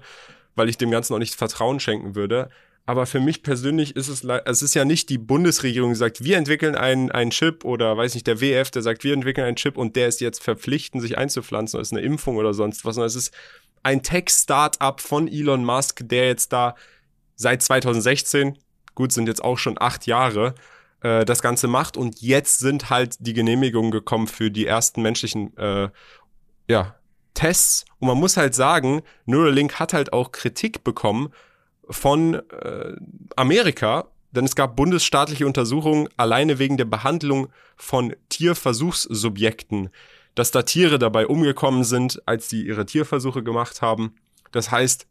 weil 0.55 0.67
ich 0.67 0.77
dem 0.77 0.89
Ganzen 0.89 1.13
auch 1.13 1.19
nicht 1.19 1.35
Vertrauen 1.35 1.79
schenken 1.79 2.15
würde. 2.15 2.49
Aber 2.87 3.05
für 3.05 3.19
mich 3.19 3.43
persönlich 3.43 3.95
ist 3.95 4.07
es, 4.07 4.23
es 4.23 4.63
ist 4.63 4.73
ja 4.73 4.83
nicht 4.83 5.09
die 5.09 5.19
Bundesregierung, 5.19 5.91
die 5.91 5.95
sagt, 5.95 6.23
wir 6.23 6.37
entwickeln 6.37 6.73
einen, 6.73 7.11
einen 7.11 7.29
Chip 7.29 7.63
oder 7.63 7.95
weiß 7.95 8.15
nicht, 8.15 8.25
der 8.25 8.41
WF, 8.41 8.71
der 8.71 8.81
sagt, 8.81 9.03
wir 9.03 9.13
entwickeln 9.13 9.45
einen 9.45 9.57
Chip 9.57 9.77
und 9.77 9.95
der 9.95 10.07
ist 10.07 10.21
jetzt 10.21 10.41
verpflichtend, 10.41 11.03
sich 11.03 11.15
einzupflanzen, 11.15 11.77
oder 11.77 11.83
ist 11.83 11.93
eine 11.93 12.01
Impfung 12.01 12.37
oder 12.37 12.55
sonst 12.55 12.85
was, 12.85 12.95
sondern 12.95 13.09
es 13.09 13.15
ist 13.15 13.31
ein 13.83 14.03
Tech-Startup 14.03 14.99
von 14.99 15.27
Elon 15.27 15.63
Musk, 15.63 16.01
der 16.07 16.27
jetzt 16.27 16.53
da 16.53 16.75
seit 17.35 17.61
2016, 17.61 18.57
gut, 18.95 19.11
sind 19.11 19.27
jetzt 19.27 19.43
auch 19.43 19.57
schon 19.57 19.77
acht 19.79 20.07
Jahre, 20.07 20.55
äh, 21.01 21.25
das 21.25 21.41
Ganze 21.41 21.67
macht. 21.67 21.97
Und 21.97 22.21
jetzt 22.21 22.59
sind 22.59 22.89
halt 22.89 23.15
die 23.19 23.33
Genehmigungen 23.33 23.91
gekommen 23.91 24.27
für 24.27 24.51
die 24.51 24.65
ersten 24.65 25.01
menschlichen 25.01 25.55
äh, 25.57 25.89
ja, 26.67 26.95
Tests. 27.33 27.85
Und 27.99 28.09
man 28.09 28.17
muss 28.17 28.37
halt 28.37 28.55
sagen, 28.55 29.01
Neuralink 29.25 29.79
hat 29.79 29.93
halt 29.93 30.13
auch 30.13 30.31
Kritik 30.31 30.83
bekommen 30.83 31.31
von 31.89 32.35
äh, 32.35 32.95
Amerika, 33.35 34.07
denn 34.31 34.45
es 34.45 34.55
gab 34.55 34.75
bundesstaatliche 34.75 35.47
Untersuchungen 35.47 36.07
alleine 36.17 36.59
wegen 36.59 36.77
der 36.77 36.85
Behandlung 36.85 37.47
von 37.75 38.15
Tierversuchssubjekten 38.29 39.89
dass 40.35 40.51
da 40.51 40.63
Tiere 40.63 40.99
dabei 40.99 41.27
umgekommen 41.27 41.83
sind, 41.83 42.21
als 42.25 42.47
die 42.47 42.65
ihre 42.65 42.85
Tierversuche 42.85 43.43
gemacht 43.43 43.81
haben. 43.81 44.15
Das 44.51 44.71
heißt, 44.71 45.05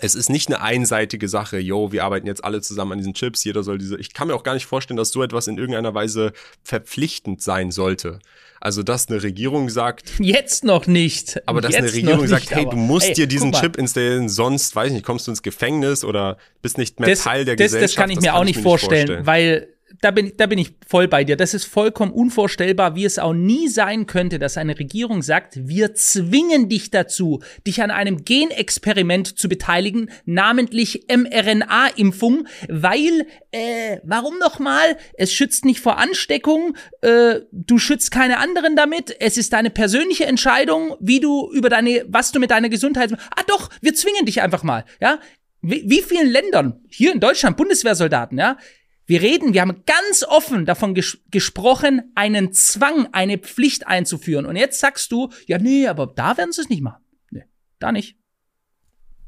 es 0.00 0.14
ist 0.14 0.30
nicht 0.30 0.48
eine 0.48 0.60
einseitige 0.62 1.28
Sache, 1.28 1.58
yo, 1.58 1.92
wir 1.92 2.04
arbeiten 2.04 2.26
jetzt 2.26 2.44
alle 2.44 2.60
zusammen 2.60 2.92
an 2.92 2.98
diesen 2.98 3.14
Chips, 3.14 3.44
jeder 3.44 3.62
soll 3.62 3.78
diese. 3.78 3.98
Ich 3.98 4.14
kann 4.14 4.28
mir 4.28 4.34
auch 4.34 4.42
gar 4.42 4.54
nicht 4.54 4.66
vorstellen, 4.66 4.96
dass 4.96 5.10
so 5.10 5.22
etwas 5.22 5.46
in 5.46 5.58
irgendeiner 5.58 5.94
Weise 5.94 6.32
verpflichtend 6.62 7.42
sein 7.42 7.70
sollte. 7.70 8.18
Also, 8.60 8.82
dass 8.82 9.08
eine 9.08 9.22
Regierung 9.22 9.68
sagt. 9.68 10.12
Jetzt 10.18 10.64
noch 10.64 10.86
nicht. 10.86 11.46
Aber 11.46 11.60
dass 11.60 11.72
jetzt 11.72 11.82
eine 11.82 11.92
Regierung 11.92 12.26
sagt, 12.26 12.44
nicht, 12.44 12.54
hey, 12.54 12.64
du 12.64 12.76
musst 12.76 13.08
ey, 13.08 13.14
dir 13.14 13.26
diesen 13.26 13.52
Chip 13.52 13.76
installieren, 13.76 14.28
sonst, 14.28 14.74
weiß 14.74 14.88
ich 14.88 14.94
nicht, 14.94 15.04
kommst 15.04 15.26
du 15.26 15.32
ins 15.32 15.42
Gefängnis 15.42 16.04
oder 16.04 16.38
bist 16.62 16.78
nicht 16.78 17.00
mehr 17.00 17.10
das, 17.10 17.24
Teil 17.24 17.44
der 17.44 17.56
das, 17.56 17.66
Gesellschaft. 17.66 17.98
Das 17.98 18.02
kann 18.02 18.10
ich 18.10 18.20
mir 18.20 18.34
auch 18.34 18.44
nicht 18.44 18.60
vorstellen, 18.60 19.24
vorstellen, 19.24 19.26
weil 19.26 19.68
da 20.00 20.10
bin, 20.10 20.32
da 20.36 20.46
bin 20.46 20.58
ich 20.58 20.72
voll 20.86 21.08
bei 21.08 21.24
dir. 21.24 21.36
Das 21.36 21.54
ist 21.54 21.64
vollkommen 21.64 22.12
unvorstellbar, 22.12 22.94
wie 22.94 23.04
es 23.04 23.18
auch 23.18 23.32
nie 23.32 23.68
sein 23.68 24.06
könnte, 24.06 24.38
dass 24.38 24.56
eine 24.56 24.78
Regierung 24.78 25.22
sagt, 25.22 25.68
wir 25.68 25.94
zwingen 25.94 26.68
dich 26.68 26.90
dazu, 26.90 27.42
dich 27.66 27.82
an 27.82 27.90
einem 27.90 28.24
Genexperiment 28.24 29.38
zu 29.38 29.48
beteiligen, 29.48 30.10
namentlich 30.24 31.06
mRNA-Impfung, 31.08 32.46
weil, 32.68 33.26
äh, 33.50 33.98
warum 34.04 34.38
nochmal? 34.38 34.96
Es 35.14 35.32
schützt 35.32 35.64
nicht 35.64 35.80
vor 35.80 35.98
Ansteckung, 35.98 36.76
äh, 37.02 37.40
du 37.52 37.78
schützt 37.78 38.10
keine 38.10 38.38
anderen 38.38 38.76
damit, 38.76 39.14
es 39.20 39.36
ist 39.36 39.52
deine 39.52 39.70
persönliche 39.70 40.26
Entscheidung, 40.26 40.96
wie 41.00 41.20
du 41.20 41.50
über 41.52 41.68
deine, 41.68 42.04
was 42.08 42.32
du 42.32 42.40
mit 42.40 42.50
deiner 42.50 42.68
Gesundheit, 42.68 43.12
ah 43.12 43.42
doch, 43.46 43.70
wir 43.80 43.94
zwingen 43.94 44.26
dich 44.26 44.42
einfach 44.42 44.62
mal, 44.62 44.84
ja? 45.00 45.18
Wie, 45.64 45.84
wie 45.86 46.02
vielen 46.02 46.28
Ländern, 46.28 46.80
hier 46.90 47.12
in 47.12 47.20
Deutschland, 47.20 47.56
Bundeswehrsoldaten, 47.56 48.36
ja, 48.36 48.58
wir 49.06 49.20
reden, 49.20 49.52
wir 49.52 49.60
haben 49.60 49.82
ganz 49.84 50.24
offen 50.26 50.64
davon 50.64 50.94
ges 50.94 51.18
gesprochen, 51.30 52.12
einen 52.14 52.52
Zwang, 52.52 53.08
eine 53.12 53.38
Pflicht 53.38 53.86
einzuführen. 53.86 54.46
Und 54.46 54.56
jetzt 54.56 54.80
sagst 54.80 55.10
du, 55.12 55.30
ja, 55.46 55.58
nee, 55.58 55.86
aber 55.86 56.06
da 56.06 56.36
werden 56.36 56.52
sie 56.52 56.62
es 56.62 56.68
nicht 56.68 56.82
machen. 56.82 57.02
Nee, 57.30 57.44
da 57.78 57.92
nicht. 57.92 58.16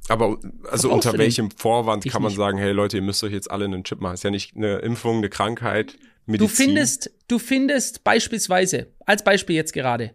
Aber 0.09 0.39
also 0.71 0.93
unter 0.93 1.17
welchem? 1.17 1.51
Vorwand 1.51 2.05
Ich 2.05 2.13
kann 2.13 2.23
man 2.23 2.31
nicht. 2.31 2.37
sagen, 2.37 2.59
hey 2.59 2.73
Leute, 2.73 2.99
ihr 2.99 3.03
müsst 3.03 3.25
euch 3.25 3.33
jetzt 3.33 3.51
alle 3.51 3.65
einen 3.65 3.85
Chip 3.85 4.01
machen? 4.01 4.15
Ist 4.15 4.25
ja 4.25 4.31
nicht 4.31 4.55
eine 4.55 4.79
Impfung, 4.79 5.19
eine 5.19 5.31
Krankheit, 5.31 5.97
Medizin. 6.27 6.49
Du 6.49 6.55
findest, 6.55 7.11
du 7.29 7.39
findest 7.39 8.05
beispielsweise, 8.05 8.93
als 9.07 9.25
Beispiel 9.25 9.57
jetzt 9.57 9.73
gerade, 9.73 10.15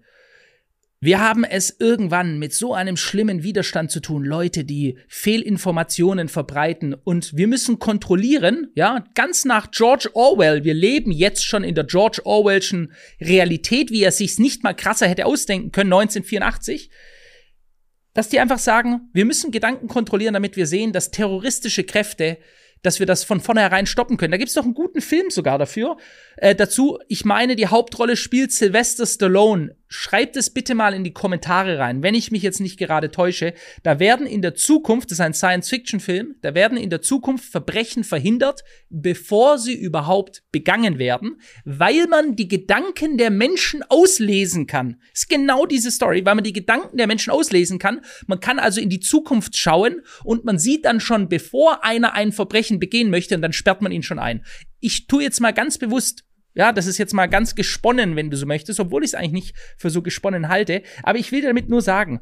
wir 1.01 1.21
haben 1.21 1.45
es 1.45 1.73
irgendwann 1.79 2.39
mit 2.39 2.53
so 2.53 2.73
einem 2.73 2.97
schlimmen 2.97 3.41
Widerstand 3.41 3.89
zu 3.89 4.01
tun, 4.01 4.25
Leute, 4.25 4.65
die 4.65 4.97
Fehlinformationen 5.07 6.27
verbreiten 6.27 6.93
und 6.93 7.37
wir 7.37 7.47
müssen 7.47 7.79
kontrollieren, 7.79 8.67
ja, 8.75 9.05
ganz 9.15 9.45
nach 9.45 9.71
George 9.71 10.09
Orwell. 10.13 10.65
Wir 10.65 10.73
leben 10.73 11.11
jetzt 11.11 11.45
schon 11.45 11.63
in 11.63 11.73
der 11.73 11.85
George 11.85 12.21
Orwellschen 12.25 12.91
Realität, 13.21 13.91
wie 13.91 14.03
er 14.03 14.11
sich's 14.11 14.39
nicht 14.39 14.63
mal 14.63 14.73
krasser 14.73 15.07
hätte 15.07 15.25
ausdenken 15.25 15.71
können, 15.71 15.93
1984. 15.93 16.89
Dass 18.13 18.27
die 18.27 18.41
einfach 18.41 18.59
sagen, 18.59 19.09
wir 19.13 19.23
müssen 19.23 19.51
Gedanken 19.51 19.87
kontrollieren, 19.87 20.33
damit 20.33 20.57
wir 20.57 20.67
sehen, 20.67 20.91
dass 20.91 21.11
terroristische 21.11 21.85
Kräfte 21.85 22.39
dass 22.81 22.99
wir 22.99 23.05
das 23.05 23.23
von 23.23 23.41
vornherein 23.41 23.85
stoppen 23.85 24.17
können. 24.17 24.31
Da 24.31 24.37
gibt's 24.37 24.53
doch 24.53 24.63
einen 24.63 24.73
guten 24.73 25.01
Film 25.01 25.29
sogar 25.29 25.57
dafür. 25.57 25.97
Äh, 26.37 26.55
dazu, 26.55 26.97
ich 27.07 27.25
meine, 27.25 27.55
die 27.55 27.67
Hauptrolle 27.67 28.15
spielt 28.15 28.53
Sylvester 28.53 29.05
Stallone. 29.05 29.75
Schreibt 29.91 30.37
es 30.37 30.51
bitte 30.51 30.75
mal 30.75 30.93
in 30.93 31.03
die 31.03 31.13
Kommentare 31.13 31.79
rein, 31.79 32.03
wenn 32.03 32.13
ich 32.13 32.29
mich 32.29 32.43
jetzt 32.43 32.59
nicht 32.59 32.77
gerade 32.77 33.09
täusche. 33.09 33.55
Da 33.81 33.99
werden 33.99 34.27
in 34.27 34.43
der 34.43 34.53
Zukunft, 34.53 35.09
das 35.09 35.17
ist 35.17 35.21
ein 35.21 35.33
Science-Fiction-Film, 35.33 36.35
da 36.43 36.53
werden 36.53 36.77
in 36.77 36.91
der 36.91 37.01
Zukunft 37.01 37.45
Verbrechen 37.45 38.03
verhindert, 38.03 38.63
bevor 38.91 39.57
sie 39.57 39.73
überhaupt 39.73 40.43
begangen 40.51 40.99
werden, 40.99 41.41
weil 41.65 42.05
man 42.05 42.35
die 42.35 42.47
Gedanken 42.47 43.17
der 43.17 43.31
Menschen 43.31 43.81
auslesen 43.81 44.67
kann. 44.67 45.01
ist 45.11 45.27
genau 45.27 45.65
diese 45.65 45.89
Story, 45.89 46.23
weil 46.23 46.35
man 46.35 46.43
die 46.43 46.53
Gedanken 46.53 46.97
der 46.97 47.07
Menschen 47.07 47.31
auslesen 47.31 47.79
kann. 47.79 48.01
Man 48.27 48.39
kann 48.39 48.59
also 48.59 48.79
in 48.79 48.89
die 48.89 48.99
Zukunft 48.99 49.57
schauen 49.57 50.03
und 50.23 50.45
man 50.45 50.59
sieht 50.59 50.85
dann 50.85 50.99
schon, 50.99 51.29
bevor 51.29 51.83
einer 51.83 52.13
ein 52.13 52.31
Verbrechen 52.31 52.79
begehen 52.79 53.09
möchte, 53.09 53.33
und 53.33 53.41
dann 53.41 53.53
sperrt 53.53 53.81
man 53.81 53.91
ihn 53.91 54.03
schon 54.03 54.19
ein. 54.19 54.45
Ich 54.81 55.07
tue 55.07 55.23
jetzt 55.23 55.41
mal 55.41 55.51
ganz 55.51 55.79
bewusst 55.79 56.25
ja, 56.53 56.71
das 56.71 56.87
ist 56.87 56.97
jetzt 56.97 57.13
mal 57.13 57.27
ganz 57.27 57.55
gesponnen, 57.55 58.15
wenn 58.15 58.29
du 58.29 58.37
so 58.37 58.45
möchtest, 58.45 58.79
obwohl 58.79 59.03
ich 59.03 59.11
es 59.11 59.15
eigentlich 59.15 59.31
nicht 59.31 59.55
für 59.77 59.89
so 59.89 60.01
gesponnen 60.01 60.49
halte. 60.49 60.83
Aber 61.03 61.17
ich 61.17 61.31
will 61.31 61.41
damit 61.41 61.69
nur 61.69 61.81
sagen, 61.81 62.21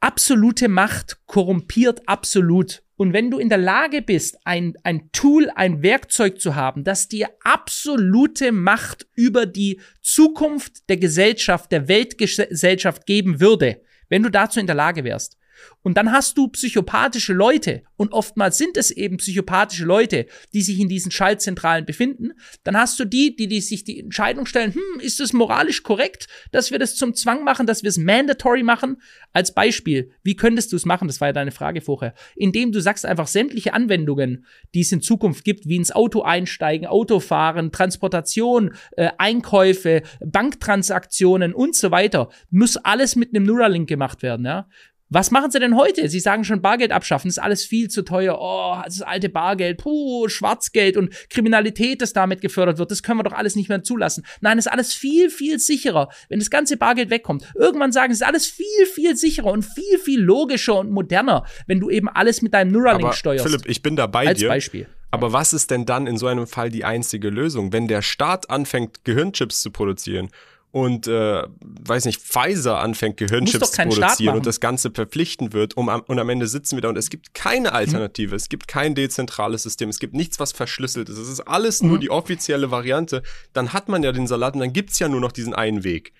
absolute 0.00 0.68
Macht 0.68 1.18
korrumpiert 1.26 2.08
absolut. 2.08 2.82
Und 2.96 3.12
wenn 3.12 3.30
du 3.30 3.38
in 3.38 3.48
der 3.48 3.58
Lage 3.58 4.02
bist, 4.02 4.38
ein, 4.44 4.74
ein 4.82 5.10
Tool, 5.12 5.50
ein 5.54 5.82
Werkzeug 5.82 6.40
zu 6.40 6.56
haben, 6.56 6.82
das 6.82 7.06
dir 7.06 7.30
absolute 7.44 8.50
Macht 8.50 9.06
über 9.14 9.46
die 9.46 9.80
Zukunft 10.02 10.88
der 10.88 10.96
Gesellschaft, 10.96 11.70
der 11.70 11.86
Weltgesellschaft 11.86 13.06
geben 13.06 13.40
würde, 13.40 13.80
wenn 14.08 14.24
du 14.24 14.30
dazu 14.30 14.58
in 14.58 14.66
der 14.66 14.74
Lage 14.74 15.04
wärst, 15.04 15.37
Und 15.82 15.96
dann 15.96 16.12
hast 16.12 16.36
du 16.36 16.48
psychopathische 16.48 17.32
Leute 17.32 17.82
und 17.96 18.12
oftmals 18.12 18.58
sind 18.58 18.76
es 18.76 18.90
eben 18.90 19.16
psychopathische 19.16 19.84
Leute, 19.84 20.26
die 20.52 20.62
sich 20.62 20.78
in 20.78 20.88
diesen 20.88 21.10
Schaltzentralen 21.10 21.84
befinden. 21.84 22.32
Dann 22.64 22.76
hast 22.76 22.98
du 23.00 23.04
die, 23.04 23.34
die, 23.34 23.48
die 23.48 23.60
sich 23.60 23.84
die 23.84 24.00
Entscheidung 24.00 24.46
stellen, 24.46 24.74
hm, 24.74 25.00
ist 25.00 25.20
es 25.20 25.32
moralisch 25.32 25.82
korrekt, 25.82 26.26
dass 26.52 26.70
wir 26.70 26.78
das 26.78 26.96
zum 26.96 27.14
Zwang 27.14 27.44
machen, 27.44 27.66
dass 27.66 27.82
wir 27.82 27.88
es 27.88 27.98
mandatory 27.98 28.62
machen? 28.62 29.00
Als 29.32 29.54
Beispiel, 29.54 30.12
wie 30.22 30.36
könntest 30.36 30.72
du 30.72 30.76
es 30.76 30.84
machen? 30.84 31.08
Das 31.08 31.20
war 31.20 31.28
ja 31.28 31.32
deine 31.32 31.50
Frage 31.50 31.80
vorher. 31.80 32.14
Indem 32.36 32.72
du 32.72 32.80
sagst 32.80 33.04
einfach 33.06 33.26
sämtliche 33.26 33.74
Anwendungen, 33.74 34.46
die 34.74 34.80
es 34.80 34.92
in 34.92 35.00
Zukunft 35.00 35.44
gibt, 35.44 35.66
wie 35.66 35.76
ins 35.76 35.92
Auto 35.92 36.22
einsteigen, 36.22 36.86
Autofahren, 36.86 37.72
Transportation, 37.72 38.74
äh, 38.96 39.10
Einkäufe, 39.18 40.02
Banktransaktionen 40.20 41.54
und 41.54 41.74
so 41.74 41.90
weiter, 41.90 42.28
muss 42.50 42.76
alles 42.76 43.16
mit 43.16 43.34
einem 43.34 43.44
Neuralink 43.44 43.88
gemacht 43.88 44.22
werden, 44.22 44.46
ja? 44.46 44.68
Was 45.10 45.30
machen 45.30 45.50
sie 45.50 45.58
denn 45.58 45.74
heute? 45.74 46.08
Sie 46.10 46.20
sagen 46.20 46.44
schon 46.44 46.60
Bargeld 46.60 46.92
abschaffen, 46.92 47.28
das 47.28 47.38
ist 47.38 47.42
alles 47.42 47.64
viel 47.64 47.88
zu 47.88 48.02
teuer. 48.02 48.38
Oh, 48.38 48.76
das 48.84 49.00
alte 49.00 49.30
Bargeld, 49.30 49.78
puh, 49.78 50.28
Schwarzgeld 50.28 50.98
und 50.98 51.14
Kriminalität, 51.30 52.02
das 52.02 52.12
damit 52.12 52.42
gefördert 52.42 52.78
wird, 52.78 52.90
das 52.90 53.02
können 53.02 53.18
wir 53.18 53.24
doch 53.24 53.32
alles 53.32 53.56
nicht 53.56 53.70
mehr 53.70 53.82
zulassen. 53.82 54.26
Nein, 54.42 54.58
ist 54.58 54.70
alles 54.70 54.92
viel, 54.92 55.30
viel 55.30 55.58
sicherer, 55.58 56.10
wenn 56.28 56.40
das 56.40 56.50
ganze 56.50 56.76
Bargeld 56.76 57.08
wegkommt. 57.08 57.50
Irgendwann 57.54 57.90
sagen 57.90 58.12
sie, 58.12 58.16
es 58.16 58.20
ist 58.20 58.26
alles 58.26 58.46
viel, 58.46 58.86
viel 58.92 59.16
sicherer 59.16 59.50
und 59.50 59.62
viel, 59.62 59.98
viel 59.98 60.20
logischer 60.20 60.78
und 60.78 60.90
moderner, 60.90 61.46
wenn 61.66 61.80
du 61.80 61.88
eben 61.88 62.08
alles 62.08 62.42
mit 62.42 62.52
deinem 62.52 62.72
Neuralink 62.72 63.04
Aber, 63.04 63.12
steuerst. 63.14 63.46
Philipp, 63.46 63.66
ich 63.66 63.82
bin 63.82 63.96
da 63.96 64.06
bei 64.06 64.26
Als 64.26 64.38
dir. 64.38 64.48
Beispiel. 64.48 64.88
Aber 65.10 65.32
was 65.32 65.54
ist 65.54 65.70
denn 65.70 65.86
dann 65.86 66.06
in 66.06 66.18
so 66.18 66.26
einem 66.26 66.46
Fall 66.46 66.68
die 66.68 66.84
einzige 66.84 67.30
Lösung? 67.30 67.72
Wenn 67.72 67.88
der 67.88 68.02
Staat 68.02 68.50
anfängt, 68.50 69.04
Gehirnchips 69.04 69.62
zu 69.62 69.70
produzieren 69.70 70.28
und, 70.70 71.06
äh, 71.06 71.42
weiß 71.60 72.04
nicht, 72.04 72.20
Pfizer 72.20 72.78
anfängt, 72.78 73.16
Gehirnchips 73.16 73.72
zu 73.72 73.82
produzieren 73.82 74.36
und 74.36 74.46
das 74.46 74.60
Ganze 74.60 74.90
verpflichten 74.90 75.52
wird, 75.52 75.76
um, 75.76 75.88
und 75.88 76.18
am 76.18 76.28
Ende 76.28 76.46
sitzen 76.46 76.76
wir 76.76 76.82
da 76.82 76.90
und 76.90 76.98
es 76.98 77.08
gibt 77.08 77.32
keine 77.32 77.72
Alternative, 77.72 78.36
es 78.36 78.48
gibt 78.48 78.68
kein 78.68 78.94
dezentrales 78.94 79.62
System, 79.62 79.88
es 79.88 79.98
gibt 79.98 80.14
nichts, 80.14 80.38
was 80.38 80.52
verschlüsselt 80.52 81.08
ist, 81.08 81.18
es 81.18 81.28
ist 81.28 81.40
alles 81.40 81.82
nur 81.82 81.98
die 81.98 82.10
offizielle 82.10 82.70
Variante, 82.70 83.22
dann 83.54 83.72
hat 83.72 83.88
man 83.88 84.02
ja 84.02 84.12
den 84.12 84.26
Salat 84.26 84.54
und 84.54 84.60
dann 84.60 84.72
gibt's 84.74 84.98
ja 84.98 85.08
nur 85.08 85.20
noch 85.20 85.32
diesen 85.32 85.54
einen 85.54 85.84
Weg. 85.84 86.12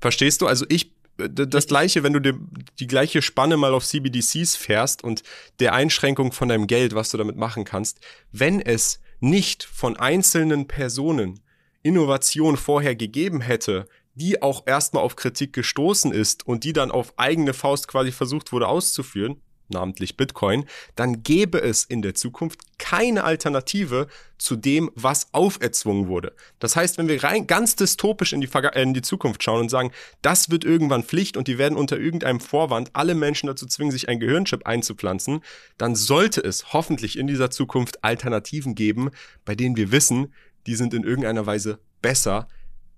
Verstehst 0.00 0.40
du? 0.40 0.46
Also 0.46 0.64
ich, 0.70 0.92
äh, 1.18 1.28
das 1.28 1.66
gleiche, 1.66 2.02
wenn 2.02 2.14
du 2.14 2.20
dir 2.20 2.38
die 2.78 2.86
gleiche 2.86 3.20
Spanne 3.20 3.58
mal 3.58 3.74
auf 3.74 3.84
CBDCs 3.84 4.56
fährst 4.56 5.04
und 5.04 5.22
der 5.60 5.74
Einschränkung 5.74 6.32
von 6.32 6.48
deinem 6.48 6.66
Geld, 6.66 6.94
was 6.94 7.10
du 7.10 7.18
damit 7.18 7.36
machen 7.36 7.64
kannst, 7.64 8.00
wenn 8.32 8.60
es 8.60 9.00
nicht 9.20 9.62
von 9.62 9.98
einzelnen 9.98 10.66
Personen 10.66 11.40
Innovation 11.82 12.56
vorher 12.56 12.94
gegeben 12.94 13.40
hätte, 13.40 13.86
die 14.14 14.42
auch 14.42 14.66
erstmal 14.66 15.02
auf 15.02 15.16
Kritik 15.16 15.52
gestoßen 15.52 16.12
ist 16.12 16.46
und 16.46 16.64
die 16.64 16.72
dann 16.72 16.90
auf 16.90 17.14
eigene 17.16 17.54
Faust 17.54 17.88
quasi 17.88 18.12
versucht 18.12 18.52
wurde 18.52 18.68
auszuführen, 18.68 19.40
namentlich 19.70 20.16
Bitcoin, 20.16 20.66
dann 20.96 21.22
gäbe 21.22 21.62
es 21.62 21.84
in 21.84 22.02
der 22.02 22.14
Zukunft 22.14 22.60
keine 22.78 23.24
Alternative 23.24 24.08
zu 24.38 24.56
dem, 24.56 24.90
was 24.94 25.32
auferzwungen 25.32 26.08
wurde. 26.08 26.34
Das 26.58 26.76
heißt, 26.76 26.98
wenn 26.98 27.08
wir 27.08 27.22
rein 27.22 27.46
ganz 27.46 27.76
dystopisch 27.76 28.32
in 28.32 28.40
die, 28.40 28.48
äh, 28.52 28.82
in 28.82 28.94
die 28.94 29.02
Zukunft 29.02 29.42
schauen 29.42 29.60
und 29.60 29.68
sagen, 29.68 29.92
das 30.22 30.50
wird 30.50 30.64
irgendwann 30.64 31.04
Pflicht 31.04 31.36
und 31.36 31.46
die 31.46 31.58
werden 31.58 31.78
unter 31.78 31.98
irgendeinem 31.98 32.40
Vorwand 32.40 32.90
alle 32.94 33.14
Menschen 33.14 33.46
dazu 33.46 33.66
zwingen, 33.66 33.92
sich 33.92 34.08
ein 34.08 34.20
Gehirnchip 34.20 34.66
einzupflanzen, 34.66 35.40
dann 35.78 35.94
sollte 35.94 36.42
es 36.42 36.72
hoffentlich 36.72 37.18
in 37.18 37.26
dieser 37.26 37.50
Zukunft 37.50 38.02
Alternativen 38.02 38.74
geben, 38.74 39.10
bei 39.44 39.54
denen 39.54 39.76
wir 39.76 39.92
wissen, 39.92 40.32
die 40.70 40.76
sind 40.76 40.94
in 40.94 41.02
irgendeiner 41.02 41.46
Weise 41.46 41.80
besser, 42.00 42.46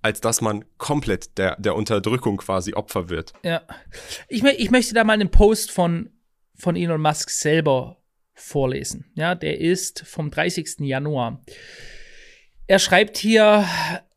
als 0.02 0.20
dass 0.20 0.42
man 0.42 0.66
komplett 0.76 1.38
der, 1.38 1.56
der 1.58 1.74
Unterdrückung 1.74 2.36
quasi 2.36 2.74
Opfer 2.74 3.08
wird. 3.08 3.32
Ja. 3.42 3.62
Ich, 4.28 4.44
ich 4.44 4.70
möchte 4.70 4.92
da 4.92 5.04
mal 5.04 5.14
einen 5.14 5.30
Post 5.30 5.70
von, 5.70 6.10
von 6.54 6.76
Elon 6.76 7.00
Musk 7.00 7.30
selber 7.30 7.96
vorlesen. 8.34 9.06
Ja, 9.14 9.34
der 9.34 9.58
ist 9.58 10.04
vom 10.06 10.30
30. 10.30 10.80
Januar. 10.80 11.42
Er 12.66 12.78
schreibt 12.78 13.16
hier, 13.16 13.66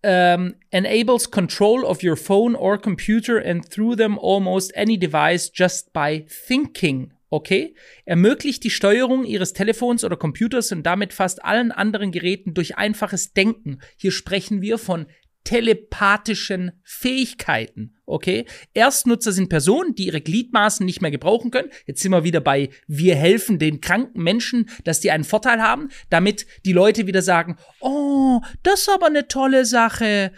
ähm, 0.04 0.56
enables 0.72 1.32
control 1.32 1.86
of 1.86 2.04
your 2.04 2.18
phone 2.18 2.58
or 2.58 2.78
computer 2.78 3.42
and 3.42 3.70
through 3.72 3.96
them 3.96 4.20
almost 4.20 4.76
any 4.76 4.98
device 4.98 5.50
just 5.54 5.94
by 5.94 6.26
thinking. 6.28 7.14
Okay? 7.36 7.76
Ermöglicht 8.06 8.64
die 8.64 8.70
Steuerung 8.70 9.26
Ihres 9.26 9.52
Telefons 9.52 10.06
oder 10.06 10.16
Computers 10.16 10.72
und 10.72 10.84
damit 10.84 11.12
fast 11.12 11.44
allen 11.44 11.74
anderen 11.74 12.14
Geräten 12.14 12.54
durch 12.54 12.78
einfaches 12.78 13.34
Denken. 13.34 13.80
Hier 13.98 14.14
sprechen 14.14 14.62
wir 14.62 14.78
von 14.78 15.08
telepathischen 15.44 16.72
Fähigkeiten. 16.86 17.98
Okay? 18.06 18.46
Erstnutzer 18.74 19.34
sind 19.34 19.50
Personen, 19.50 19.96
die 19.96 20.06
ihre 20.06 20.22
Gliedmaßen 20.22 20.86
nicht 20.86 21.02
mehr 21.02 21.12
gebrauchen 21.12 21.52
können. 21.52 21.72
Jetzt 21.86 22.02
sind 22.02 22.14
wir 22.14 22.24
wieder 22.24 22.40
bei, 22.40 22.70
wir 22.88 23.18
helfen 23.18 23.60
den 23.60 23.82
kranken 23.82 24.24
Menschen, 24.24 24.70
dass 24.86 25.02
die 25.02 25.12
einen 25.12 25.26
Vorteil 25.26 25.62
haben, 25.62 25.90
damit 26.10 26.46
die 26.64 26.72
Leute 26.72 27.06
wieder 27.06 27.22
sagen, 27.22 27.58
oh, 27.82 28.40
das 28.64 28.84
ist 28.84 28.90
aber 28.90 29.08
eine 29.08 29.28
tolle 29.28 29.66
Sache. 29.66 30.32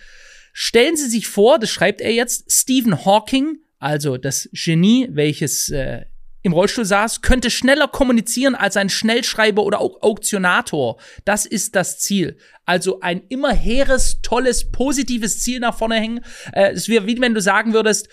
Stellen 0.52 0.98
Sie 0.98 1.10
sich 1.10 1.28
vor, 1.28 1.60
das 1.60 1.70
schreibt 1.70 2.02
er 2.02 2.12
jetzt, 2.12 2.52
Stephen 2.52 3.06
Hawking, 3.06 3.60
also 3.78 4.18
das 4.18 4.50
Genie, 4.52 5.10
welches 5.12 5.70
äh, 5.70 6.06
im 6.48 6.54
Rollstuhl 6.54 6.86
saß, 6.86 7.22
könnte 7.22 7.52
schneller 7.52 7.88
kommunizieren 7.88 8.56
als 8.56 8.78
ein 8.78 8.89
Schnellschreiber 8.89 9.64
oder 9.64 9.80
Au 9.82 9.98
Auktionator. 10.02 10.98
Das 11.26 11.45
ist 11.45 11.76
das 11.76 12.00
Ziel. 12.00 12.38
Also 12.66 13.00
ein 13.02 13.22
immer 13.30 13.54
hehres, 13.54 14.22
tolles, 14.22 14.72
positives 14.72 15.41
Ziel 15.41 15.60
nach 15.60 15.78
vorne 15.78 15.95
hängen. 15.95 16.22
Äh, 16.54 16.72
Es 16.72 16.89
wäre 16.89 17.06
wie 17.06 17.20
wenn 17.22 17.34
du 17.34 17.41
sagen 17.41 17.74
würdest, 17.74 18.10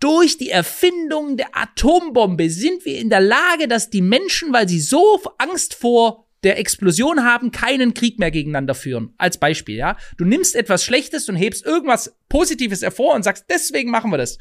durch 0.00 0.38
die 0.38 0.50
Erfindung 0.50 1.36
der 1.36 1.56
Atombombe 1.56 2.50
sind 2.50 2.84
wir 2.84 2.98
in 2.98 3.10
der 3.10 3.20
Lage, 3.20 3.68
dass 3.68 3.90
die 3.90 4.02
Menschen, 4.02 4.52
weil 4.52 4.68
sie 4.68 4.80
so 4.80 5.20
Angst 5.38 5.74
vor 5.74 6.26
der 6.44 6.58
Explosion 6.58 7.24
haben, 7.24 7.52
keinen 7.52 7.94
Krieg 7.94 8.18
mehr 8.18 8.30
gegeneinander 8.30 8.74
führen. 8.74 9.14
Als 9.16 9.38
Beispiel, 9.38 9.76
ja. 9.76 9.96
Du 10.16 10.24
nimmst 10.24 10.56
etwas 10.56 10.84
Schlechtes 10.84 11.28
und 11.28 11.36
hebst 11.36 11.64
irgendwas 11.64 12.16
Positives 12.28 12.82
hervor 12.82 13.14
und 13.14 13.22
sagst, 13.22 13.46
deswegen 13.48 13.90
machen 13.90 14.10
wir 14.10 14.18
das. 14.18 14.38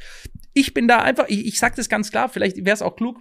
Ich 0.53 0.73
bin 0.73 0.87
da 0.87 0.99
einfach, 0.99 1.25
ich, 1.27 1.45
ich 1.45 1.59
sag 1.59 1.75
das 1.75 1.89
ganz 1.89 2.11
klar, 2.11 2.29
vielleicht 2.29 2.57
wäre 2.57 2.73
es 2.73 2.81
auch 2.81 2.95
klug. 2.95 3.19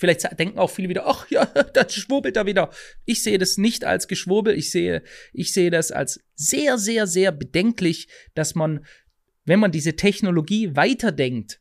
Vielleicht 0.00 0.26
denken 0.38 0.58
auch 0.58 0.70
viele 0.70 0.88
wieder, 0.88 1.06
ach 1.06 1.30
ja, 1.30 1.44
das 1.74 1.94
schwurbelt 1.94 2.36
da 2.36 2.46
wieder. 2.46 2.70
Ich 3.04 3.22
sehe 3.22 3.36
das 3.36 3.58
nicht 3.58 3.84
als 3.84 4.08
Geschwurbel, 4.08 4.56
ich 4.56 4.70
sehe, 4.70 5.02
ich 5.34 5.52
sehe 5.52 5.70
das 5.70 5.92
als 5.92 6.24
sehr, 6.34 6.78
sehr, 6.78 7.06
sehr 7.06 7.32
bedenklich, 7.32 8.08
dass 8.34 8.54
man, 8.54 8.86
wenn 9.44 9.60
man 9.60 9.72
diese 9.72 9.96
Technologie 9.96 10.74
weiterdenkt, 10.74 11.60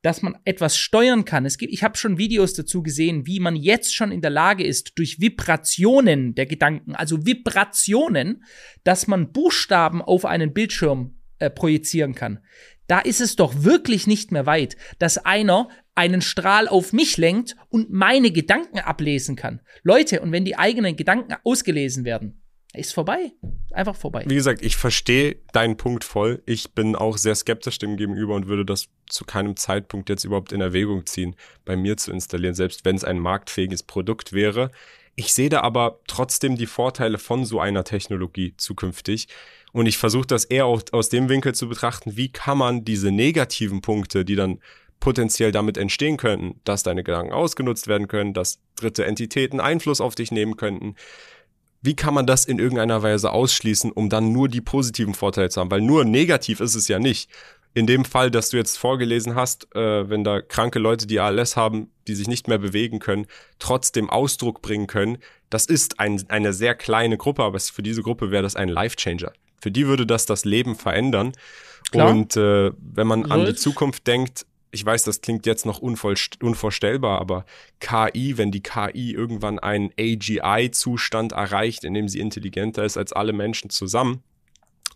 dass 0.00 0.22
man 0.22 0.38
etwas 0.46 0.78
steuern 0.78 1.26
kann. 1.26 1.44
Es 1.44 1.58
gibt, 1.58 1.74
ich 1.74 1.82
habe 1.82 1.98
schon 1.98 2.16
Videos 2.16 2.54
dazu 2.54 2.82
gesehen, 2.82 3.26
wie 3.26 3.38
man 3.38 3.54
jetzt 3.54 3.94
schon 3.94 4.12
in 4.12 4.22
der 4.22 4.30
Lage 4.30 4.64
ist, 4.64 4.98
durch 4.98 5.20
Vibrationen 5.20 6.34
der 6.34 6.46
Gedanken, 6.46 6.94
also 6.94 7.26
Vibrationen, 7.26 8.44
dass 8.82 9.06
man 9.06 9.30
Buchstaben 9.30 10.00
auf 10.00 10.24
einen 10.24 10.54
Bildschirm 10.54 11.18
äh, 11.38 11.50
projizieren 11.50 12.14
kann. 12.14 12.40
Da 12.86 12.98
ist 12.98 13.20
es 13.20 13.36
doch 13.36 13.62
wirklich 13.62 14.06
nicht 14.06 14.32
mehr 14.32 14.46
weit, 14.46 14.76
dass 14.98 15.18
einer 15.18 15.68
einen 15.94 16.22
Strahl 16.22 16.68
auf 16.68 16.92
mich 16.92 17.16
lenkt 17.16 17.56
und 17.68 17.90
meine 17.90 18.30
Gedanken 18.30 18.78
ablesen 18.78 19.36
kann. 19.36 19.60
Leute, 19.82 20.20
und 20.20 20.32
wenn 20.32 20.44
die 20.44 20.56
eigenen 20.56 20.96
Gedanken 20.96 21.34
ausgelesen 21.44 22.04
werden, 22.04 22.42
ist 22.74 22.94
vorbei. 22.94 23.32
Einfach 23.72 23.96
vorbei. 23.96 24.24
Wie 24.26 24.34
gesagt, 24.34 24.62
ich 24.62 24.76
verstehe 24.76 25.36
deinen 25.52 25.76
Punkt 25.76 26.04
voll. 26.04 26.42
Ich 26.46 26.72
bin 26.72 26.96
auch 26.96 27.18
sehr 27.18 27.34
skeptisch 27.34 27.78
dem 27.78 27.96
gegenüber 27.96 28.34
und 28.34 28.48
würde 28.48 28.64
das 28.64 28.88
zu 29.08 29.24
keinem 29.24 29.56
Zeitpunkt 29.56 30.08
jetzt 30.08 30.24
überhaupt 30.24 30.52
in 30.52 30.62
Erwägung 30.62 31.04
ziehen, 31.04 31.36
bei 31.64 31.76
mir 31.76 31.98
zu 31.98 32.10
installieren, 32.10 32.54
selbst 32.54 32.84
wenn 32.84 32.96
es 32.96 33.04
ein 33.04 33.18
marktfähiges 33.18 33.82
Produkt 33.82 34.32
wäre. 34.32 34.70
Ich 35.14 35.34
sehe 35.34 35.50
da 35.50 35.60
aber 35.60 36.00
trotzdem 36.06 36.56
die 36.56 36.66
Vorteile 36.66 37.18
von 37.18 37.44
so 37.44 37.60
einer 37.60 37.84
Technologie 37.84 38.54
zukünftig. 38.56 39.28
Und 39.72 39.86
ich 39.86 39.98
versuche 39.98 40.26
das 40.26 40.44
eher 40.44 40.66
auch 40.66 40.82
aus 40.92 41.10
dem 41.10 41.28
Winkel 41.28 41.54
zu 41.54 41.68
betrachten, 41.68 42.16
wie 42.16 42.30
kann 42.30 42.58
man 42.58 42.84
diese 42.84 43.10
negativen 43.10 43.82
Punkte, 43.82 44.24
die 44.24 44.36
dann 44.36 44.60
potenziell 45.02 45.50
damit 45.50 45.76
entstehen 45.78 46.16
könnten, 46.16 46.60
dass 46.62 46.84
deine 46.84 47.02
Gedanken 47.02 47.32
ausgenutzt 47.32 47.88
werden 47.88 48.06
können, 48.06 48.34
dass 48.34 48.60
dritte 48.76 49.04
Entitäten 49.04 49.58
Einfluss 49.58 50.00
auf 50.00 50.14
dich 50.14 50.30
nehmen 50.30 50.56
könnten, 50.56 50.94
wie 51.80 51.96
kann 51.96 52.14
man 52.14 52.24
das 52.24 52.44
in 52.44 52.60
irgendeiner 52.60 53.02
Weise 53.02 53.32
ausschließen, 53.32 53.90
um 53.90 54.08
dann 54.08 54.30
nur 54.30 54.48
die 54.48 54.60
positiven 54.60 55.14
Vorteile 55.14 55.50
zu 55.50 55.60
haben? 55.60 55.72
Weil 55.72 55.80
nur 55.80 56.04
negativ 56.04 56.60
ist 56.60 56.76
es 56.76 56.86
ja 56.86 57.00
nicht. 57.00 57.28
In 57.74 57.88
dem 57.88 58.04
Fall, 58.04 58.30
dass 58.30 58.50
du 58.50 58.58
jetzt 58.58 58.78
vorgelesen 58.78 59.34
hast, 59.34 59.74
äh, 59.74 60.08
wenn 60.08 60.22
da 60.22 60.40
kranke 60.40 60.78
Leute, 60.78 61.08
die 61.08 61.18
ALS 61.18 61.56
haben, 61.56 61.90
die 62.06 62.14
sich 62.14 62.28
nicht 62.28 62.46
mehr 62.46 62.58
bewegen 62.58 63.00
können, 63.00 63.26
trotzdem 63.58 64.08
Ausdruck 64.08 64.62
bringen 64.62 64.86
können, 64.86 65.18
das 65.50 65.66
ist 65.66 65.98
ein, 65.98 66.22
eine 66.28 66.52
sehr 66.52 66.76
kleine 66.76 67.16
Gruppe, 67.16 67.42
aber 67.42 67.58
für 67.58 67.82
diese 67.82 68.02
Gruppe 68.02 68.30
wäre 68.30 68.44
das 68.44 68.54
ein 68.54 68.68
Life-Changer. 68.68 69.32
Für 69.60 69.72
die 69.72 69.88
würde 69.88 70.06
das 70.06 70.26
das 70.26 70.44
Leben 70.44 70.76
verändern. 70.76 71.32
Klar. 71.90 72.10
Und 72.10 72.36
äh, 72.36 72.70
wenn 72.78 73.08
man 73.08 73.32
an 73.32 73.46
die. 73.46 73.54
Zukunft 73.56 74.06
denkt, 74.06 74.46
ich 74.72 74.84
weiß, 74.84 75.04
das 75.04 75.20
klingt 75.20 75.46
jetzt 75.46 75.66
noch 75.66 75.78
unvorstellbar, 75.78 77.20
aber 77.20 77.44
KI, 77.78 78.38
wenn 78.38 78.50
die 78.50 78.62
KI 78.62 79.12
irgendwann 79.12 79.58
einen 79.58 79.90
AGI-Zustand 79.98 81.32
erreicht, 81.32 81.84
in 81.84 81.94
dem 81.94 82.08
sie 82.08 82.20
intelligenter 82.20 82.84
ist 82.84 82.96
als 82.96 83.12
alle 83.12 83.32
Menschen 83.32 83.70
zusammen, 83.70 84.22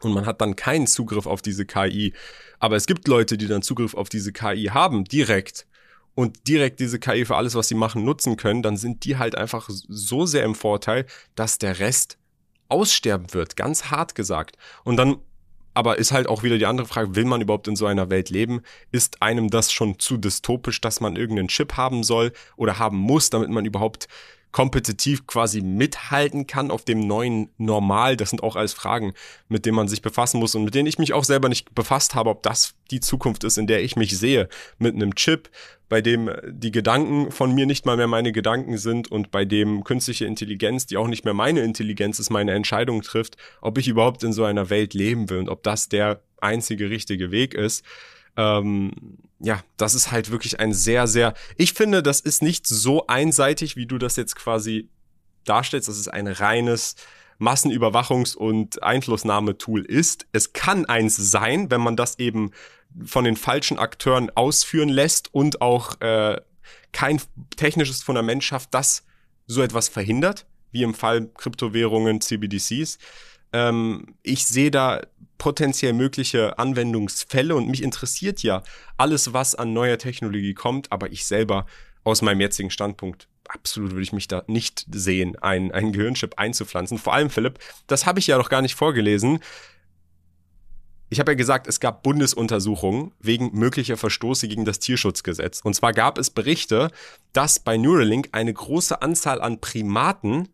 und 0.00 0.12
man 0.12 0.26
hat 0.26 0.40
dann 0.40 0.56
keinen 0.56 0.86
Zugriff 0.86 1.26
auf 1.26 1.42
diese 1.42 1.64
KI, 1.64 2.12
aber 2.58 2.76
es 2.76 2.86
gibt 2.86 3.06
Leute, 3.06 3.38
die 3.38 3.46
dann 3.46 3.62
Zugriff 3.62 3.94
auf 3.94 4.08
diese 4.08 4.32
KI 4.32 4.70
haben, 4.72 5.04
direkt, 5.04 5.66
und 6.14 6.48
direkt 6.48 6.80
diese 6.80 6.98
KI 6.98 7.26
für 7.26 7.36
alles, 7.36 7.54
was 7.54 7.68
sie 7.68 7.74
machen, 7.74 8.04
nutzen 8.04 8.38
können, 8.38 8.62
dann 8.62 8.78
sind 8.78 9.04
die 9.04 9.18
halt 9.18 9.36
einfach 9.36 9.68
so 9.68 10.24
sehr 10.24 10.44
im 10.44 10.54
Vorteil, 10.54 11.04
dass 11.34 11.58
der 11.58 11.78
Rest 11.78 12.16
aussterben 12.68 13.34
wird, 13.34 13.56
ganz 13.56 13.90
hart 13.90 14.14
gesagt. 14.14 14.56
Und 14.82 14.96
dann 14.96 15.18
aber 15.76 15.98
ist 15.98 16.10
halt 16.10 16.26
auch 16.26 16.42
wieder 16.42 16.56
die 16.56 16.64
andere 16.64 16.86
Frage, 16.86 17.14
will 17.16 17.26
man 17.26 17.42
überhaupt 17.42 17.68
in 17.68 17.76
so 17.76 17.84
einer 17.84 18.08
Welt 18.08 18.30
leben? 18.30 18.62
Ist 18.92 19.20
einem 19.20 19.50
das 19.50 19.70
schon 19.70 19.98
zu 19.98 20.16
dystopisch, 20.16 20.80
dass 20.80 21.00
man 21.00 21.16
irgendeinen 21.16 21.48
Chip 21.48 21.76
haben 21.76 22.02
soll 22.02 22.32
oder 22.56 22.78
haben 22.78 22.96
muss, 22.96 23.28
damit 23.28 23.50
man 23.50 23.66
überhaupt 23.66 24.08
kompetitiv 24.52 25.26
quasi 25.26 25.60
mithalten 25.60 26.46
kann 26.46 26.70
auf 26.70 26.84
dem 26.84 27.00
neuen 27.00 27.50
Normal? 27.58 28.16
Das 28.16 28.30
sind 28.30 28.42
auch 28.42 28.56
alles 28.56 28.72
Fragen, 28.72 29.12
mit 29.48 29.66
denen 29.66 29.76
man 29.76 29.88
sich 29.88 30.02
befassen 30.02 30.40
muss 30.40 30.54
und 30.54 30.64
mit 30.64 30.74
denen 30.74 30.86
ich 30.86 30.98
mich 30.98 31.12
auch 31.12 31.24
selber 31.24 31.48
nicht 31.48 31.74
befasst 31.74 32.14
habe, 32.14 32.30
ob 32.30 32.42
das 32.42 32.74
die 32.90 33.00
Zukunft 33.00 33.44
ist, 33.44 33.58
in 33.58 33.66
der 33.66 33.82
ich 33.82 33.96
mich 33.96 34.16
sehe. 34.16 34.48
Mit 34.78 34.94
einem 34.94 35.14
Chip, 35.14 35.50
bei 35.88 36.00
dem 36.00 36.30
die 36.48 36.72
Gedanken 36.72 37.30
von 37.30 37.54
mir 37.54 37.66
nicht 37.66 37.86
mal 37.86 37.96
mehr 37.96 38.08
meine 38.08 38.32
Gedanken 38.32 38.78
sind 38.78 39.10
und 39.10 39.30
bei 39.30 39.44
dem 39.44 39.84
künstliche 39.84 40.26
Intelligenz, 40.26 40.86
die 40.86 40.96
auch 40.96 41.08
nicht 41.08 41.24
mehr 41.24 41.34
meine 41.34 41.60
Intelligenz 41.60 42.18
ist, 42.18 42.30
meine 42.30 42.52
Entscheidung 42.52 43.02
trifft, 43.02 43.36
ob 43.60 43.78
ich 43.78 43.88
überhaupt 43.88 44.24
in 44.24 44.32
so 44.32 44.44
einer 44.44 44.70
Welt 44.70 44.94
leben 44.94 45.30
will 45.30 45.38
und 45.38 45.48
ob 45.48 45.62
das 45.62 45.88
der 45.88 46.20
einzige 46.40 46.90
richtige 46.90 47.30
Weg 47.30 47.54
ist. 47.54 47.84
Ähm, 48.36 48.92
ja, 49.38 49.62
das 49.76 49.94
ist 49.94 50.10
halt 50.10 50.30
wirklich 50.30 50.60
ein 50.60 50.72
sehr, 50.72 51.06
sehr, 51.06 51.34
ich 51.56 51.72
finde, 51.72 52.02
das 52.02 52.20
ist 52.20 52.42
nicht 52.42 52.66
so 52.66 53.06
einseitig, 53.06 53.76
wie 53.76 53.86
du 53.86 53.98
das 53.98 54.16
jetzt 54.16 54.36
quasi 54.36 54.88
darstellst. 55.44 55.88
Das 55.88 55.98
ist 55.98 56.08
ein 56.08 56.26
reines 56.26 56.96
Massenüberwachungs- 57.38 58.36
und 58.36 58.82
Einflussnahmetool 58.82 59.84
ist. 59.84 60.26
Es 60.32 60.52
kann 60.52 60.86
eins 60.86 61.16
sein, 61.16 61.70
wenn 61.70 61.80
man 61.80 61.96
das 61.96 62.18
eben 62.18 62.50
von 63.04 63.24
den 63.24 63.36
falschen 63.36 63.78
Akteuren 63.78 64.30
ausführen 64.30 64.88
lässt 64.88 65.32
und 65.34 65.60
auch 65.60 66.00
äh, 66.00 66.40
kein 66.92 67.20
technisches 67.56 68.02
Fundament 68.02 68.42
schafft, 68.42 68.72
das 68.72 69.04
so 69.46 69.62
etwas 69.62 69.88
verhindert, 69.88 70.46
wie 70.70 70.82
im 70.82 70.94
Fall 70.94 71.28
Kryptowährungen, 71.34 72.20
CBDCs. 72.20 72.98
Ähm, 73.52 74.14
ich 74.22 74.46
sehe 74.46 74.70
da 74.70 75.02
potenziell 75.38 75.92
mögliche 75.92 76.58
Anwendungsfälle 76.58 77.54
und 77.54 77.68
mich 77.68 77.82
interessiert 77.82 78.42
ja 78.42 78.62
alles, 78.96 79.32
was 79.32 79.54
an 79.54 79.72
neuer 79.72 79.98
Technologie 79.98 80.54
kommt, 80.54 80.92
aber 80.92 81.10
ich 81.12 81.26
selber 81.26 81.66
aus 82.04 82.22
meinem 82.22 82.40
jetzigen 82.40 82.70
Standpunkt 82.70 83.28
absolut 83.48 83.92
würde 83.92 84.02
ich 84.02 84.12
mich 84.12 84.28
da 84.28 84.42
nicht 84.46 84.86
sehen, 84.90 85.36
ein, 85.40 85.72
ein 85.72 85.92
Gehirnchip 85.92 86.38
einzupflanzen. 86.38 86.98
Vor 86.98 87.14
allem, 87.14 87.30
Philipp, 87.30 87.58
das 87.86 88.06
habe 88.06 88.18
ich 88.18 88.26
ja 88.26 88.38
noch 88.38 88.48
gar 88.48 88.62
nicht 88.62 88.74
vorgelesen. 88.74 89.40
Ich 91.08 91.20
habe 91.20 91.32
ja 91.32 91.36
gesagt, 91.36 91.68
es 91.68 91.78
gab 91.78 92.02
Bundesuntersuchungen 92.02 93.12
wegen 93.20 93.56
möglicher 93.56 93.96
Verstoße 93.96 94.48
gegen 94.48 94.64
das 94.64 94.80
Tierschutzgesetz. 94.80 95.60
Und 95.60 95.74
zwar 95.74 95.92
gab 95.92 96.18
es 96.18 96.30
Berichte, 96.30 96.90
dass 97.32 97.60
bei 97.60 97.76
Neuralink 97.76 98.30
eine 98.32 98.52
große 98.52 99.00
Anzahl 99.02 99.40
an 99.40 99.60
Primaten 99.60 100.48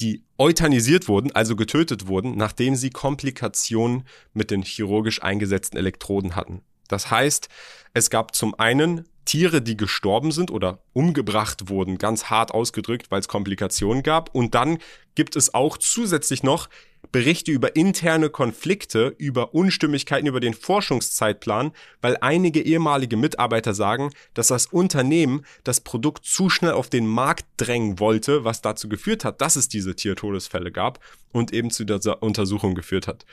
die 0.00 0.24
euthanisiert 0.38 1.08
wurden, 1.08 1.32
also 1.32 1.56
getötet 1.56 2.06
wurden, 2.06 2.36
nachdem 2.36 2.76
sie 2.76 2.90
Komplikationen 2.90 4.04
mit 4.34 4.50
den 4.50 4.62
chirurgisch 4.62 5.22
eingesetzten 5.22 5.78
Elektroden 5.78 6.36
hatten. 6.36 6.62
Das 6.88 7.10
heißt, 7.10 7.48
es 7.94 8.10
gab 8.10 8.34
zum 8.34 8.58
einen 8.58 9.04
Tiere, 9.24 9.60
die 9.60 9.76
gestorben 9.76 10.30
sind 10.30 10.50
oder 10.50 10.78
umgebracht 10.92 11.68
wurden, 11.68 11.98
ganz 11.98 12.26
hart 12.26 12.52
ausgedrückt, 12.52 13.10
weil 13.10 13.20
es 13.20 13.28
Komplikationen 13.28 14.02
gab. 14.02 14.32
Und 14.34 14.54
dann 14.54 14.78
gibt 15.16 15.34
es 15.34 15.52
auch 15.52 15.76
zusätzlich 15.78 16.42
noch 16.42 16.68
Berichte 17.12 17.50
über 17.50 17.76
interne 17.76 18.30
Konflikte, 18.30 19.14
über 19.18 19.54
Unstimmigkeiten 19.54 20.26
über 20.26 20.40
den 20.40 20.54
Forschungszeitplan, 20.54 21.72
weil 22.00 22.16
einige 22.20 22.60
ehemalige 22.60 23.16
Mitarbeiter 23.16 23.74
sagen, 23.74 24.10
dass 24.34 24.48
das 24.48 24.66
Unternehmen 24.66 25.44
das 25.64 25.80
Produkt 25.80 26.24
zu 26.24 26.50
schnell 26.50 26.72
auf 26.72 26.88
den 26.88 27.06
Markt 27.06 27.46
drängen 27.56 27.98
wollte, 27.98 28.44
was 28.44 28.62
dazu 28.62 28.88
geführt 28.88 29.24
hat, 29.24 29.40
dass 29.40 29.56
es 29.56 29.68
diese 29.68 29.94
Tiertodesfälle 29.94 30.72
gab 30.72 31.00
und 31.32 31.52
eben 31.52 31.70
zu 31.70 31.84
dieser 31.84 32.22
Untersuchung 32.22 32.74
geführt 32.74 33.06
hat. 33.06 33.24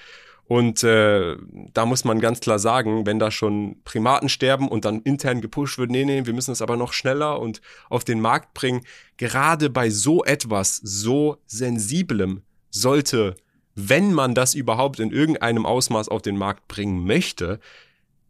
Und 0.45 0.84
äh, 0.84 1.38
da 1.74 1.86
muss 1.86 2.03
man 2.03 2.19
ganz 2.19 2.41
klar 2.41 2.59
sagen, 2.59 3.05
wenn 3.05 3.17
da 3.17 3.32
schon 3.32 3.78
Primaten 3.86 4.28
sterben 4.28 4.67
und 4.67 4.84
dann 4.84 5.01
intern 5.01 5.39
gepusht 5.39 5.78
wird, 5.78 5.89
nee, 5.89 6.03
nee, 6.03 6.26
wir 6.26 6.34
müssen 6.34 6.51
es 6.51 6.61
aber 6.61 6.76
noch 6.76 6.91
schneller 6.91 7.39
und 7.39 7.61
auf 7.89 8.03
den 8.03 8.19
Markt 8.19 8.53
bringen, 8.53 8.82
gerade 9.17 9.69
bei 9.69 9.89
so 9.89 10.24
etwas, 10.26 10.82
so 10.84 11.38
sensiblem, 11.47 12.41
sollte 12.69 13.36
wenn 13.76 14.13
man 14.13 14.36
das 14.36 14.53
überhaupt 14.53 14.99
in 14.99 15.11
irgendeinem 15.11 15.65
Ausmaß 15.65 16.09
auf 16.09 16.21
den 16.21 16.38
Markt 16.38 16.67
bringen 16.67 17.05
möchte, 17.05 17.59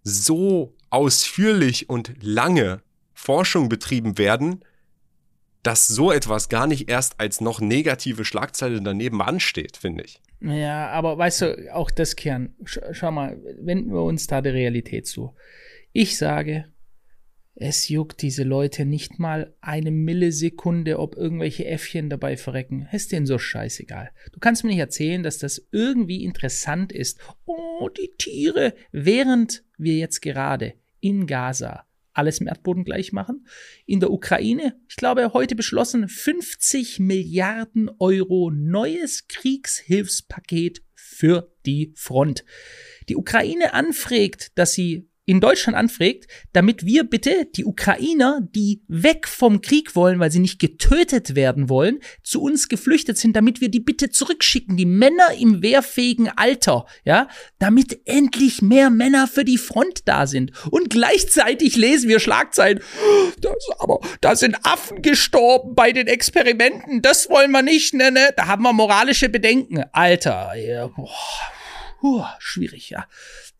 so 0.03 0.73
ausführlich 0.89 1.89
und 1.89 2.13
lange 2.21 2.81
Forschung 3.13 3.69
betrieben 3.69 4.17
werden, 4.17 4.63
dass 5.63 5.87
so 5.87 6.11
etwas 6.11 6.49
gar 6.49 6.67
nicht 6.67 6.89
erst 6.89 7.19
als 7.19 7.39
noch 7.39 7.61
negative 7.61 8.25
Schlagzeile 8.25 8.81
daneben 8.81 9.21
ansteht, 9.21 9.77
finde 9.77 10.03
ich. 10.03 10.21
Ja, 10.41 10.89
aber 10.89 11.17
weißt 11.17 11.41
du, 11.41 11.73
auch 11.73 11.89
das 11.89 12.17
Kern, 12.17 12.53
schau 12.65 13.11
mal, 13.11 13.41
wenden 13.59 13.93
wir 13.93 14.01
uns 14.01 14.27
da 14.27 14.41
der 14.41 14.53
Realität 14.53 15.07
zu. 15.07 15.33
Ich 15.93 16.17
sage, 16.17 16.65
es 17.55 17.87
juckt 17.87 18.21
diese 18.21 18.43
Leute 18.43 18.85
nicht 18.85 19.19
mal 19.19 19.55
eine 19.61 19.91
Millisekunde, 19.91 20.97
ob 20.97 21.15
irgendwelche 21.15 21.65
Äffchen 21.65 22.09
dabei 22.09 22.35
verrecken. 22.35 22.87
Ist 22.91 23.11
denen 23.11 23.27
so 23.27 23.37
scheißegal. 23.37 24.09
Du 24.31 24.39
kannst 24.39 24.63
mir 24.63 24.71
nicht 24.71 24.79
erzählen, 24.79 25.21
dass 25.21 25.37
das 25.37 25.67
irgendwie 25.71 26.23
interessant 26.23 26.91
ist. 26.91 27.19
Oh, 27.45 27.89
die 27.89 28.11
Tiere. 28.17 28.73
Während 28.91 29.63
wir 29.77 29.95
jetzt 29.95 30.21
gerade 30.21 30.73
in 30.99 31.27
Gaza 31.27 31.85
alles 32.13 32.39
im 32.39 32.47
Erdboden 32.47 32.83
gleich 32.83 33.11
machen. 33.11 33.47
In 33.85 33.99
der 33.99 34.11
Ukraine, 34.11 34.79
ich 34.87 34.95
glaube, 34.95 35.33
heute 35.33 35.55
beschlossen 35.55 36.07
50 36.07 36.99
Milliarden 36.99 37.89
Euro 37.99 38.51
neues 38.51 39.27
Kriegshilfspaket 39.27 40.83
für 40.93 41.53
die 41.65 41.91
Front. 41.95 42.45
Die 43.09 43.15
Ukraine 43.15 43.73
anfragt, 43.73 44.51
dass 44.57 44.73
sie 44.73 45.09
in 45.25 45.39
Deutschland 45.39 45.77
anfragt, 45.77 46.27
damit 46.51 46.85
wir 46.85 47.05
bitte 47.05 47.47
die 47.55 47.65
Ukrainer, 47.65 48.41
die 48.41 48.83
weg 48.87 49.27
vom 49.27 49.61
Krieg 49.61 49.95
wollen, 49.95 50.19
weil 50.19 50.31
sie 50.31 50.39
nicht 50.39 50.59
getötet 50.59 51.35
werden 51.35 51.69
wollen, 51.69 51.99
zu 52.23 52.41
uns 52.41 52.67
geflüchtet 52.67 53.17
sind, 53.17 53.35
damit 53.35 53.61
wir 53.61 53.69
die 53.69 53.79
bitte 53.79 54.09
zurückschicken, 54.09 54.75
die 54.75 54.85
Männer 54.85 55.33
im 55.39 55.61
wehrfähigen 55.61 56.29
Alter, 56.35 56.85
ja, 57.05 57.29
damit 57.57 58.01
endlich 58.05 58.61
mehr 58.61 58.89
Männer 58.89 59.27
für 59.27 59.45
die 59.45 59.57
Front 59.57 60.07
da 60.07 60.27
sind. 60.27 60.51
Und 60.71 60.89
gleichzeitig 60.89 61.77
lesen 61.77 62.09
wir 62.09 62.19
Schlagzeilen, 62.19 62.81
das, 63.39 63.53
aber 63.79 64.01
da 64.19 64.35
sind 64.35 64.57
Affen 64.63 65.01
gestorben 65.01 65.73
bei 65.73 65.93
den 65.93 66.07
Experimenten, 66.07 67.01
das 67.01 67.29
wollen 67.29 67.51
wir 67.51 67.61
nicht, 67.61 67.93
ne, 67.93 68.11
ne, 68.11 68.29
da 68.35 68.47
haben 68.47 68.63
wir 68.63 68.73
moralische 68.73 69.29
Bedenken. 69.29 69.83
Alter, 69.93 70.53
ja, 70.55 70.87
boah 70.87 71.09
Puh, 72.03 72.25
schwierig, 72.37 72.89
ja. 72.89 73.07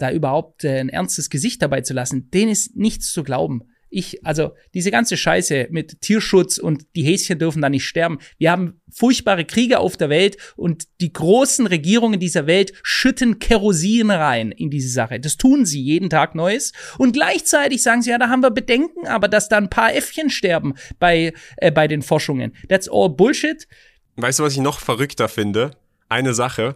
Da 0.03 0.11
überhaupt 0.11 0.65
äh, 0.65 0.81
ein 0.81 0.89
ernstes 0.89 1.29
Gesicht 1.29 1.61
dabei 1.61 1.79
zu 1.79 1.93
lassen, 1.93 2.29
denen 2.29 2.51
ist 2.51 2.75
nichts 2.75 3.13
zu 3.13 3.23
glauben. 3.23 3.63
Ich, 3.89 4.25
also 4.25 4.51
diese 4.73 4.91
ganze 4.91 5.15
Scheiße 5.15 5.67
mit 5.71 6.01
Tierschutz 6.01 6.57
und 6.57 6.83
die 6.97 7.03
Häschen 7.03 7.39
dürfen 7.39 7.61
da 7.61 7.69
nicht 7.69 7.85
sterben. 7.85 8.17
Wir 8.37 8.51
haben 8.51 8.81
furchtbare 8.91 9.45
Kriege 9.45 9.79
auf 9.79 9.95
der 9.95 10.09
Welt 10.09 10.35
und 10.57 10.87
die 10.99 11.13
großen 11.13 11.67
Regierungen 11.67 12.19
dieser 12.19 12.45
Welt 12.45 12.73
schütten 12.83 13.39
Kerosin 13.39 14.11
rein 14.11 14.51
in 14.51 14.69
diese 14.69 14.89
Sache. 14.89 15.21
Das 15.21 15.37
tun 15.37 15.65
sie 15.65 15.81
jeden 15.81 16.09
Tag 16.09 16.35
Neues. 16.35 16.73
Und 16.97 17.13
gleichzeitig 17.13 17.81
sagen 17.81 18.01
sie, 18.01 18.09
ja, 18.09 18.17
da 18.17 18.27
haben 18.27 18.43
wir 18.43 18.51
Bedenken, 18.51 19.07
aber 19.07 19.29
dass 19.29 19.47
da 19.47 19.55
ein 19.55 19.69
paar 19.69 19.95
Äffchen 19.95 20.29
sterben 20.29 20.73
bei, 20.99 21.33
äh, 21.55 21.71
bei 21.71 21.87
den 21.87 22.01
Forschungen. 22.01 22.57
That's 22.67 22.89
all 22.91 23.09
Bullshit. 23.09 23.69
Weißt 24.17 24.39
du, 24.39 24.43
was 24.43 24.51
ich 24.51 24.59
noch 24.59 24.79
verrückter 24.79 25.29
finde? 25.29 25.71
Eine 26.09 26.33
Sache 26.33 26.75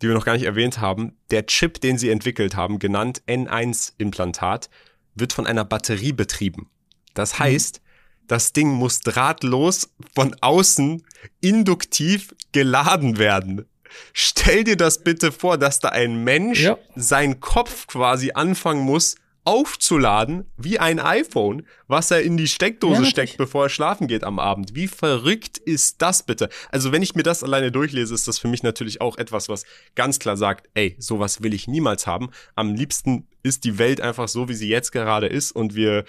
die 0.00 0.08
wir 0.08 0.14
noch 0.14 0.24
gar 0.24 0.34
nicht 0.34 0.44
erwähnt 0.44 0.80
haben. 0.80 1.16
Der 1.30 1.46
Chip, 1.46 1.80
den 1.80 1.98
sie 1.98 2.10
entwickelt 2.10 2.56
haben, 2.56 2.78
genannt 2.78 3.22
N1-Implantat, 3.26 4.68
wird 5.14 5.32
von 5.32 5.46
einer 5.46 5.64
Batterie 5.64 6.12
betrieben. 6.12 6.70
Das 7.14 7.34
mhm. 7.34 7.44
heißt, 7.44 7.80
das 8.26 8.52
Ding 8.52 8.68
muss 8.70 9.00
drahtlos 9.00 9.90
von 10.14 10.36
außen 10.40 11.02
induktiv 11.40 12.34
geladen 12.52 13.18
werden. 13.18 13.64
Stell 14.12 14.64
dir 14.64 14.76
das 14.76 15.02
bitte 15.02 15.32
vor, 15.32 15.58
dass 15.58 15.80
da 15.80 15.88
ein 15.88 16.22
Mensch 16.24 16.60
ja. 16.60 16.78
seinen 16.94 17.40
Kopf 17.40 17.86
quasi 17.86 18.32
anfangen 18.32 18.82
muss, 18.82 19.16
aufzuladen 19.48 20.44
wie 20.58 20.78
ein 20.78 21.00
iPhone, 21.00 21.66
was 21.86 22.10
er 22.10 22.20
in 22.20 22.36
die 22.36 22.48
Steckdose 22.48 23.04
ja, 23.04 23.08
steckt, 23.08 23.38
bevor 23.38 23.64
er 23.64 23.68
schlafen 23.70 24.06
geht 24.06 24.22
am 24.22 24.38
Abend. 24.38 24.74
Wie 24.74 24.88
verrückt 24.88 25.56
ist 25.56 26.02
das 26.02 26.22
bitte? 26.22 26.50
Also 26.70 26.92
wenn 26.92 27.00
ich 27.00 27.14
mir 27.14 27.22
das 27.22 27.42
alleine 27.42 27.72
durchlese, 27.72 28.12
ist 28.12 28.28
das 28.28 28.38
für 28.38 28.46
mich 28.46 28.62
natürlich 28.62 29.00
auch 29.00 29.16
etwas, 29.16 29.48
was 29.48 29.64
ganz 29.94 30.18
klar 30.18 30.36
sagt, 30.36 30.68
ey, 30.74 30.96
sowas 30.98 31.42
will 31.42 31.54
ich 31.54 31.66
niemals 31.66 32.06
haben. 32.06 32.28
Am 32.56 32.74
liebsten 32.74 33.26
ist 33.42 33.64
die 33.64 33.78
Welt 33.78 34.02
einfach 34.02 34.28
so, 34.28 34.50
wie 34.50 34.54
sie 34.54 34.68
jetzt 34.68 34.92
gerade 34.92 35.28
ist 35.28 35.52
und 35.52 35.74
wir 35.74 36.04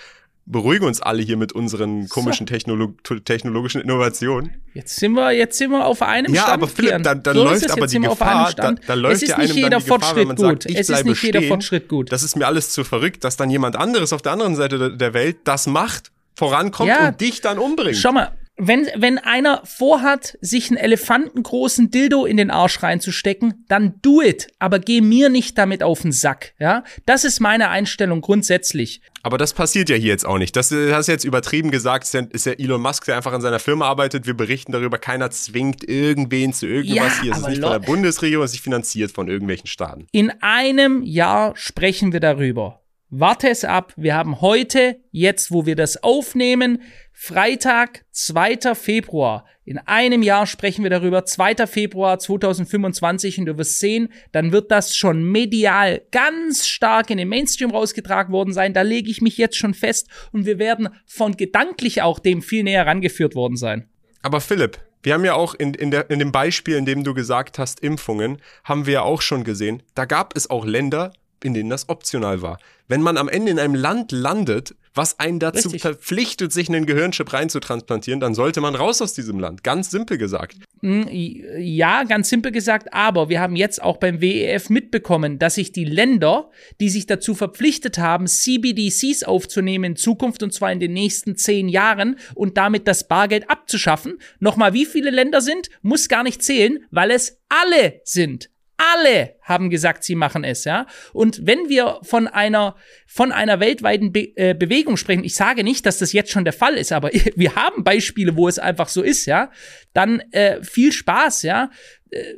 beruhigen 0.50 0.86
uns 0.86 1.00
alle 1.02 1.22
hier 1.22 1.38
mit 1.38 1.54
unseren 1.54 2.10
komischen 2.10 2.48
so. 2.48 2.54
Technolo 2.54 2.94
technologischen 3.24 3.82
Innovationen. 3.82 4.56
Jetzt 4.74 4.98
sind 4.98 5.14
wir, 5.14 5.32
jetzt 5.32 5.58
sind 5.58 5.72
wir 5.72 5.86
auf 5.86 6.02
einem 6.02 6.34
ja, 6.34 6.42
Stand. 6.42 6.48
Ja, 6.48 6.54
aber 6.54 6.68
Philipp, 6.68 7.04
dann, 7.04 7.24
dann 7.24 7.36
so 7.36 7.44
läuft 7.44 7.72
aber 7.72 7.88
die 7.88 8.00
Gefahr, 8.00 8.54
da, 8.54 8.72
da 8.72 8.94
läuft 8.96 9.16
es 9.18 9.24
ist 9.24 9.30
ja 9.30 9.38
nicht 9.38 9.56
jeder 9.56 9.70
Gefahr, 9.78 10.00
Fortschritt 10.00 10.28
man 10.28 10.36
gut. 10.36 10.64
Sagt, 10.64 10.66
es 10.76 10.90
ist 10.90 11.06
nicht 11.06 11.24
jeder 11.24 11.42
Fortschritt 11.44 11.88
gut. 11.88 12.12
Das 12.12 12.24
ist 12.24 12.36
mir 12.36 12.48
alles 12.48 12.72
zu 12.72 12.84
verrückt, 12.84 13.24
dass 13.24 13.38
dann 13.38 13.50
jemand 13.50 13.76
anderes 13.76 14.12
auf 14.12 14.22
der 14.22 14.34
anderen 14.34 14.56
Seite 14.56 14.98
der 14.98 15.14
Welt 15.14 15.38
das 15.44 15.68
macht 15.68 16.12
vorankommt 16.36 16.90
Ja. 16.90 17.10
und 17.10 17.22
dich 17.22 17.42
dann 17.42 17.60
umbringt. 17.60 17.98
Schau 17.98 18.14
mal, 18.14 18.32
wenn, 18.62 18.88
wenn 18.96 19.18
einer 19.18 19.62
vorhat, 19.64 20.38
sich 20.42 20.70
einen 20.70 20.78
elefantengroßen 20.78 21.92
Dildo 21.92 22.26
in 22.26 22.36
den 22.36 22.52
Arsch 22.52 22.84
reinzustecken, 22.84 23.66
dann 23.70 23.96
do 24.02 24.22
it. 24.22 24.48
Aber 24.60 24.80
geh 24.80 25.00
mir 25.00 25.30
nicht 25.30 25.58
damit 25.58 25.82
auf 25.82 26.02
den 26.02 26.12
Sack, 26.12 26.54
ja? 26.60 26.84
Das 27.06 27.24
ist 27.24 27.40
meine 27.40 27.70
Einstellung 27.70 28.20
grundsätzlich. 28.20 29.02
Aber 29.24 29.38
das 29.38 29.54
passiert 29.54 29.90
ja 29.90 29.96
hier 29.96 30.10
jetzt 30.10 30.26
auch 30.26 30.38
nicht. 30.38 30.56
Das 30.56 30.72
äh, 30.72 30.94
hast 30.94 31.08
du 31.08 31.12
jetzt 31.12 31.26
übertrieben 31.26 31.72
gesagt. 31.72 32.06
Ist 32.06 32.14
ja, 32.14 32.22
ist 32.22 32.46
ja 32.46 32.54
Elon 32.54 32.82
Musk, 32.82 33.06
der 33.06 33.18
einfach 33.18 33.34
an 33.34 33.42
seiner 33.42 33.60
Firma 33.60 33.88
arbeitet. 33.88 34.26
Wir 34.26 34.36
berichten 34.36 34.72
darüber. 34.72 34.98
Keiner 34.98 35.32
zwingt 35.32 35.84
irgendwen 35.84 36.54
zu 36.54 36.68
irgendwas 36.68 37.18
Ja, 37.18 37.22
hier. 37.22 37.32
Es 37.34 37.40
ist 37.40 37.48
nicht 37.48 37.62
von 37.62 37.72
der 37.72 37.80
Bundesregierung, 37.80 38.46
es 38.46 38.52
ist 38.52 38.56
nicht 38.56 38.64
finanziert 38.64 39.12
von 39.12 39.28
irgendwelchen 39.28 39.68
Staaten. 39.68 40.08
In 40.12 40.32
einem 40.42 41.04
Jahr 41.04 41.56
sprechen 41.56 42.14
wir 42.14 42.20
darüber. 42.20 42.82
Warte 43.12 43.50
es 43.50 43.66
ab. 43.66 43.94
Wir 43.98 44.14
haben 44.14 44.40
heute, 44.40 45.00
jetzt 45.12 45.50
wo 45.50 45.66
wir 45.66 45.76
das 45.76 46.04
aufnehmen, 46.04 46.84
Freitag, 47.12 48.06
2. 48.12 48.76
Februar. 48.76 49.46
In 49.66 49.80
einem 49.80 50.22
Jahr 50.22 50.46
sprechen 50.46 50.84
wir 50.84 50.92
darüber, 50.92 51.26
2. 51.26 51.66
Februar 51.66 52.20
2025 52.20 53.40
und 53.40 53.48
du 53.48 53.58
wirst 53.58 53.80
sehen, 53.80 54.10
dann 54.32 54.52
wird 54.52 54.70
das 54.70 54.96
schon 54.96 55.24
medial 55.24 56.04
ganz 56.12 56.68
stark 56.68 57.10
in 57.10 57.18
den 57.18 57.30
Mainstream 57.30 57.72
rausgetragen 57.72 58.32
worden 58.32 58.54
sein. 58.54 58.76
Da 58.76 58.84
lege 58.84 59.10
ich 59.10 59.22
mich 59.22 59.38
jetzt 59.38 59.58
schon 59.58 59.74
fest 59.74 60.08
und 60.32 60.46
wir 60.46 60.60
werden 60.60 60.90
von 61.08 61.36
gedanklich 61.36 62.04
auch 62.04 62.20
dem 62.20 62.44
viel 62.44 62.64
näher 62.64 62.86
rangeführt 62.86 63.34
worden 63.34 63.58
sein. 63.58 63.90
Aber 64.22 64.40
Philipp, 64.40 64.78
wir 65.02 65.16
haben 65.16 65.26
ja 65.26 65.34
auch 65.34 65.56
in, 65.56 65.74
in, 65.74 65.90
der, 65.90 66.12
in 66.12 66.20
dem 66.20 66.32
Beispiel, 66.32 66.76
in 66.76 66.86
dem 66.86 67.04
du 67.04 67.16
gesagt 67.16 67.58
hast, 67.58 67.80
Impfungen, 67.80 68.38
haben 68.64 68.86
wir 68.86 68.94
ja 68.94 69.02
auch 69.02 69.24
schon 69.24 69.44
gesehen, 69.44 69.82
da 69.96 70.06
gab 70.06 70.38
es 70.38 70.50
auch 70.50 70.64
Länder, 70.64 71.12
in 71.44 71.54
denen 71.54 71.70
das 71.70 71.90
optional 71.90 72.42
war. 72.42 72.60
Wenn 72.90 73.02
man 73.04 73.18
am 73.18 73.30
Ende 73.30 73.52
in 73.52 73.60
einem 73.60 73.76
Land 73.76 74.12
landet, 74.12 74.76
was 74.96 75.20
einen 75.20 75.40
dazu 75.40 75.70
Richtig. 75.70 75.84
verpflichtet, 75.84 76.52
sich 76.52 76.70
einen 76.70 76.88
Gehirnchip 76.88 77.32
reinzutransplantieren, 77.32 78.20
dann 78.20 78.34
sollte 78.34 78.62
man 78.62 78.74
raus 78.74 79.00
aus 79.02 79.14
diesem 79.14 79.40
Land. 79.40 79.64
Ganz 79.64 79.92
simpel 79.92 80.18
gesagt. 80.18 80.58
Mm, 80.82 81.04
Ja, 81.12 82.04
ganz 82.04 82.30
simpel 82.30 82.52
gesagt, 82.52 82.92
aber 82.92 83.30
wir 83.30 83.40
haben 83.40 83.56
jetzt 83.56 83.82
auch 83.82 83.98
beim 83.98 84.22
WEF 84.22 84.70
mitbekommen, 84.72 85.38
dass 85.38 85.56
sich 85.56 85.72
die 85.72 85.86
Länder, 85.86 86.50
die 86.80 86.90
sich 86.90 87.06
dazu 87.06 87.36
verpflichtet 87.36 88.00
haben, 88.00 88.26
CBDCs 88.26 89.24
aufzunehmen 89.24 89.92
in 89.92 89.96
Zukunft 89.96 90.42
und 90.42 90.52
zwar 90.52 90.72
in 90.72 90.80
den 90.80 90.94
nächsten 90.94 91.36
zehn 91.36 91.70
Jahren 91.70 92.18
und 92.34 92.58
damit 92.58 92.88
das 92.88 93.08
Bargeld 93.08 93.52
abzuschaffen, 93.52 94.18
nochmal 94.40 94.74
wie 94.74 94.88
viele 94.88 95.12
Länder 95.12 95.42
sind, 95.42 95.70
muss 95.84 96.10
gar 96.10 96.24
nicht 96.24 96.42
zählen, 96.42 96.80
weil 96.90 97.12
es 97.12 97.40
alle 97.50 98.02
sind. 98.04 98.50
Alle 98.80 99.36
haben 99.42 99.70
gesagt, 99.70 100.06
sie 100.06 100.16
machen 100.16 100.46
es, 100.46 100.64
ja. 100.64 100.86
Und 101.12 101.46
wenn 101.46 101.68
wir 101.68 102.00
von 102.02 102.28
einer, 102.28 102.76
von 103.06 103.34
einer 103.34 103.60
weltweiten 103.60 104.14
Be 104.14 104.32
äh, 104.38 104.54
Bewegung 104.54 104.96
sprechen, 104.96 105.26
ich 105.26 105.36
sage 105.36 105.66
nicht, 105.66 105.86
dass 105.86 105.98
das 105.98 106.14
jetzt 106.14 106.32
schon 106.32 106.46
der 106.46 106.54
Fall 106.54 106.76
ist, 106.76 106.94
aber 106.94 107.10
wir 107.36 107.56
haben 107.56 107.84
Beispiele, 107.84 108.38
wo 108.38 108.48
es 108.48 108.58
einfach 108.58 108.88
so 108.88 109.02
ist, 109.02 109.26
ja. 109.26 109.52
Dann 109.94 110.22
äh, 110.32 110.64
viel 110.64 110.94
Spaß, 110.94 111.44
ja. 111.44 111.70
Äh, 112.10 112.36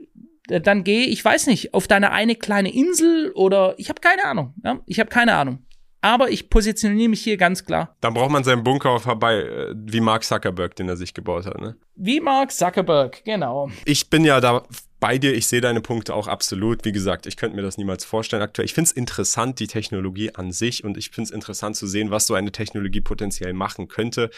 dann 0.48 0.84
geh, 0.84 1.04
ich 1.04 1.24
weiß 1.24 1.46
nicht, 1.46 1.76
auf 1.76 1.88
deine 1.88 2.12
eine 2.12 2.36
kleine 2.36 2.74
Insel 2.74 3.32
oder 3.36 3.76
ich 3.78 3.89
habe 3.89 4.02
keine 4.02 4.26
Ahnung, 4.26 4.56
ja. 4.64 4.82
Ich 4.88 5.00
habe 5.00 5.10
keine 5.10 5.36
Ahnung. 5.36 5.66
Aber 6.04 6.32
ich 6.32 6.50
positioniere 6.50 7.10
mich 7.10 7.22
hier 7.22 7.38
ganz 7.38 7.64
klar. 7.64 7.96
Dann 8.02 8.16
braucht 8.16 8.32
man 8.32 8.44
seinen 8.44 8.64
Bunker 8.64 9.00
vorbei, 9.00 9.36
äh, 9.36 9.76
wie 9.76 10.02
Mark 10.02 10.24
Zuckerberg, 10.24 10.76
den 10.76 10.89
er 10.89 10.98
sich 10.98 11.14
gebaut 11.14 11.46
hat. 11.46 11.62
Ne? 11.62 11.76
Wie 11.96 12.20
Mark 12.20 12.52
Zuckerberg, 12.52 13.24
genau. 13.24 13.70
Ich 13.86 14.10
bin 14.10 14.26
ja 14.26 14.42
da 14.42 14.64
bei 15.02 15.18
dir, 15.18 15.34
ich 15.34 15.47
sehe 15.47 15.60
deine 15.60 15.82
Punkte 15.82 16.16
auch 16.16 16.28
absolut. 16.28 16.86
Wie 16.86 16.93
gesagt, 16.93 17.26
ich 17.26 17.36
könnte 17.36 17.58
mir 17.58 17.64
das 17.64 17.78
niemals 17.78 18.06
vorstellen 18.06 18.43
aktuell. 18.43 18.66
Ich 18.66 18.74
finde 18.74 18.88
es 18.88 18.91
interessant, 18.93 19.60
die 19.60 19.68
Technologie 19.68 20.34
an 20.36 20.54
sich 20.54 20.86
und 20.86 20.95
ich 20.95 21.10
finde 21.10 21.28
es 21.28 21.32
interessant 21.32 21.76
zu 21.76 21.88
sehen, 21.88 22.12
was 22.12 22.28
so 22.28 22.36
eine 22.36 22.52
Technologie 22.52 23.02
potenziell 23.02 23.52
machen 23.52 23.89
könnte. 23.89 24.30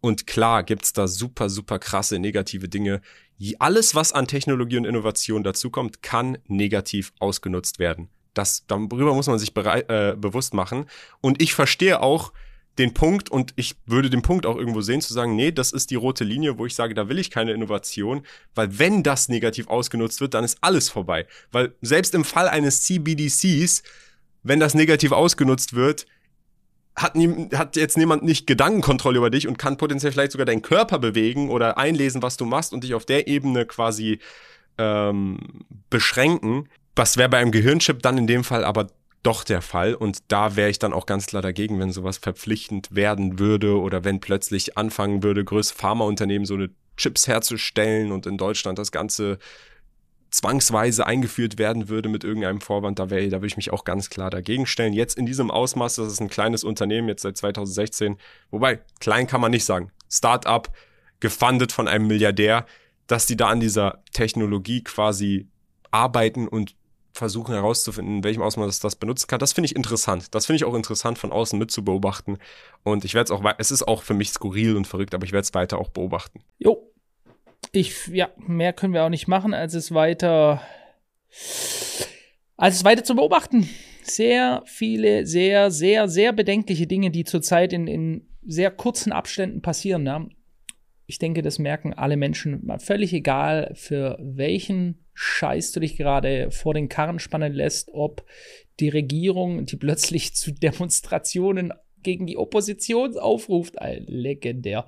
Und 0.00 0.26
klar 0.26 0.62
gibt's 0.62 0.92
da 0.92 1.08
super, 1.08 1.48
super 1.48 1.78
krasse 1.78 2.18
negative 2.18 2.68
Dinge. 2.68 3.00
Alles, 3.58 3.94
was 3.94 4.12
an 4.12 4.28
Technologie 4.28 4.76
und 4.76 4.84
Innovation 4.84 5.42
dazukommt, 5.42 6.02
kann 6.02 6.36
negativ 6.46 7.14
ausgenutzt 7.18 7.78
werden. 7.78 8.08
Das, 8.34 8.66
darüber 8.66 9.14
muss 9.14 9.26
man 9.26 9.38
sich 9.38 9.52
berei- 9.52 9.88
äh, 9.88 10.16
bewusst 10.16 10.52
machen. 10.52 10.84
Und 11.22 11.40
ich 11.40 11.54
verstehe 11.54 12.02
auch 12.02 12.34
den 12.78 12.94
Punkt 12.94 13.30
und 13.30 13.52
ich 13.56 13.76
würde 13.86 14.10
den 14.10 14.22
Punkt 14.22 14.46
auch 14.46 14.56
irgendwo 14.56 14.80
sehen, 14.80 15.00
zu 15.00 15.12
sagen, 15.12 15.36
nee, 15.36 15.52
das 15.52 15.72
ist 15.72 15.90
die 15.90 15.94
rote 15.94 16.24
Linie, 16.24 16.58
wo 16.58 16.66
ich 16.66 16.74
sage, 16.74 16.94
da 16.94 17.08
will 17.08 17.18
ich 17.18 17.30
keine 17.30 17.52
Innovation, 17.52 18.26
weil 18.54 18.78
wenn 18.78 19.02
das 19.02 19.28
negativ 19.28 19.68
ausgenutzt 19.68 20.20
wird, 20.20 20.34
dann 20.34 20.44
ist 20.44 20.58
alles 20.60 20.88
vorbei. 20.88 21.26
Weil 21.52 21.74
selbst 21.82 22.14
im 22.14 22.24
Fall 22.24 22.48
eines 22.48 22.82
CBDCs, 22.82 23.82
wenn 24.42 24.60
das 24.60 24.74
negativ 24.74 25.12
ausgenutzt 25.12 25.74
wird, 25.74 26.06
hat, 26.96 27.16
nie, 27.16 27.48
hat 27.54 27.76
jetzt 27.76 27.96
niemand 27.96 28.22
nicht 28.22 28.46
Gedankenkontrolle 28.46 29.18
über 29.18 29.30
dich 29.30 29.48
und 29.48 29.58
kann 29.58 29.76
potenziell 29.76 30.12
vielleicht 30.12 30.32
sogar 30.32 30.46
deinen 30.46 30.62
Körper 30.62 30.98
bewegen 30.98 31.50
oder 31.50 31.78
einlesen, 31.78 32.22
was 32.22 32.36
du 32.36 32.44
machst 32.44 32.72
und 32.72 32.84
dich 32.84 32.94
auf 32.94 33.04
der 33.04 33.26
Ebene 33.26 33.66
quasi 33.66 34.20
ähm, 34.78 35.38
beschränken. 35.90 36.68
Das 36.94 37.16
wäre 37.16 37.28
bei 37.28 37.38
einem 37.38 37.50
Gehirnchip 37.50 38.02
dann 38.02 38.18
in 38.18 38.26
dem 38.26 38.44
Fall 38.44 38.64
aber 38.64 38.88
doch 39.24 39.42
der 39.42 39.62
Fall 39.62 39.94
und 39.94 40.18
da 40.28 40.54
wäre 40.54 40.70
ich 40.70 40.78
dann 40.78 40.92
auch 40.92 41.06
ganz 41.06 41.26
klar 41.26 41.42
dagegen, 41.42 41.80
wenn 41.80 41.90
sowas 41.90 42.18
verpflichtend 42.18 42.94
werden 42.94 43.38
würde 43.38 43.80
oder 43.80 44.04
wenn 44.04 44.20
plötzlich 44.20 44.78
anfangen 44.78 45.22
würde, 45.22 45.44
größere 45.44 45.76
Pharmaunternehmen 45.78 46.46
so 46.46 46.54
eine 46.54 46.70
Chips 46.96 47.26
herzustellen 47.26 48.12
und 48.12 48.26
in 48.26 48.38
Deutschland 48.38 48.78
das 48.78 48.92
Ganze 48.92 49.38
zwangsweise 50.30 51.06
eingeführt 51.06 51.58
werden 51.58 51.88
würde 51.88 52.08
mit 52.08 52.24
irgendeinem 52.24 52.60
Vorwand, 52.60 52.98
da, 52.98 53.08
wäre, 53.08 53.28
da 53.28 53.38
würde 53.38 53.46
ich 53.46 53.56
mich 53.56 53.72
auch 53.72 53.84
ganz 53.84 54.10
klar 54.10 54.30
dagegen 54.30 54.66
stellen. 54.66 54.92
Jetzt 54.92 55.16
in 55.16 55.26
diesem 55.26 55.50
Ausmaß, 55.50 55.94
das 55.96 56.08
ist 56.08 56.20
ein 56.20 56.28
kleines 56.28 56.64
Unternehmen, 56.64 57.08
jetzt 57.08 57.22
seit 57.22 57.36
2016, 57.36 58.16
wobei, 58.50 58.80
klein 58.98 59.28
kann 59.28 59.40
man 59.40 59.52
nicht 59.52 59.64
sagen. 59.64 59.92
Start-up, 60.10 60.74
gefundet 61.20 61.70
von 61.70 61.86
einem 61.86 62.08
Milliardär, 62.08 62.66
dass 63.06 63.26
die 63.26 63.36
da 63.36 63.48
an 63.48 63.60
dieser 63.60 64.02
Technologie 64.12 64.82
quasi 64.82 65.48
arbeiten 65.92 66.48
und 66.48 66.74
versuchen 67.14 67.54
herauszufinden, 67.54 68.16
in 68.16 68.24
welchem 68.24 68.42
Ausmaß 68.42 68.68
es 68.68 68.80
das 68.80 68.96
benutzen 68.96 69.28
kann. 69.28 69.38
Das 69.38 69.52
finde 69.52 69.66
ich 69.66 69.76
interessant. 69.76 70.34
Das 70.34 70.46
finde 70.46 70.56
ich 70.56 70.64
auch 70.64 70.74
interessant 70.74 71.16
von 71.16 71.30
außen 71.30 71.56
mit 71.58 71.70
zu 71.70 71.84
beobachten. 71.84 72.38
Und 72.82 73.04
ich 73.04 73.14
werde 73.14 73.32
es 73.32 73.40
auch, 73.40 73.44
es 73.56 73.70
ist 73.70 73.86
auch 73.86 74.02
für 74.02 74.14
mich 74.14 74.30
skurril 74.30 74.76
und 74.76 74.86
verrückt, 74.86 75.14
aber 75.14 75.24
ich 75.24 75.32
werde 75.32 75.44
es 75.44 75.54
weiter 75.54 75.78
auch 75.78 75.90
beobachten. 75.90 76.40
Jo. 76.58 76.90
Ich, 77.70 78.08
ja, 78.08 78.30
mehr 78.36 78.72
können 78.72 78.92
wir 78.92 79.04
auch 79.04 79.10
nicht 79.10 79.28
machen, 79.28 79.54
als 79.54 79.74
es 79.74 79.94
weiter, 79.94 80.60
als 82.56 82.76
es 82.76 82.84
weiter 82.84 83.04
zu 83.04 83.14
beobachten. 83.14 83.68
Sehr 84.02 84.62
viele, 84.66 85.24
sehr, 85.24 85.70
sehr, 85.70 86.08
sehr 86.08 86.32
bedenkliche 86.32 86.86
Dinge, 86.86 87.10
die 87.10 87.24
zurzeit 87.24 87.72
in, 87.72 87.86
in 87.86 88.28
sehr 88.44 88.70
kurzen 88.70 89.12
Abständen 89.12 89.62
passieren. 89.62 90.04
Ja. 90.04 90.26
Ich 91.06 91.18
denke, 91.18 91.42
das 91.42 91.58
merken 91.58 91.92
alle 91.92 92.16
Menschen. 92.16 92.66
Völlig 92.78 93.12
egal, 93.12 93.72
für 93.74 94.18
welchen 94.20 95.04
Scheiß 95.12 95.72
du 95.72 95.80
dich 95.80 95.96
gerade 95.96 96.50
vor 96.50 96.74
den 96.74 96.88
Karren 96.88 97.18
spannen 97.18 97.52
lässt, 97.52 97.90
ob 97.92 98.24
die 98.80 98.88
Regierung, 98.88 99.66
die 99.66 99.76
plötzlich 99.76 100.34
zu 100.34 100.52
Demonstrationen 100.52 101.72
gegen 102.02 102.26
die 102.26 102.36
Opposition 102.36 103.16
aufruft, 103.16 103.76
legendär 104.06 104.84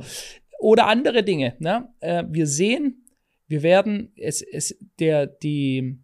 oder 0.58 0.86
andere 0.86 1.22
Dinge. 1.22 1.54
Ne? 1.58 1.88
Äh, 2.00 2.24
wir 2.28 2.46
sehen, 2.46 3.04
wir 3.46 3.62
werden, 3.62 4.12
es, 4.16 4.42
es, 4.42 4.76
der, 4.98 5.26
die, 5.26 5.98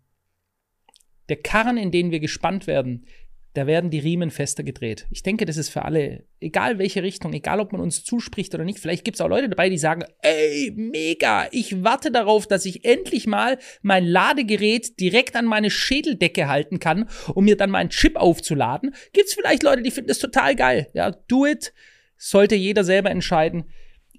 der 1.29 1.37
Karren, 1.37 1.77
in 1.77 1.91
den 1.91 2.11
wir 2.11 2.21
gespannt 2.21 2.67
werden, 2.67 3.07
da 3.55 3.67
werden 3.67 3.91
die 3.91 3.99
Riemen 3.99 4.31
fester 4.31 4.63
gedreht. 4.63 5.07
Ich 5.11 5.23
denke, 5.23 5.45
das 5.45 5.59
ist 5.59 5.69
für 5.69 5.85
alle, 5.85 6.25
egal 6.41 6.79
welche 6.79 7.03
Richtung, 7.03 7.35
egal 7.35 7.61
ob 7.61 7.73
man 7.73 7.83
uns 7.83 8.03
zuspricht 8.03 8.55
oder 8.55 8.65
nicht, 8.65 8.79
vielleicht 8.79 9.05
gibt 9.05 9.17
es 9.17 9.21
auch 9.21 9.29
Leute 9.29 9.51
dabei, 9.51 9.69
die 9.69 9.79
sagen, 9.79 10.05
ey, 10.23 10.73
mega, 10.75 11.49
ich 11.51 11.85
warte 11.85 12.11
darauf, 12.11 12.47
dass 12.47 12.65
ich 12.65 12.85
endlich 12.85 13.27
mal 13.27 13.59
mein 13.83 14.07
Ladegerät 14.07 14.99
direkt 15.01 15.37
an 15.37 15.45
meine 15.45 15.71
Schädeldecke 15.71 16.49
halten 16.49 16.79
kann, 16.79 17.09
um 17.35 17.45
mir 17.45 17.57
dann 17.57 17.71
meinen 17.71 17.91
Chip 17.91 18.17
aufzuladen. 18.17 18.95
Gibt 19.13 19.29
es 19.29 19.35
vielleicht 19.35 19.63
Leute, 19.63 19.83
die 19.83 19.91
finden 19.91 20.09
das 20.09 20.19
total 20.19 20.57
geil. 20.57 20.89
Ja, 20.95 21.11
do 21.11 21.45
it. 21.47 21.75
Sollte 22.17 22.55
jeder 22.55 22.85
selber 22.85 23.11
entscheiden. 23.11 23.65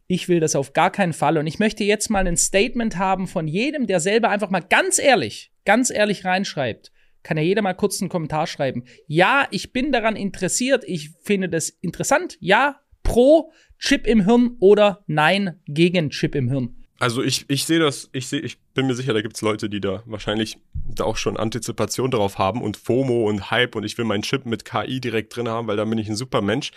Ich 0.07 0.29
will 0.29 0.39
das 0.39 0.55
auf 0.55 0.73
gar 0.73 0.91
keinen 0.91 1.13
Fall. 1.13 1.37
Und 1.37 1.47
ich 1.47 1.57
möchte 1.57 1.83
jetzt 1.83 2.09
mal 2.09 2.27
ein 2.27 2.37
Statement 2.37 2.97
haben 2.97 3.27
von 3.27 3.47
jedem, 3.47 3.87
der 3.87 3.99
selber 3.99 4.29
einfach 4.29 4.49
mal 4.51 4.59
ganz 4.59 4.99
ehrlich, 4.99 5.51
ganz 5.65 5.89
ehrlich 5.89 6.23
reinschreibt. 6.23 6.91
Kann 7.23 7.37
ja 7.37 7.43
jeder 7.43 7.61
mal 7.61 7.73
kurz 7.73 8.01
einen 8.01 8.09
Kommentar 8.09 8.47
schreiben. 8.47 8.83
Ja, 9.07 9.47
ich 9.49 9.73
bin 9.73 9.91
daran 9.91 10.15
interessiert. 10.15 10.83
Ich 10.85 11.11
finde 11.23 11.49
das 11.49 11.69
interessant. 11.69 12.37
Ja, 12.39 12.81
pro 13.01 13.51
Chip 13.79 14.07
im 14.07 14.25
Hirn 14.25 14.55
oder 14.59 15.03
nein, 15.07 15.59
gegen 15.65 16.09
Chip 16.09 16.35
im 16.35 16.49
Hirn. 16.49 16.75
Also 16.99 17.21
ich, 17.21 17.45
ich 17.49 17.65
sehe 17.65 17.79
das, 17.79 18.09
ich 18.13 18.27
sehe, 18.27 18.39
ich 18.39 18.57
bin 18.73 18.87
mir 18.87 18.95
sicher, 18.95 19.13
da 19.13 19.21
gibt's 19.21 19.41
Leute, 19.41 19.69
die 19.69 19.81
da 19.81 20.03
wahrscheinlich 20.05 20.57
da 20.85 21.03
auch 21.03 21.17
schon 21.17 21.35
Antizipation 21.35 22.11
darauf 22.11 22.37
haben 22.37 22.61
und 22.61 22.77
FOMO 22.77 23.27
und 23.27 23.51
Hype 23.51 23.75
und 23.75 23.83
ich 23.83 23.97
will 23.97 24.05
meinen 24.05 24.21
Chip 24.21 24.45
mit 24.45 24.63
KI 24.63 25.01
direkt 25.01 25.35
drin 25.35 25.49
haben, 25.49 25.67
weil 25.67 25.75
da 25.75 25.83
bin 25.85 25.97
ich 25.97 26.07
ein 26.07 26.15
super 26.15 26.41
Mensch. 26.41 26.71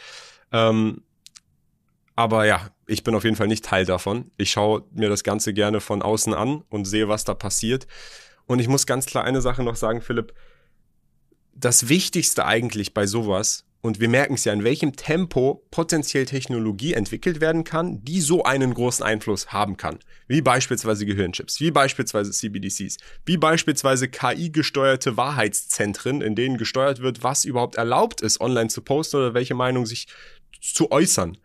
Ähm, 0.53 1.03
aber 2.17 2.47
ja, 2.47 2.71
ich 2.87 3.05
bin 3.05 3.15
auf 3.15 3.25
jeden 3.25 3.37
Fall 3.37 3.47
nicht 3.47 3.65
Teil 3.65 3.85
davon. 3.85 4.31
Ich 4.37 4.51
schaue 4.51 4.85
mir 4.93 5.09
das 5.09 5.23
Ganze 5.23 5.53
gerne 5.53 5.81
von 5.81 6.03
außen 6.03 6.35
an 6.35 6.65
und 6.71 6.87
sehe, 6.87 7.09
was 7.09 7.25
da 7.25 7.35
passiert. 7.35 7.87
Und 8.47 8.61
ich 8.61 8.69
muss 8.69 8.87
ganz 8.87 9.07
klar 9.07 9.25
eine 9.25 9.41
Sache 9.41 9.63
noch 9.63 9.77
sagen, 9.77 10.01
Philipp. 10.01 10.33
Das 11.55 11.89
Wichtigste 11.89 12.45
eigentlich 12.45 12.95
bei 12.95 13.07
sowas, 13.07 13.67
und 13.87 14.01
wir 14.01 14.09
merken 14.09 14.35
es 14.35 14.45
ja, 14.45 14.53
in 14.53 14.65
welchem 14.65 14.97
Tempo 14.97 15.65
potenziell 15.71 16.25
Technologie 16.25 16.95
entwickelt 16.95 17.41
werden 17.41 17.63
kann, 17.63 18.05
die 18.05 18.21
so 18.21 18.43
einen 18.43 18.75
großen 18.75 19.05
Einfluss 19.05 19.53
haben 19.53 19.77
kann. 19.77 20.01
Wie 20.27 20.43
beispielsweise 20.43 21.07
Gehirnchips, 21.07 21.61
wie 21.61 21.71
beispielsweise 21.71 22.33
CBDCs, 22.33 22.97
wie 23.25 23.37
beispielsweise 23.37 24.09
KI-gesteuerte 24.09 25.17
Wahrheitszentren, 25.17 26.21
in 26.21 26.35
denen 26.35 26.59
gesteuert 26.59 27.01
wird, 27.01 27.23
was 27.23 27.45
überhaupt 27.45 27.77
erlaubt 27.77 28.23
ist, 28.23 28.41
online 28.41 28.69
zu 28.69 28.83
posten 28.83 29.19
oder 29.19 29.35
welche 29.35 29.55
Meinung 29.55 29.87
sich 29.87 30.09
zu 30.61 30.91
äußern. 30.91 31.39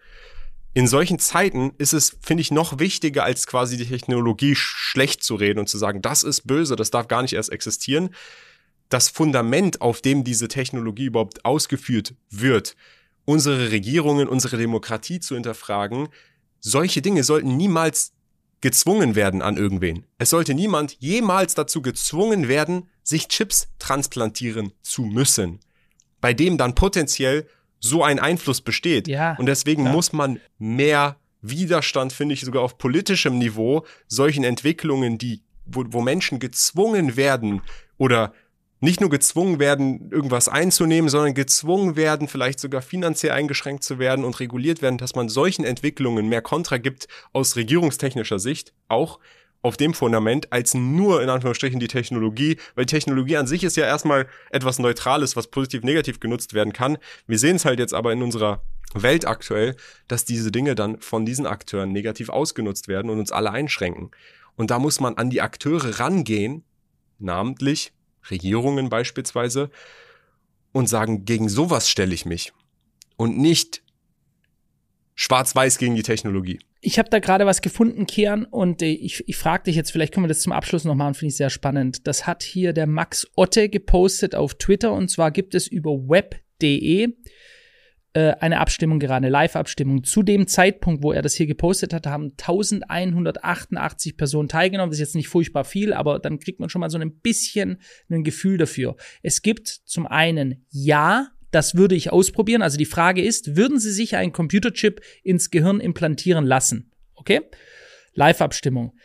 In 0.73 0.87
solchen 0.87 1.19
Zeiten 1.19 1.73
ist 1.77 1.93
es, 1.93 2.17
finde 2.21 2.41
ich, 2.41 2.51
noch 2.51 2.79
wichtiger, 2.79 3.23
als 3.23 3.45
quasi 3.45 3.75
die 3.77 3.87
Technologie 3.87 4.55
schlecht 4.55 5.23
zu 5.23 5.35
reden 5.35 5.59
und 5.59 5.67
zu 5.67 5.77
sagen, 5.77 6.01
das 6.01 6.23
ist 6.23 6.47
böse, 6.47 6.75
das 6.75 6.91
darf 6.91 7.07
gar 7.07 7.21
nicht 7.21 7.33
erst 7.33 7.51
existieren 7.51 8.11
das 8.91 9.09
Fundament, 9.09 9.81
auf 9.81 10.01
dem 10.01 10.23
diese 10.23 10.47
Technologie 10.47 11.05
überhaupt 11.05 11.45
ausgeführt 11.45 12.13
wird, 12.29 12.75
unsere 13.25 13.71
Regierungen, 13.71 14.27
unsere 14.27 14.57
Demokratie 14.57 15.19
zu 15.19 15.35
hinterfragen, 15.35 16.09
solche 16.59 17.01
Dinge 17.01 17.23
sollten 17.23 17.55
niemals 17.55 18.11
gezwungen 18.59 19.15
werden 19.15 19.41
an 19.41 19.57
irgendwen. 19.57 20.05
Es 20.17 20.29
sollte 20.29 20.53
niemand 20.53 20.97
jemals 20.99 21.55
dazu 21.55 21.81
gezwungen 21.81 22.47
werden, 22.47 22.89
sich 23.01 23.27
Chips 23.27 23.69
transplantieren 23.79 24.73
zu 24.81 25.03
müssen, 25.03 25.59
bei 26.19 26.33
dem 26.33 26.57
dann 26.57 26.75
potenziell 26.75 27.47
so 27.81 28.03
ein 28.03 28.19
Einfluss 28.19 28.61
besteht. 28.61 29.07
Ja, 29.07 29.35
Und 29.37 29.47
deswegen 29.47 29.83
klar. 29.83 29.93
muss 29.93 30.13
man 30.13 30.39
mehr 30.57 31.17
Widerstand, 31.41 32.13
finde 32.13 32.33
ich, 32.33 32.41
sogar 32.41 32.61
auf 32.61 32.77
politischem 32.77 33.37
Niveau, 33.37 33.85
solchen 34.07 34.43
Entwicklungen, 34.43 35.17
die, 35.17 35.41
wo, 35.65 35.83
wo 35.87 36.01
Menschen 36.01 36.39
gezwungen 36.39 37.17
werden 37.17 37.61
oder 37.97 38.33
nicht 38.79 38.99
nur 38.99 39.09
gezwungen 39.09 39.59
werden, 39.59 40.09
irgendwas 40.11 40.49
einzunehmen, 40.49 41.09
sondern 41.09 41.33
gezwungen 41.35 41.95
werden, 41.95 42.27
vielleicht 42.27 42.59
sogar 42.59 42.81
finanziell 42.81 43.31
eingeschränkt 43.31 43.83
zu 43.83 43.99
werden 43.99 44.25
und 44.25 44.39
reguliert 44.39 44.81
werden, 44.81 44.97
dass 44.97 45.15
man 45.15 45.29
solchen 45.29 45.65
Entwicklungen 45.65 46.27
mehr 46.29 46.41
Kontra 46.41 46.77
gibt 46.77 47.07
aus 47.31 47.55
regierungstechnischer 47.55 48.39
Sicht, 48.39 48.73
auch 48.87 49.19
auf 49.61 49.77
dem 49.77 49.93
Fundament, 49.93 50.51
als 50.51 50.73
nur 50.73 51.21
in 51.21 51.29
Anführungsstrichen 51.29 51.79
die 51.79 51.87
Technologie, 51.87 52.57
weil 52.75 52.85
Technologie 52.85 53.37
an 53.37 53.47
sich 53.47 53.63
ist 53.63 53.77
ja 53.77 53.85
erstmal 53.85 54.27
etwas 54.49 54.79
Neutrales, 54.79 55.35
was 55.35 55.47
positiv, 55.47 55.83
negativ 55.83 56.19
genutzt 56.19 56.53
werden 56.53 56.73
kann. 56.73 56.97
Wir 57.27 57.37
sehen 57.37 57.57
es 57.57 57.65
halt 57.65 57.79
jetzt 57.79 57.93
aber 57.93 58.11
in 58.11 58.23
unserer 58.23 58.63
Welt 58.93 59.25
aktuell, 59.25 59.75
dass 60.07 60.25
diese 60.25 60.51
Dinge 60.51 60.75
dann 60.75 60.99
von 60.99 61.25
diesen 61.25 61.45
Akteuren 61.45 61.91
negativ 61.91 62.29
ausgenutzt 62.29 62.87
werden 62.87 63.09
und 63.11 63.19
uns 63.19 63.31
alle 63.31 63.51
einschränken. 63.51 64.11
Und 64.55 64.71
da 64.71 64.79
muss 64.79 64.99
man 64.99 65.15
an 65.15 65.29
die 65.29 65.41
Akteure 65.41 65.99
rangehen, 65.99 66.63
namentlich 67.19 67.93
Regierungen 68.29 68.89
beispielsweise, 68.89 69.69
und 70.73 70.87
sagen, 70.87 71.25
gegen 71.25 71.49
sowas 71.49 71.89
stelle 71.89 72.13
ich 72.13 72.25
mich. 72.25 72.53
Und 73.17 73.37
nicht 73.37 73.83
schwarz-weiß 75.15 75.77
gegen 75.77 75.95
die 75.95 76.03
Technologie. 76.03 76.59
Ich 76.83 76.97
habe 76.97 77.09
da 77.09 77.19
gerade 77.19 77.45
was 77.45 77.61
gefunden, 77.61 78.07
Kian, 78.07 78.43
und 78.43 78.81
äh, 78.81 78.87
ich, 78.87 79.23
ich 79.27 79.37
frage 79.37 79.63
dich 79.63 79.75
jetzt, 79.75 79.91
vielleicht 79.91 80.13
können 80.13 80.23
wir 80.23 80.29
das 80.29 80.41
zum 80.41 80.51
Abschluss 80.51 80.83
noch 80.83 80.95
machen, 80.95 81.13
finde 81.13 81.29
ich 81.29 81.37
sehr 81.37 81.51
spannend. 81.51 82.07
Das 82.07 82.25
hat 82.25 82.41
hier 82.41 82.73
der 82.73 82.87
Max 82.87 83.27
Otte 83.35 83.69
gepostet 83.69 84.33
auf 84.33 84.55
Twitter, 84.55 84.91
und 84.91 85.09
zwar 85.09 85.29
gibt 85.29 85.53
es 85.53 85.67
über 85.67 85.91
web.de 85.91 87.13
äh, 88.13 88.33
eine 88.39 88.59
Abstimmung, 88.59 88.99
gerade 88.99 89.17
eine 89.17 89.29
Live-Abstimmung. 89.29 90.03
Zu 90.03 90.21
dem 90.23 90.47
Zeitpunkt, 90.47 91.03
wo 91.03 91.13
er 91.13 91.21
das 91.21 91.35
hier 91.35 91.47
gepostet 91.47 91.93
hat, 91.93 92.07
haben 92.07 92.31
1188 92.31 94.17
Personen 94.17 94.49
teilgenommen. 94.49 94.89
Das 94.89 94.97
ist 94.97 95.07
jetzt 95.07 95.15
nicht 95.15 95.29
furchtbar 95.29 95.63
viel, 95.63 95.93
aber 95.93 96.19
dann 96.19 96.39
kriegt 96.39 96.59
man 96.59 96.69
schon 96.69 96.81
mal 96.81 96.89
so 96.89 96.97
ein 96.97 97.19
bisschen 97.19 97.79
ein 98.09 98.23
Gefühl 98.23 98.57
dafür. 98.57 98.97
Es 99.23 99.41
gibt 99.41 99.67
zum 99.67 100.07
einen 100.07 100.65
Ja, 100.69 101.29
das 101.51 101.75
würde 101.75 101.95
ich 101.95 102.11
ausprobieren. 102.11 102.61
Also 102.61 102.77
die 102.77 102.85
Frage 102.85 103.23
ist, 103.23 103.55
würden 103.55 103.79
Sie 103.79 103.91
sich 103.91 104.15
einen 104.15 104.31
Computerchip 104.31 105.01
ins 105.23 105.51
Gehirn 105.51 105.79
implantieren 105.79 106.45
lassen? 106.45 106.91
Okay? 107.15 107.41
Live-Abstimmung. 108.13 108.95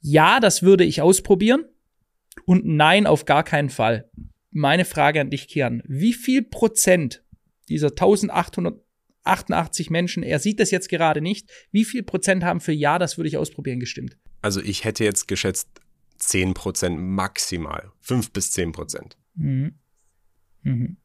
Ja, 0.00 0.40
das 0.40 0.62
würde 0.62 0.84
ich 0.84 1.00
ausprobieren. 1.00 1.64
Und 2.44 2.66
nein, 2.66 3.06
auf 3.06 3.24
gar 3.24 3.42
keinen 3.42 3.70
Fall. 3.70 4.10
Meine 4.50 4.84
Frage 4.84 5.20
an 5.20 5.30
dich, 5.30 5.48
Kian. 5.48 5.82
Wie 5.86 6.12
viel 6.12 6.42
Prozent 6.42 7.24
dieser 7.68 7.88
1888 7.88 9.90
Menschen, 9.90 10.22
er 10.22 10.38
sieht 10.38 10.60
das 10.60 10.70
jetzt 10.70 10.88
gerade 10.88 11.20
nicht, 11.20 11.50
wie 11.70 11.84
viel 11.84 12.02
Prozent 12.02 12.44
haben 12.44 12.60
für 12.60 12.72
Ja, 12.72 12.98
das 12.98 13.16
würde 13.16 13.28
ich 13.28 13.36
ausprobieren 13.36 13.80
gestimmt? 13.80 14.18
Also 14.42 14.60
ich 14.60 14.84
hätte 14.84 15.04
jetzt 15.04 15.26
geschätzt 15.26 15.68
10% 16.20 16.96
maximal. 16.96 17.90
5 18.00 18.32
bis 18.32 18.52
10%. 18.52 19.16
Mhm. 19.36 19.78
Mhm. 20.62 20.96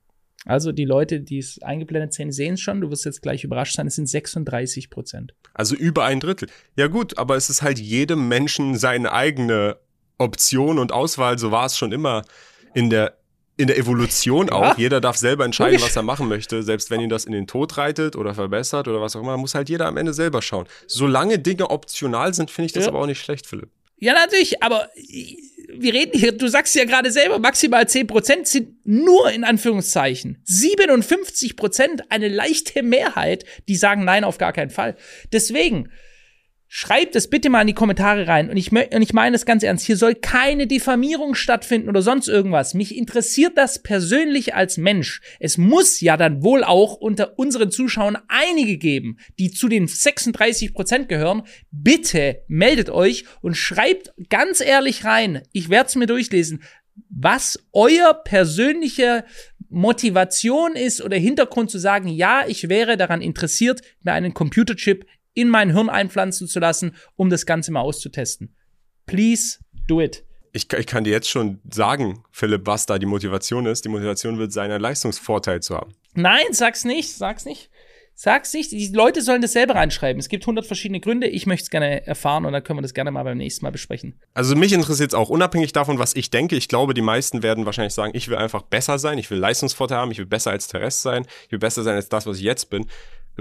Also 0.46 0.72
die 0.72 0.86
Leute, 0.86 1.20
die 1.20 1.38
es 1.40 1.62
eingeblendet 1.62 2.14
sehen, 2.14 2.32
sehen 2.32 2.54
es 2.54 2.62
schon. 2.62 2.82
Du 2.82 2.90
wirst 2.92 3.06
jetzt 3.06 3.22
gleich 3.22 3.44
überrascht 3.44 3.76
sein. 3.76 3.88
Es 3.88 3.96
sind 3.96 4.08
36 4.08 4.90
Prozent. 4.90 5.34
Also 5.54 5.76
über 5.76 6.06
ein 6.06 6.20
Drittel. 6.20 6.50
Ja 6.78 6.88
gut, 6.88 7.18
aber 7.18 7.36
es 7.36 7.50
ist 7.50 7.62
halt 7.62 7.78
jedem 7.80 8.28
Menschen 8.30 8.78
seine 8.78 9.12
eigene 9.12 9.78
Option 10.18 10.80
und 10.80 10.92
Auswahl. 10.92 11.38
So 11.38 11.52
war 11.52 11.66
es 11.66 11.78
schon 11.78 11.92
immer 11.92 12.24
in 12.74 12.90
der 12.90 13.16
in 13.58 13.68
der 13.68 13.78
Evolution 13.78 14.50
auch. 14.50 14.78
Jeder 14.78 15.02
darf 15.02 15.18
selber 15.18 15.44
entscheiden, 15.44 15.82
was 15.82 15.94
er 15.94 16.02
machen 16.02 16.30
möchte. 16.30 16.64
Selbst 16.64 16.90
wenn 16.92 17.02
ihn 17.02 17.10
das 17.10 17.26
in 17.26 17.34
den 17.34 17.46
Tod 17.46 17.76
reitet 17.78 18.16
oder 18.16 18.34
verbessert 18.34 18.88
oder 18.88 19.02
was 19.02 19.18
auch 19.18 19.22
immer, 19.22 19.36
muss 19.36 19.54
halt 19.54 19.68
jeder 19.68 19.86
am 19.88 19.98
Ende 19.98 20.14
selber 20.14 20.42
schauen. 20.42 20.66
Solange 20.88 21.40
Dinge 21.40 21.70
optional 21.70 22.34
sind, 22.34 22.50
finde 22.52 22.68
ich 22.68 22.72
das 22.72 22.86
Ja. 22.86 22.90
aber 22.92 23.02
auch 23.02 23.06
nicht 23.06 23.20
schlecht, 23.20 23.46
Philipp. 23.48 23.70
Ja, 23.98 24.14
natürlich, 24.14 24.64
aber 24.64 24.88
wir 25.78 25.94
reden 25.94 26.18
hier, 26.18 26.32
du 26.32 26.48
sagst 26.48 26.76
ja 26.76 26.86
gerade 26.86 27.12
selber, 27.12 27.40
maximal 27.40 27.88
10 27.88 28.08
Prozent 28.08 28.48
sind 28.48 28.86
nur 28.86 29.32
in 29.32 29.44
Anführungszeichen. 29.44 30.42
57 30.44 31.56
Prozent, 31.56 32.12
eine 32.12 32.28
leichte 32.28 32.84
Mehrheit, 32.84 33.46
die 33.68 33.76
sagen 33.76 34.04
nein, 34.04 34.24
auf 34.24 34.38
gar 34.38 34.54
keinen 34.54 34.70
Fall. 34.70 34.96
Deswegen, 35.32 35.90
Schreibt 36.72 37.16
es 37.16 37.28
bitte 37.28 37.50
mal 37.50 37.62
in 37.62 37.68
die 37.68 37.74
Kommentare 37.74 38.28
rein. 38.28 38.52
Und 38.52 38.56
ich, 38.56 38.72
und 38.72 39.02
ich 39.02 39.12
meine 39.12 39.36
es 39.36 39.48
ganz 39.48 39.64
ernst. 39.64 39.88
Hier 39.88 39.98
soll 39.98 40.14
keine 40.14 40.68
Diffamierung 40.68 41.34
stattfinden 41.34 41.90
oder 41.90 42.04
sonst 42.04 42.28
irgendwas. 42.28 42.76
Mich 42.76 42.96
interessiert 42.96 43.58
das 43.58 43.82
persönlich 43.82 44.54
als 44.54 44.78
Mensch. 44.78 45.20
Es 45.40 45.58
muss 45.58 46.00
ja 46.00 46.16
dann 46.16 46.44
wohl 46.44 46.64
auch 46.64 46.94
unter 46.94 47.40
unseren 47.40 47.72
Zuschauern 47.72 48.20
einige 48.28 48.78
geben, 48.78 49.18
die 49.40 49.50
zu 49.50 49.68
den 49.68 49.88
36 49.88 50.76
Prozent 50.76 51.10
gehören. 51.10 51.42
Bitte 51.72 52.44
meldet 52.48 52.92
euch 52.92 53.26
und 53.42 53.58
schreibt 53.58 54.14
ganz 54.30 54.62
ehrlich 54.62 55.06
rein. 55.06 55.42
Ich 55.52 55.70
werde 55.70 55.88
es 55.88 55.96
mir 55.96 56.06
durchlesen. 56.06 56.62
Was 57.10 57.60
euer 57.74 58.14
persönliche 58.14 59.26
Motivation 59.70 60.76
ist 60.76 61.02
oder 61.02 61.18
Hintergrund 61.18 61.72
zu 61.72 61.80
sagen, 61.80 62.10
ja, 62.10 62.44
ich 62.48 62.70
wäre 62.70 62.96
daran 62.96 63.22
interessiert, 63.22 63.82
mir 64.04 64.14
einen 64.14 64.36
Computerchip 64.36 65.06
in 65.34 65.50
mein 65.50 65.72
Hirn 65.72 65.90
einpflanzen 65.90 66.48
zu 66.48 66.60
lassen, 66.60 66.96
um 67.16 67.30
das 67.30 67.46
Ganze 67.46 67.72
mal 67.72 67.82
auszutesten. 67.82 68.56
Please 69.06 69.60
do 69.88 70.02
it. 70.02 70.24
Ich, 70.52 70.72
ich 70.74 70.88
kann 70.88 71.04
dir 71.04 71.12
jetzt 71.12 71.30
schon 71.30 71.60
sagen, 71.70 72.24
Philipp, 72.32 72.66
was 72.66 72.86
da 72.86 72.98
die 72.98 73.06
Motivation 73.06 73.66
ist. 73.66 73.86
Die 73.86 73.90
Motivation 73.90 74.38
wird 74.40 74.52
sein, 74.52 74.72
einen 74.72 74.82
Leistungsvorteil 74.82 75.62
zu 75.62 75.76
haben. 75.76 75.94
Nein, 76.16 76.46
sag's 76.52 76.86
nicht, 76.86 77.16
sag's 77.16 77.46
nicht. 77.46 77.70
Sag's 78.22 78.54
nicht. 78.54 78.74
Die 78.74 78.88
Leute 78.88 79.22
sollen 79.22 79.42
das 79.42 79.54
selber 79.54 79.76
reinschreiben. 79.76 80.20
Es 80.20 80.28
gibt 80.28 80.46
hundert 80.46 80.66
verschiedene 80.66 81.00
Gründe. 81.00 81.28
Ich 81.28 81.46
möchte 81.46 81.64
es 81.64 81.70
gerne 81.70 82.06
erfahren 82.06 82.44
und 82.44 82.52
dann 82.52 82.62
können 82.62 82.78
wir 82.78 82.82
das 82.82 82.94
gerne 82.94 83.12
mal 83.12 83.24
beim 83.24 83.38
nächsten 83.38 83.64
Mal 83.64 83.72
besprechen. 83.72 84.20
Also 84.34 84.58
mich 84.58 84.74
interessiert 84.74 85.12
es 85.12 85.14
auch 85.14 85.30
unabhängig 85.30 85.72
davon, 85.72 86.00
was 86.00 86.14
ich 86.18 86.30
denke. 86.30 86.58
Ich 86.58 86.68
glaube, 86.68 86.94
die 86.94 87.02
meisten 87.02 87.44
werden 87.44 87.66
wahrscheinlich 87.66 87.94
sagen, 87.94 88.12
ich 88.14 88.28
will 88.28 88.36
einfach 88.36 88.64
besser 88.64 89.00
sein, 89.00 89.18
ich 89.20 89.32
will 89.32 89.38
Leistungsvorteil 89.38 90.00
haben, 90.00 90.12
ich 90.12 90.18
will 90.18 90.26
besser 90.26 90.52
als 90.52 90.68
Terrest 90.68 91.02
sein, 91.02 91.26
ich 91.46 91.54
will 91.54 91.60
besser 91.60 91.84
sein 91.84 91.96
als 91.96 92.10
das, 92.10 92.26
was 92.26 92.36
ich 92.36 92.44
jetzt 92.44 92.70
bin. 92.70 92.88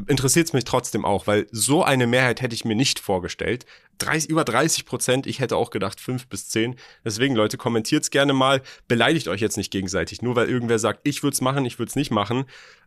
Interessiert 0.07 0.47
es 0.47 0.53
mich 0.53 0.65
trotzdem 0.65 1.05
auch, 1.05 1.27
weil 1.27 1.47
so 1.51 1.83
eine 1.83 2.07
Mehrheit 2.07 2.41
hätte 2.41 2.55
ich 2.55 2.65
mir 2.65 2.77
nicht 2.77 3.01
vorgestellt. 3.01 3.67
30, 3.99 4.31
über 4.31 4.45
30 4.45 4.85
Prozent, 4.85 5.27
ich 5.27 5.41
hätte 5.41 5.57
auch 5.57 5.71
gedacht 5.71 6.01
5 6.01 6.29
bis 6.29 6.49
10. 6.49 6.77
Deswegen, 7.05 7.35
Leute, 7.35 7.57
kommentiert's 7.57 8.11
gerne 8.11 8.33
mal. 8.33 8.63
Beleidigt 8.87 9.27
euch 9.27 9.41
jetzt 9.41 9.57
nicht 9.57 9.73
gegenseitig. 9.73 10.23
Nur 10.23 10.37
weil 10.37 10.49
irgendwer 10.49 10.79
sagt, 10.79 11.01
ich 11.03 11.23
würde 11.23 11.35
es 11.35 11.41
machen, 11.41 11.65
ich 11.65 11.79
würde 11.79 11.91
es 11.91 11.97
nicht 11.97 12.13
machen, 12.13 12.45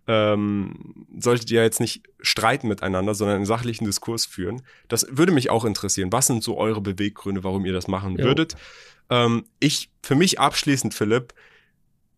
ähm, 0.07 1.05
solltet 1.17 1.51
ihr 1.51 1.61
jetzt 1.61 1.81
nicht 1.81 2.03
streiten 2.21 2.67
miteinander, 2.67 3.13
sondern 3.13 3.37
einen 3.37 3.45
sachlichen 3.45 3.85
Diskurs 3.85 4.25
führen. 4.25 4.61
Das 4.87 5.05
würde 5.09 5.33
mich 5.33 5.49
auch 5.49 5.65
interessieren. 5.65 6.13
Was 6.13 6.27
sind 6.27 6.43
so 6.43 6.57
eure 6.57 6.81
Beweggründe, 6.81 7.43
warum 7.43 7.65
ihr 7.65 7.73
das 7.73 7.87
machen 7.87 8.17
Jo. 8.17 8.25
würdet? 8.25 8.55
Ähm, 9.09 9.45
ich, 9.59 9.89
für 10.01 10.15
mich 10.15 10.39
abschließend, 10.39 10.93
Philipp, 10.93 11.33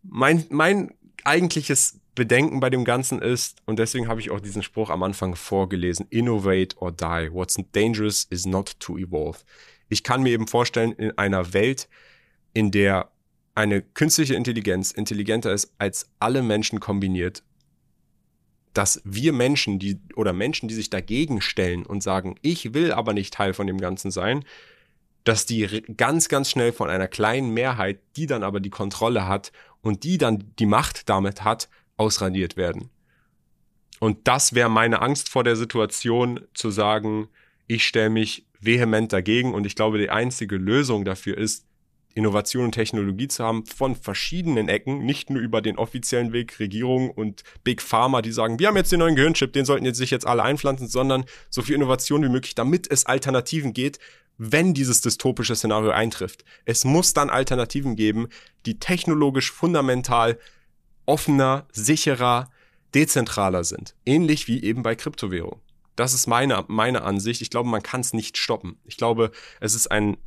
mein, 0.04 0.46
mein 0.50 0.94
eigentliches 1.24 2.00
Bedenken 2.16 2.60
bei 2.60 2.70
dem 2.70 2.86
Ganzen 2.86 3.20
ist, 3.20 3.58
und 3.66 3.80
deswegen 3.80 4.08
habe 4.08 4.20
ich 4.22 4.30
auch 4.30 4.40
diesen 4.40 4.62
Spruch 4.62 4.90
am 4.90 5.04
Anfang 5.04 5.36
vorgelesen, 5.36 6.06
innovate 6.10 6.78
or 6.78 6.92
die. 6.92 7.30
What's 7.32 7.58
dangerous 7.72 8.26
is 8.30 8.46
not 8.46 8.80
to 8.80 8.98
evolve. 8.98 9.40
Ich 9.90 10.04
kann 10.04 10.22
mir 10.22 10.32
eben 10.32 10.48
vorstellen, 10.48 10.92
in 10.94 11.18
einer 11.18 11.54
Welt, 11.54 11.90
in 12.54 12.72
der 12.72 13.10
eine 13.56 13.82
künstliche 13.82 14.36
Intelligenz 14.36 14.92
intelligenter 14.92 15.54
ist 15.54 15.74
als 15.78 16.10
alle 16.20 16.42
Menschen 16.42 16.80
kombiniert, 16.80 17.44
dass 18.74 19.02
wir 19.06 19.34
Menschen, 19.34 19.78
die 19.78 20.00
oder 20.16 20.34
Menschen, 20.34 20.68
die 20.68 20.76
sich 20.76 20.90
dagegen 20.90 21.42
stellen 21.42 21.86
und 21.86 22.02
sagen, 22.02 22.36
ich 22.42 22.74
will 22.74 22.92
aber 22.92 23.14
nicht 23.14 23.34
Teil 23.34 23.54
von 23.54 23.68
dem 23.68 23.80
Ganzen 23.80 24.10
sein, 24.10 24.44
dass 25.24 25.46
die 25.46 25.84
ganz, 25.96 26.28
ganz 26.28 26.50
schnell 26.50 26.74
von 26.74 26.90
einer 26.90 27.08
kleinen 27.08 27.54
Mehrheit, 27.54 28.00
die 28.16 28.26
dann 28.26 28.44
aber 28.44 28.60
die 28.60 28.72
Kontrolle 28.72 29.28
hat 29.28 29.52
und 29.82 30.04
die 30.04 30.18
dann 30.18 30.44
die 30.60 30.66
Macht 30.66 31.08
damit 31.08 31.44
hat, 31.44 31.70
ausradiert 31.98 32.58
werden. 32.58 32.90
Und 34.00 34.28
das 34.28 34.54
wäre 34.54 34.70
meine 34.70 35.02
Angst 35.02 35.30
vor 35.30 35.44
der 35.44 35.56
Situation, 35.56 36.42
zu 36.54 36.72
sagen, 36.72 37.30
ich 37.68 37.88
stelle 37.88 38.10
mich 38.10 38.46
vehement 38.60 39.14
dagegen. 39.14 39.54
Und 39.54 39.66
ich 39.66 39.76
glaube, 39.76 39.98
die 39.98 40.10
einzige 40.10 40.58
Lösung 40.58 41.06
dafür 41.06 41.38
ist, 41.38 41.66
Innovation 42.16 42.66
und 42.66 42.74
Technologie 42.74 43.28
zu 43.28 43.44
haben 43.44 43.66
von 43.66 43.96
verschiedenen 43.96 44.70
Ecken, 44.70 45.00
nicht 45.06 45.30
nur 45.30 45.42
über 45.42 45.62
den 45.62 45.78
offiziellen 45.78 46.32
Weg 46.32 46.60
Regierung 46.60 47.10
und 47.10 47.44
Big 47.64 47.82
Pharma, 47.82 48.22
die 48.22 48.32
sagen, 48.32 48.60
wir 48.60 48.68
haben 48.68 48.78
jetzt 48.78 48.92
den 48.92 49.00
neuen 49.00 49.16
Gehirnchip, 49.16 49.52
den 49.54 49.66
sollten 49.66 49.86
jetzt 49.86 49.98
sich 49.98 50.12
jetzt 50.12 50.28
alle 50.28 50.44
einpflanzen, 50.44 50.88
sondern 50.88 51.26
so 51.50 51.62
viel 51.62 51.76
Innovation 51.76 52.24
wie 52.24 52.30
möglich, 52.30 52.54
damit 52.54 52.90
es 52.92 53.08
Alternativen 53.08 53.74
geht, 53.74 53.98
wenn 54.38 54.74
dieses 54.74 55.02
dystopische 55.02 55.56
Szenario 55.56 55.92
eintrifft. 55.92 56.44
Es 56.66 56.86
muss 56.86 57.14
dann 57.14 57.30
Alternativen 57.30 57.96
geben, 57.96 58.28
die 58.66 58.80
technologisch 58.80 59.52
fundamental 59.52 60.38
offener, 61.06 61.68
sicherer, 61.72 62.50
dezentraler 62.94 63.64
sind. 63.64 63.96
Ähnlich 64.06 64.48
wie 64.48 64.64
eben 64.64 64.84
bei 64.84 64.96
Kryptowährung. 64.96 65.62
Das 65.96 66.14
ist 66.14 66.28
meine, 66.28 66.64
meine 66.68 67.04
Ansicht. 67.04 67.42
Ich 67.42 67.50
glaube, 67.50 67.70
man 67.70 67.84
kann 67.84 68.02
es 68.02 68.14
nicht 68.14 68.38
stoppen. 68.38 68.78
Ich 68.86 68.98
glaube, 68.98 69.32
es 69.60 69.76
ist 69.76 69.88
ein 69.92 70.18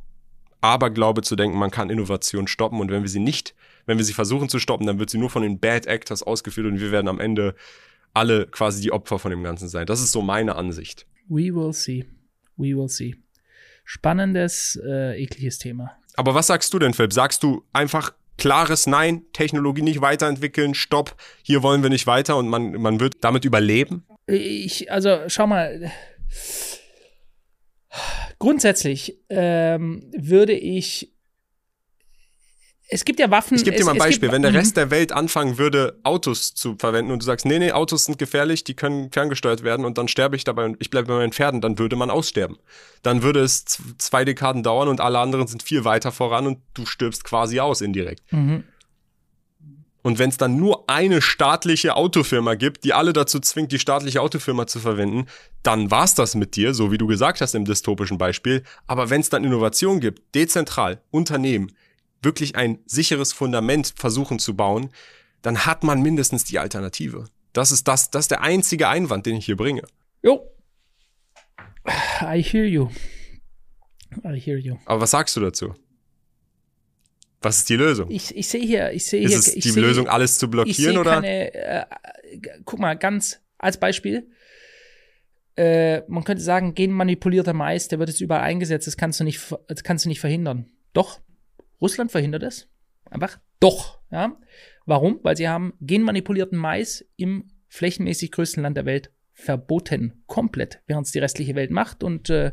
Aberglaube 0.61 1.21
zu 1.21 1.35
denken, 1.35 1.57
man 1.57 1.71
kann 1.71 1.89
Innovation 1.89 2.47
stoppen 2.47 2.79
und 2.79 2.89
wenn 2.89 3.03
wir 3.03 3.09
sie 3.09 3.19
nicht, 3.19 3.53
wenn 3.85 3.97
wir 3.97 4.05
sie 4.05 4.13
versuchen 4.13 4.49
zu 4.49 4.59
stoppen, 4.59 4.87
dann 4.87 4.99
wird 4.99 5.09
sie 5.09 5.17
nur 5.17 5.29
von 5.29 5.43
den 5.43 5.59
Bad 5.59 5.85
Actors 5.85 6.23
ausgeführt 6.23 6.67
und 6.67 6.79
wir 6.79 6.91
werden 6.91 7.07
am 7.07 7.19
Ende 7.19 7.55
alle 8.13 8.47
quasi 8.47 8.81
die 8.81 8.91
Opfer 8.91 9.19
von 9.19 9.29
dem 9.29 9.43
Ganzen 9.43 9.69
sein. 9.69 9.85
Das 9.85 10.01
ist 10.01 10.11
so 10.11 10.21
meine 10.21 10.55
Ansicht. 10.55 11.05
We 11.29 11.53
will 11.53 11.73
see. 11.73 12.05
We 12.55 12.75
will 12.75 12.89
see. 12.89 13.15
Spannendes, 13.85 14.79
äh, 14.83 15.21
ekliges 15.21 15.59
Thema. 15.59 15.91
Aber 16.15 16.33
was 16.33 16.47
sagst 16.47 16.73
du 16.73 16.79
denn, 16.79 16.93
Philipp? 16.93 17.13
Sagst 17.13 17.43
du 17.43 17.63
einfach 17.71 18.13
klares 18.37 18.87
Nein, 18.87 19.25
Technologie 19.33 19.81
nicht 19.81 20.01
weiterentwickeln, 20.01 20.73
Stopp, 20.73 21.15
hier 21.43 21.63
wollen 21.63 21.83
wir 21.83 21.89
nicht 21.89 22.07
weiter 22.07 22.37
und 22.37 22.47
man, 22.47 22.73
man 22.73 22.99
wird 22.99 23.15
damit 23.21 23.45
überleben? 23.45 24.05
Ich, 24.27 24.91
also 24.91 25.19
schau 25.27 25.47
mal, 25.47 25.91
grundsätzlich 28.39 29.19
ähm, 29.29 30.09
würde 30.15 30.53
ich 30.53 31.16
es 32.89 33.03
gibt 33.03 33.19
ja 33.19 33.29
Waffen. 33.29 33.57
Ich 33.57 33.65
gebe 33.65 33.75
dir 33.75 33.85
mal 33.85 33.91
ein 33.91 33.97
Beispiel. 33.97 34.29
Gibt, 34.29 34.33
Wenn 34.33 34.41
der 34.41 34.53
Rest 34.53 34.75
mhm. 34.75 34.81
der 34.81 34.91
Welt 34.91 35.11
anfangen 35.11 35.57
würde, 35.57 35.99
Autos 36.03 36.53
zu 36.53 36.75
verwenden 36.77 37.11
und 37.11 37.21
du 37.21 37.25
sagst, 37.25 37.45
nee, 37.45 37.59
nee, 37.59 37.71
Autos 37.71 38.05
sind 38.05 38.17
gefährlich, 38.17 38.63
die 38.63 38.75
können 38.75 39.11
ferngesteuert 39.11 39.63
werden 39.63 39.85
und 39.85 39.97
dann 39.97 40.07
sterbe 40.07 40.35
ich 40.35 40.45
dabei 40.45 40.65
und 40.65 40.77
ich 40.79 40.89
bleibe 40.89 41.09
bei 41.09 41.15
meinen 41.15 41.33
Pferden, 41.33 41.59
dann 41.59 41.79
würde 41.79 41.95
man 41.95 42.09
aussterben. 42.09 42.57
Dann 43.03 43.23
würde 43.23 43.41
es 43.41 43.65
zwei 43.97 44.23
Dekaden 44.23 44.63
dauern 44.63 44.87
und 44.87 45.01
alle 45.01 45.19
anderen 45.19 45.47
sind 45.47 45.63
viel 45.63 45.83
weiter 45.83 46.11
voran 46.11 46.47
und 46.47 46.59
du 46.73 46.85
stirbst 46.85 47.23
quasi 47.25 47.59
aus 47.59 47.81
indirekt. 47.81 48.21
Mhm. 48.31 48.63
Und 50.01 50.19
wenn 50.19 50.29
es 50.29 50.37
dann 50.37 50.55
nur 50.55 50.89
eine 50.89 51.21
staatliche 51.21 51.97
Autofirma 51.97 52.55
gibt, 52.55 52.85
die 52.85 52.93
alle 52.93 53.11
dazu 53.11 53.41
zwingt, 53.41 53.73
die 53.73 53.79
staatliche 53.79 54.21
Autofirma 54.21 54.65
zu 54.65 54.79
verwenden, 54.79 55.25
dann 55.63 55.91
war's 55.91 56.15
das 56.15 56.33
mit 56.33 56.55
dir, 56.55 56.73
so 56.73 56.93
wie 56.93 56.97
du 56.97 57.07
gesagt 57.07 57.41
hast 57.41 57.55
im 57.55 57.65
dystopischen 57.65 58.17
Beispiel. 58.17 58.63
Aber 58.85 59.09
wenn 59.09 59.19
es 59.19 59.29
dann 59.29 59.43
Innovation 59.43 59.99
gibt, 59.99 60.33
dezentral, 60.33 61.01
Unternehmen, 61.11 61.73
wirklich 62.21 62.55
ein 62.55 62.79
sicheres 62.85 63.33
Fundament 63.33 63.93
versuchen 63.95 64.39
zu 64.39 64.55
bauen, 64.55 64.89
dann 65.41 65.65
hat 65.65 65.83
man 65.83 66.01
mindestens 66.01 66.43
die 66.43 66.59
Alternative. 66.59 67.25
Das 67.53 67.71
ist 67.71 67.87
das, 67.87 68.11
das 68.11 68.25
ist 68.25 68.31
der 68.31 68.41
einzige 68.41 68.87
Einwand, 68.87 69.25
den 69.25 69.37
ich 69.37 69.45
hier 69.45 69.57
bringe. 69.57 69.83
Jo. 70.23 70.51
I 72.21 72.43
hear 72.43 72.65
you. 72.65 72.89
I 74.23 74.39
hear 74.39 74.57
you. 74.57 74.77
Aber 74.85 75.01
was 75.01 75.11
sagst 75.11 75.35
du 75.35 75.41
dazu? 75.41 75.73
Was 77.41 77.59
ist 77.59 77.69
die 77.69 77.75
Lösung? 77.75 78.09
Ich, 78.09 78.35
ich 78.35 78.47
sehe 78.47 78.65
hier, 78.65 78.91
ich 78.91 79.05
sehe 79.05 79.19
hier. 79.19 79.37
Ist 79.37 79.47
es 79.47 79.53
die 79.53 79.69
seh, 79.69 79.79
Lösung, 79.79 80.07
alles 80.07 80.37
zu 80.37 80.49
blockieren 80.49 80.93
ich 80.93 80.99
oder? 80.99 81.11
Keine, 81.11 81.53
äh, 81.53 81.85
guck 82.65 82.79
mal, 82.79 82.95
ganz 82.95 83.39
als 83.57 83.79
Beispiel. 83.79 84.27
Äh, 85.55 86.01
man 86.07 86.23
könnte 86.23 86.43
sagen, 86.43 86.73
genmanipulierter 86.73 87.53
Mais, 87.53 87.87
der 87.87 87.99
wird 87.99 88.09
jetzt 88.09 88.21
überall 88.21 88.43
eingesetzt. 88.43 88.87
Das 88.87 88.97
kannst 88.97 89.19
du 89.19 89.23
nicht, 89.23 89.39
das 89.67 89.83
kannst 89.83 90.05
du 90.05 90.09
nicht 90.09 90.19
verhindern. 90.19 90.67
Doch, 90.93 91.19
Russland 91.81 92.11
verhindert 92.11 92.43
es. 92.43 92.67
Einfach 93.09 93.39
doch. 93.59 93.99
Ja. 94.11 94.37
Warum? 94.85 95.19
Weil 95.23 95.37
sie 95.37 95.47
haben 95.47 95.73
genmanipulierten 95.81 96.57
Mais 96.57 97.05
im 97.15 97.49
flächenmäßig 97.67 98.31
größten 98.31 98.63
Land 98.63 98.77
der 98.77 98.85
Welt 98.85 99.11
verboten. 99.33 100.23
Komplett. 100.25 100.81
Während 100.87 101.05
es 101.05 101.11
die 101.11 101.19
restliche 101.19 101.55
Welt 101.55 101.71
macht. 101.71 102.03
Und 102.03 102.29
äh, 102.29 102.51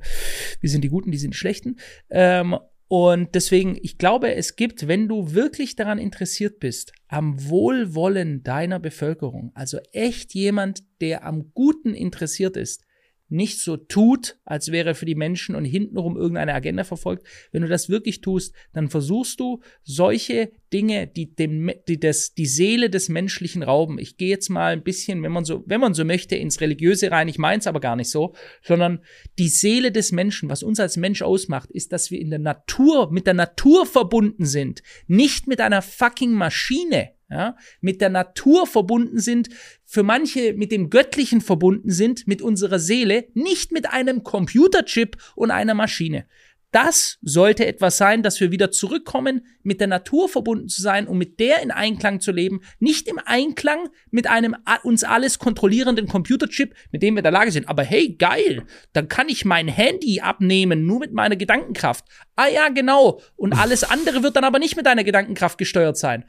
wir 0.61 0.70
sind 0.70 0.83
die 0.83 0.89
Guten, 0.89 1.11
die 1.11 1.18
sind 1.18 1.33
die 1.33 1.39
Schlechten. 1.39 1.77
Ähm, 2.11 2.57
und 2.89 3.35
deswegen, 3.35 3.79
ich 3.83 3.99
glaube, 3.99 4.35
es 4.35 4.57
gibt, 4.57 4.87
wenn 4.87 5.09
du 5.09 5.33
wirklich 5.33 5.75
daran 5.75 5.99
interessiert 5.99 6.61
bist, 6.61 6.93
am 7.09 7.49
Wohlwollen 7.49 8.43
deiner 8.43 8.79
Bevölkerung, 8.79 9.53
also 9.55 9.79
echt 9.93 10.35
jemand, 10.35 10.85
der 11.01 11.25
am 11.25 11.51
Guten 11.55 11.95
interessiert 11.95 12.57
ist, 12.57 12.85
nicht 13.29 13.61
so 13.61 13.77
tut, 13.77 14.37
als 14.45 14.70
wäre 14.70 14.95
für 14.95 15.07
die 15.07 15.14
Menschen 15.14 15.55
und 15.55 15.64
hintenrum 15.64 16.16
irgendeine 16.16 16.55
Agenda 16.55 16.85
verfolgt. 16.85 17.27
Wenn 17.53 17.62
du 17.62 17.68
das 17.68 17.89
wirklich 17.89 18.20
tust, 18.20 18.55
dann 18.72 18.89
versuchst 18.89 19.41
du 19.41 19.61
solche 19.83 20.53
Dinge, 20.72 21.07
die 21.07 21.35
dem, 21.35 21.70
die 21.89 21.99
das, 21.99 22.35
die 22.35 22.47
Seele 22.47 22.91
des 22.91 23.09
Menschlichen 23.09 23.62
rauben. 23.62 23.99
Ich 23.99 24.16
gehe 24.16 24.29
jetzt 24.29 24.51
mal 24.51 24.72
ein 24.72 24.83
bisschen, 24.83 25.22
wenn 25.22 25.33
man 25.33 25.45
so, 25.45 25.64
wenn 25.66 25.81
man 25.81 25.95
so 25.95 26.05
möchte, 26.05 26.37
ins 26.37 26.61
Religiöse 26.61 27.11
rein. 27.11 27.29
Ich 27.29 27.39
meine 27.39 27.61
es 27.61 27.66
aber 27.66 27.81
gar 27.81 27.97
nicht 27.97 28.11
so, 28.11 28.35
sondern 28.62 29.01
die 29.39 29.49
Seele 29.49 29.91
des 29.91 30.12
Menschen, 30.12 30.49
was 30.49 30.62
uns 30.62 30.79
als 30.79 30.97
Mensch 30.97 31.22
ausmacht, 31.22 31.70
ist, 31.70 31.93
dass 31.93 32.11
wir 32.11 32.20
in 32.20 32.31
der 32.31 32.39
Natur, 32.39 33.11
mit 33.11 33.27
der 33.27 33.35
Natur 33.35 33.87
verbunden 33.87 34.45
sind, 34.45 34.83
nicht 35.07 35.47
mit 35.47 35.61
einer 35.61 35.81
fucking 35.81 36.33
Maschine 36.33 37.14
ja, 37.31 37.57
mit 37.81 38.01
der 38.01 38.11
Natur 38.11 38.66
verbunden 38.66 39.18
sind, 39.18 39.49
für 39.85 40.03
manche 40.03 40.55
mit 40.55 40.72
dem 40.72 40.91
Göttlichen 40.91 41.41
verbunden 41.41 41.91
sind, 41.91 42.27
mit 42.27 42.43
unserer 42.43 42.79
Seele, 42.79 43.27
nicht 43.35 43.72
mit 43.72 43.91
einem 43.91 44.22
Computerchip 44.22 45.16
und 45.35 45.51
einer 45.51 45.75
Maschine. 45.75 46.27
Das 46.75 47.18
sollte 47.22 47.66
etwas 47.66 47.99
sein, 47.99 48.25
dass 48.25 48.41
wir 48.41 48.51
wieder 48.51 48.72
zurückkommen, 48.72 49.47
mit 49.62 49.79
der 49.79 49.87
Natur 49.87 50.29
verbunden 50.29 50.68
zu 50.68 50.83
sein 50.83 51.07
und 51.07 51.18
mit 51.18 51.39
der 51.39 51.62
in 51.62 51.70
Einklang 51.70 52.20
zu 52.20 52.33
leben, 52.33 52.62
nicht 52.81 53.07
im 53.07 53.20
Einklang 53.25 53.91
mit 54.11 54.27
einem 54.27 54.57
uns 54.83 55.05
alles 55.05 55.39
kontrollierenden 55.39 56.09
Computerchip, 56.09 56.75
mit 56.91 57.05
dem 57.05 57.14
wir 57.14 57.20
in 57.20 57.22
der 57.22 57.31
Lage 57.31 57.53
sind. 57.53 57.68
Aber 57.68 57.85
hey, 57.85 58.16
geil, 58.16 58.64
dann 58.93 59.07
kann 59.07 59.29
ich 59.29 59.45
mein 59.45 59.68
Handy 59.68 60.20
abnehmen, 60.20 60.85
nur 60.85 60.99
mit 60.99 61.12
meiner 61.12 61.37
Gedankenkraft. 61.37 62.07
Ah 62.35 62.49
ja, 62.49 62.68
genau. 62.70 63.20
Und 63.37 63.53
alles 63.53 63.85
andere 63.85 64.25
wird 64.25 64.35
dann 64.35 64.43
aber 64.43 64.59
nicht 64.59 64.75
mit 64.75 64.85
deiner 64.85 65.05
Gedankenkraft 65.05 65.59
gesteuert 65.59 65.97
sein. 65.97 66.25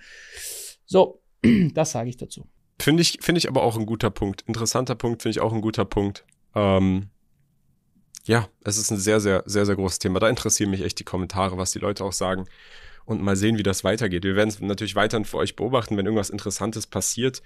So, 0.85 1.21
das 1.73 1.91
sage 1.91 2.09
ich 2.09 2.17
dazu. 2.17 2.47
Finde 2.79 3.01
ich, 3.01 3.19
finde 3.21 3.39
ich 3.39 3.47
aber 3.47 3.63
auch 3.63 3.77
ein 3.77 3.85
guter 3.85 4.09
Punkt. 4.09 4.43
Interessanter 4.43 4.95
Punkt, 4.95 5.21
finde 5.21 5.37
ich 5.37 5.41
auch 5.41 5.53
ein 5.53 5.61
guter 5.61 5.85
Punkt. 5.85 6.25
Ähm, 6.53 7.07
ja, 8.25 8.49
es 8.63 8.77
ist 8.77 8.91
ein 8.91 8.97
sehr, 8.97 9.19
sehr, 9.19 9.43
sehr, 9.45 9.65
sehr 9.65 9.75
großes 9.75 9.99
Thema. 9.99 10.19
Da 10.19 10.29
interessieren 10.29 10.71
mich 10.71 10.81
echt 10.81 10.99
die 10.99 11.03
Kommentare, 11.03 11.57
was 11.57 11.71
die 11.71 11.79
Leute 11.79 12.03
auch 12.03 12.13
sagen. 12.13 12.45
Und 13.05 13.21
mal 13.21 13.35
sehen, 13.35 13.57
wie 13.57 13.63
das 13.63 13.83
weitergeht. 13.83 14.23
Wir 14.23 14.35
werden 14.35 14.49
es 14.49 14.59
natürlich 14.59 14.95
weiterhin 14.95 15.25
für 15.25 15.37
euch 15.37 15.55
beobachten, 15.55 15.95
wenn 15.95 16.05
irgendwas 16.05 16.31
Interessantes 16.31 16.87
passiert. 16.87 17.43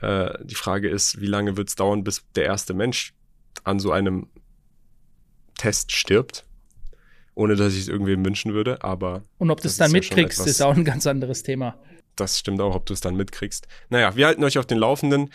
Äh, 0.00 0.44
die 0.44 0.56
Frage 0.56 0.88
ist, 0.88 1.20
wie 1.20 1.26
lange 1.26 1.56
wird 1.56 1.68
es 1.68 1.76
dauern, 1.76 2.02
bis 2.04 2.24
der 2.34 2.44
erste 2.44 2.74
Mensch 2.74 3.14
an 3.64 3.78
so 3.78 3.92
einem 3.92 4.26
Test 5.56 5.92
stirbt? 5.92 6.44
Ohne 7.34 7.54
dass 7.54 7.74
ich 7.74 7.82
es 7.82 7.88
irgendwem 7.88 8.24
wünschen 8.24 8.52
würde, 8.52 8.82
aber. 8.82 9.22
Und 9.38 9.52
ob 9.52 9.60
du 9.60 9.68
es 9.68 9.76
dann 9.76 9.92
mitkriegst, 9.92 10.44
ist 10.44 10.60
auch 10.60 10.76
ein 10.76 10.84
ganz 10.84 11.06
anderes 11.06 11.44
Thema 11.44 11.78
das 12.20 12.38
stimmt 12.38 12.60
auch, 12.60 12.74
ob 12.74 12.86
du 12.86 12.92
es 12.92 13.00
dann 13.00 13.16
mitkriegst. 13.16 13.68
Naja, 13.88 14.16
wir 14.16 14.26
halten 14.26 14.44
euch 14.44 14.58
auf 14.58 14.66
den 14.66 14.78
Laufenden 14.78 15.30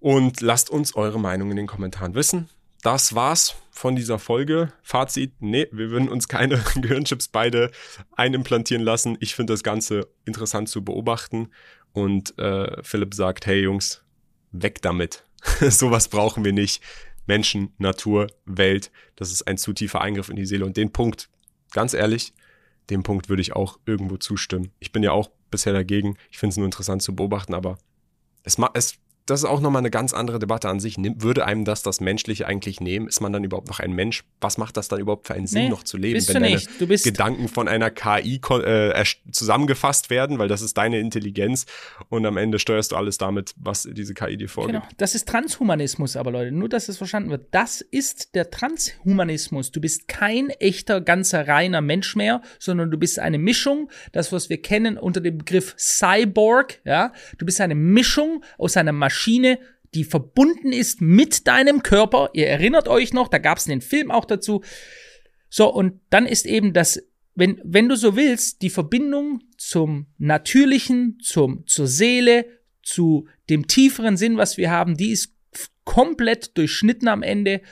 und 0.00 0.40
lasst 0.40 0.70
uns 0.70 0.94
eure 0.94 1.18
Meinung 1.18 1.50
in 1.50 1.56
den 1.56 1.66
Kommentaren 1.66 2.14
wissen. 2.14 2.48
Das 2.82 3.14
war's 3.14 3.56
von 3.70 3.96
dieser 3.96 4.18
Folge. 4.18 4.72
Fazit, 4.82 5.32
nee, 5.40 5.66
wir 5.72 5.90
würden 5.90 6.08
uns 6.08 6.28
keine 6.28 6.62
Gehirnchips 6.74 7.28
beide 7.28 7.70
einimplantieren 8.16 8.84
lassen. 8.84 9.16
Ich 9.20 9.34
finde 9.34 9.52
das 9.52 9.62
Ganze 9.62 10.08
interessant 10.24 10.68
zu 10.68 10.84
beobachten. 10.84 11.48
Und 11.92 12.38
äh, 12.38 12.82
Philipp 12.82 13.14
sagt, 13.14 13.46
hey 13.46 13.62
Jungs, 13.62 14.04
weg 14.52 14.82
damit. 14.82 15.24
Sowas 15.60 16.08
brauchen 16.08 16.44
wir 16.44 16.52
nicht. 16.52 16.82
Menschen, 17.26 17.72
Natur, 17.78 18.28
Welt, 18.44 18.92
das 19.16 19.32
ist 19.32 19.48
ein 19.48 19.58
zu 19.58 19.72
tiefer 19.72 20.00
Eingriff 20.00 20.28
in 20.28 20.36
die 20.36 20.46
Seele. 20.46 20.64
Und 20.64 20.76
den 20.76 20.92
Punkt, 20.92 21.28
ganz 21.72 21.92
ehrlich, 21.92 22.32
dem 22.90 23.02
Punkt 23.02 23.28
würde 23.28 23.42
ich 23.42 23.54
auch 23.54 23.78
irgendwo 23.84 24.16
zustimmen. 24.16 24.70
Ich 24.78 24.92
bin 24.92 25.02
ja 25.02 25.12
auch 25.12 25.30
bisher 25.50 25.72
dagegen. 25.72 26.16
Ich 26.30 26.38
finde 26.38 26.52
es 26.52 26.56
nur 26.56 26.66
interessant 26.66 27.02
zu 27.02 27.14
beobachten, 27.14 27.54
aber 27.54 27.78
es, 28.42 28.56
es 28.74 28.98
das 29.26 29.40
ist 29.40 29.44
auch 29.44 29.60
nochmal 29.60 29.80
eine 29.80 29.90
ganz 29.90 30.14
andere 30.14 30.38
Debatte 30.38 30.68
an 30.68 30.78
sich. 30.78 30.96
würde 30.98 31.44
einem 31.44 31.64
das 31.64 31.82
das 31.82 32.00
Menschliche 32.00 32.46
eigentlich 32.46 32.80
nehmen? 32.80 33.08
Ist 33.08 33.20
man 33.20 33.32
dann 33.32 33.42
überhaupt 33.42 33.66
noch 33.66 33.80
ein 33.80 33.92
Mensch? 33.92 34.22
Was 34.40 34.56
macht 34.56 34.76
das 34.76 34.86
dann 34.86 35.00
überhaupt 35.00 35.26
für 35.26 35.34
einen 35.34 35.48
Sinn, 35.48 35.64
nee, 35.64 35.68
noch 35.68 35.82
zu 35.82 35.96
leben? 35.96 36.14
Bist 36.14 36.32
wenn 36.32 36.44
du 36.44 36.50
nicht. 36.50 36.68
Du 36.80 36.86
bist 36.86 37.04
Gedanken 37.04 37.48
von 37.48 37.66
einer 37.66 37.90
KI 37.90 38.40
äh, 38.40 39.04
zusammengefasst 39.32 40.10
werden, 40.10 40.38
weil 40.38 40.46
das 40.46 40.62
ist 40.62 40.78
deine 40.78 41.00
Intelligenz 41.00 41.66
und 42.08 42.24
am 42.24 42.36
Ende 42.36 42.60
steuerst 42.60 42.92
du 42.92 42.96
alles 42.96 43.18
damit, 43.18 43.52
was 43.56 43.88
diese 43.90 44.14
KI 44.14 44.36
dir 44.36 44.48
vorgibt. 44.48 44.80
Genau. 44.80 44.88
Das 44.96 45.16
ist 45.16 45.28
Transhumanismus, 45.28 46.16
aber 46.16 46.30
Leute, 46.30 46.52
nur 46.52 46.68
dass 46.68 46.88
es 46.88 46.96
verstanden 46.96 47.30
wird. 47.30 47.48
Das 47.50 47.80
ist 47.80 48.36
der 48.36 48.52
Transhumanismus. 48.52 49.72
Du 49.72 49.80
bist 49.80 50.06
kein 50.06 50.50
echter, 50.50 51.00
ganzer, 51.00 51.48
reiner 51.48 51.80
Mensch 51.80 52.14
mehr, 52.14 52.42
sondern 52.60 52.92
du 52.92 52.98
bist 52.98 53.18
eine 53.18 53.38
Mischung, 53.38 53.90
das, 54.12 54.30
was 54.30 54.50
wir 54.50 54.62
kennen 54.62 54.96
unter 54.96 55.20
dem 55.20 55.38
Begriff 55.38 55.74
Cyborg, 55.76 56.80
ja. 56.84 57.12
Du 57.38 57.44
bist 57.44 57.60
eine 57.60 57.74
Mischung 57.74 58.44
aus 58.56 58.76
einer 58.76 58.92
Maschine 58.92 59.15
Maschine, 59.16 59.58
die 59.94 60.04
verbunden 60.04 60.72
ist 60.72 61.00
mit 61.00 61.46
deinem 61.46 61.82
Körper. 61.82 62.28
Ihr 62.34 62.48
erinnert 62.48 62.86
euch 62.86 63.14
noch, 63.14 63.28
da 63.28 63.38
gab 63.38 63.56
es 63.56 63.66
einen 63.66 63.80
Film 63.80 64.10
auch 64.10 64.26
dazu. 64.26 64.62
So, 65.48 65.72
und 65.72 66.00
dann 66.10 66.26
ist 66.26 66.44
eben 66.44 66.74
das, 66.74 67.02
wenn, 67.34 67.58
wenn 67.64 67.88
du 67.88 67.96
so 67.96 68.14
willst, 68.14 68.60
die 68.60 68.68
Verbindung 68.68 69.40
zum 69.56 70.06
Natürlichen, 70.18 71.18
zum, 71.22 71.66
zur 71.66 71.86
Seele, 71.86 72.44
zu 72.82 73.26
dem 73.48 73.66
tieferen 73.66 74.18
Sinn, 74.18 74.36
was 74.36 74.58
wir 74.58 74.70
haben, 74.70 74.98
die 74.98 75.12
ist 75.12 75.32
komplett 75.84 76.58
durchschnitten 76.58 77.08
am 77.08 77.22
Ende 77.22 77.62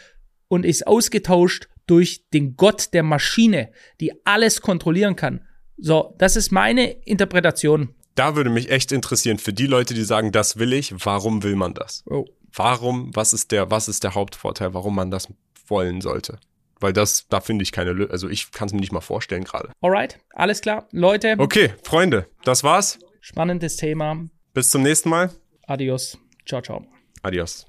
und 0.49 0.64
ist 0.64 0.86
ausgetauscht 0.86 1.68
durch 1.86 2.24
den 2.32 2.57
Gott 2.57 2.95
der 2.95 3.03
Maschine, 3.03 3.70
die 4.01 4.24
alles 4.24 4.62
kontrollieren 4.62 5.14
kann. 5.14 5.42
So, 5.76 6.14
das 6.16 6.36
ist 6.36 6.53
meine 6.53 6.90
Interpretation. 7.05 7.95
Da 8.14 8.36
würde 8.36 8.50
mich 8.50 8.70
echt 8.70 8.92
interessieren, 8.92 9.38
für 9.38 9.52
die 9.52 9.66
Leute, 9.66 9.94
die 9.94 10.04
sagen, 10.04 10.30
das 10.32 10.56
will 10.58 10.72
ich, 10.72 10.94
warum 11.04 11.42
will 11.42 11.56
man 11.56 11.74
das? 11.74 12.04
Oh. 12.08 12.24
Warum, 12.52 13.10
was 13.14 13.32
ist 13.32 13.50
der, 13.50 13.70
was 13.70 13.88
ist 13.88 14.04
der 14.04 14.14
Hauptvorteil, 14.14 14.74
warum 14.74 14.94
man 14.94 15.10
das 15.10 15.28
wollen 15.66 16.00
sollte? 16.00 16.38
Weil 16.78 16.92
das, 16.92 17.26
da 17.28 17.40
finde 17.40 17.62
ich 17.62 17.72
keine 17.72 17.92
Lösung. 17.92 18.12
Also 18.12 18.28
ich 18.28 18.52
kann 18.52 18.66
es 18.66 18.72
mir 18.74 18.80
nicht 18.80 18.92
mal 18.92 19.00
vorstellen 19.00 19.44
gerade. 19.44 19.70
Alright, 19.80 20.20
alles 20.34 20.60
klar. 20.60 20.86
Leute, 20.92 21.34
Okay, 21.38 21.72
Freunde, 21.82 22.28
das 22.44 22.62
war's. 22.62 22.98
spannendes 23.20 23.76
Thema. 23.76 24.28
Bis 24.52 24.70
zum 24.70 24.82
nächsten 24.82 25.08
Mal. 25.08 25.30
Adios. 25.66 26.18
Ciao, 26.46 26.60
ciao. 26.62 26.86
Adios. 27.22 27.66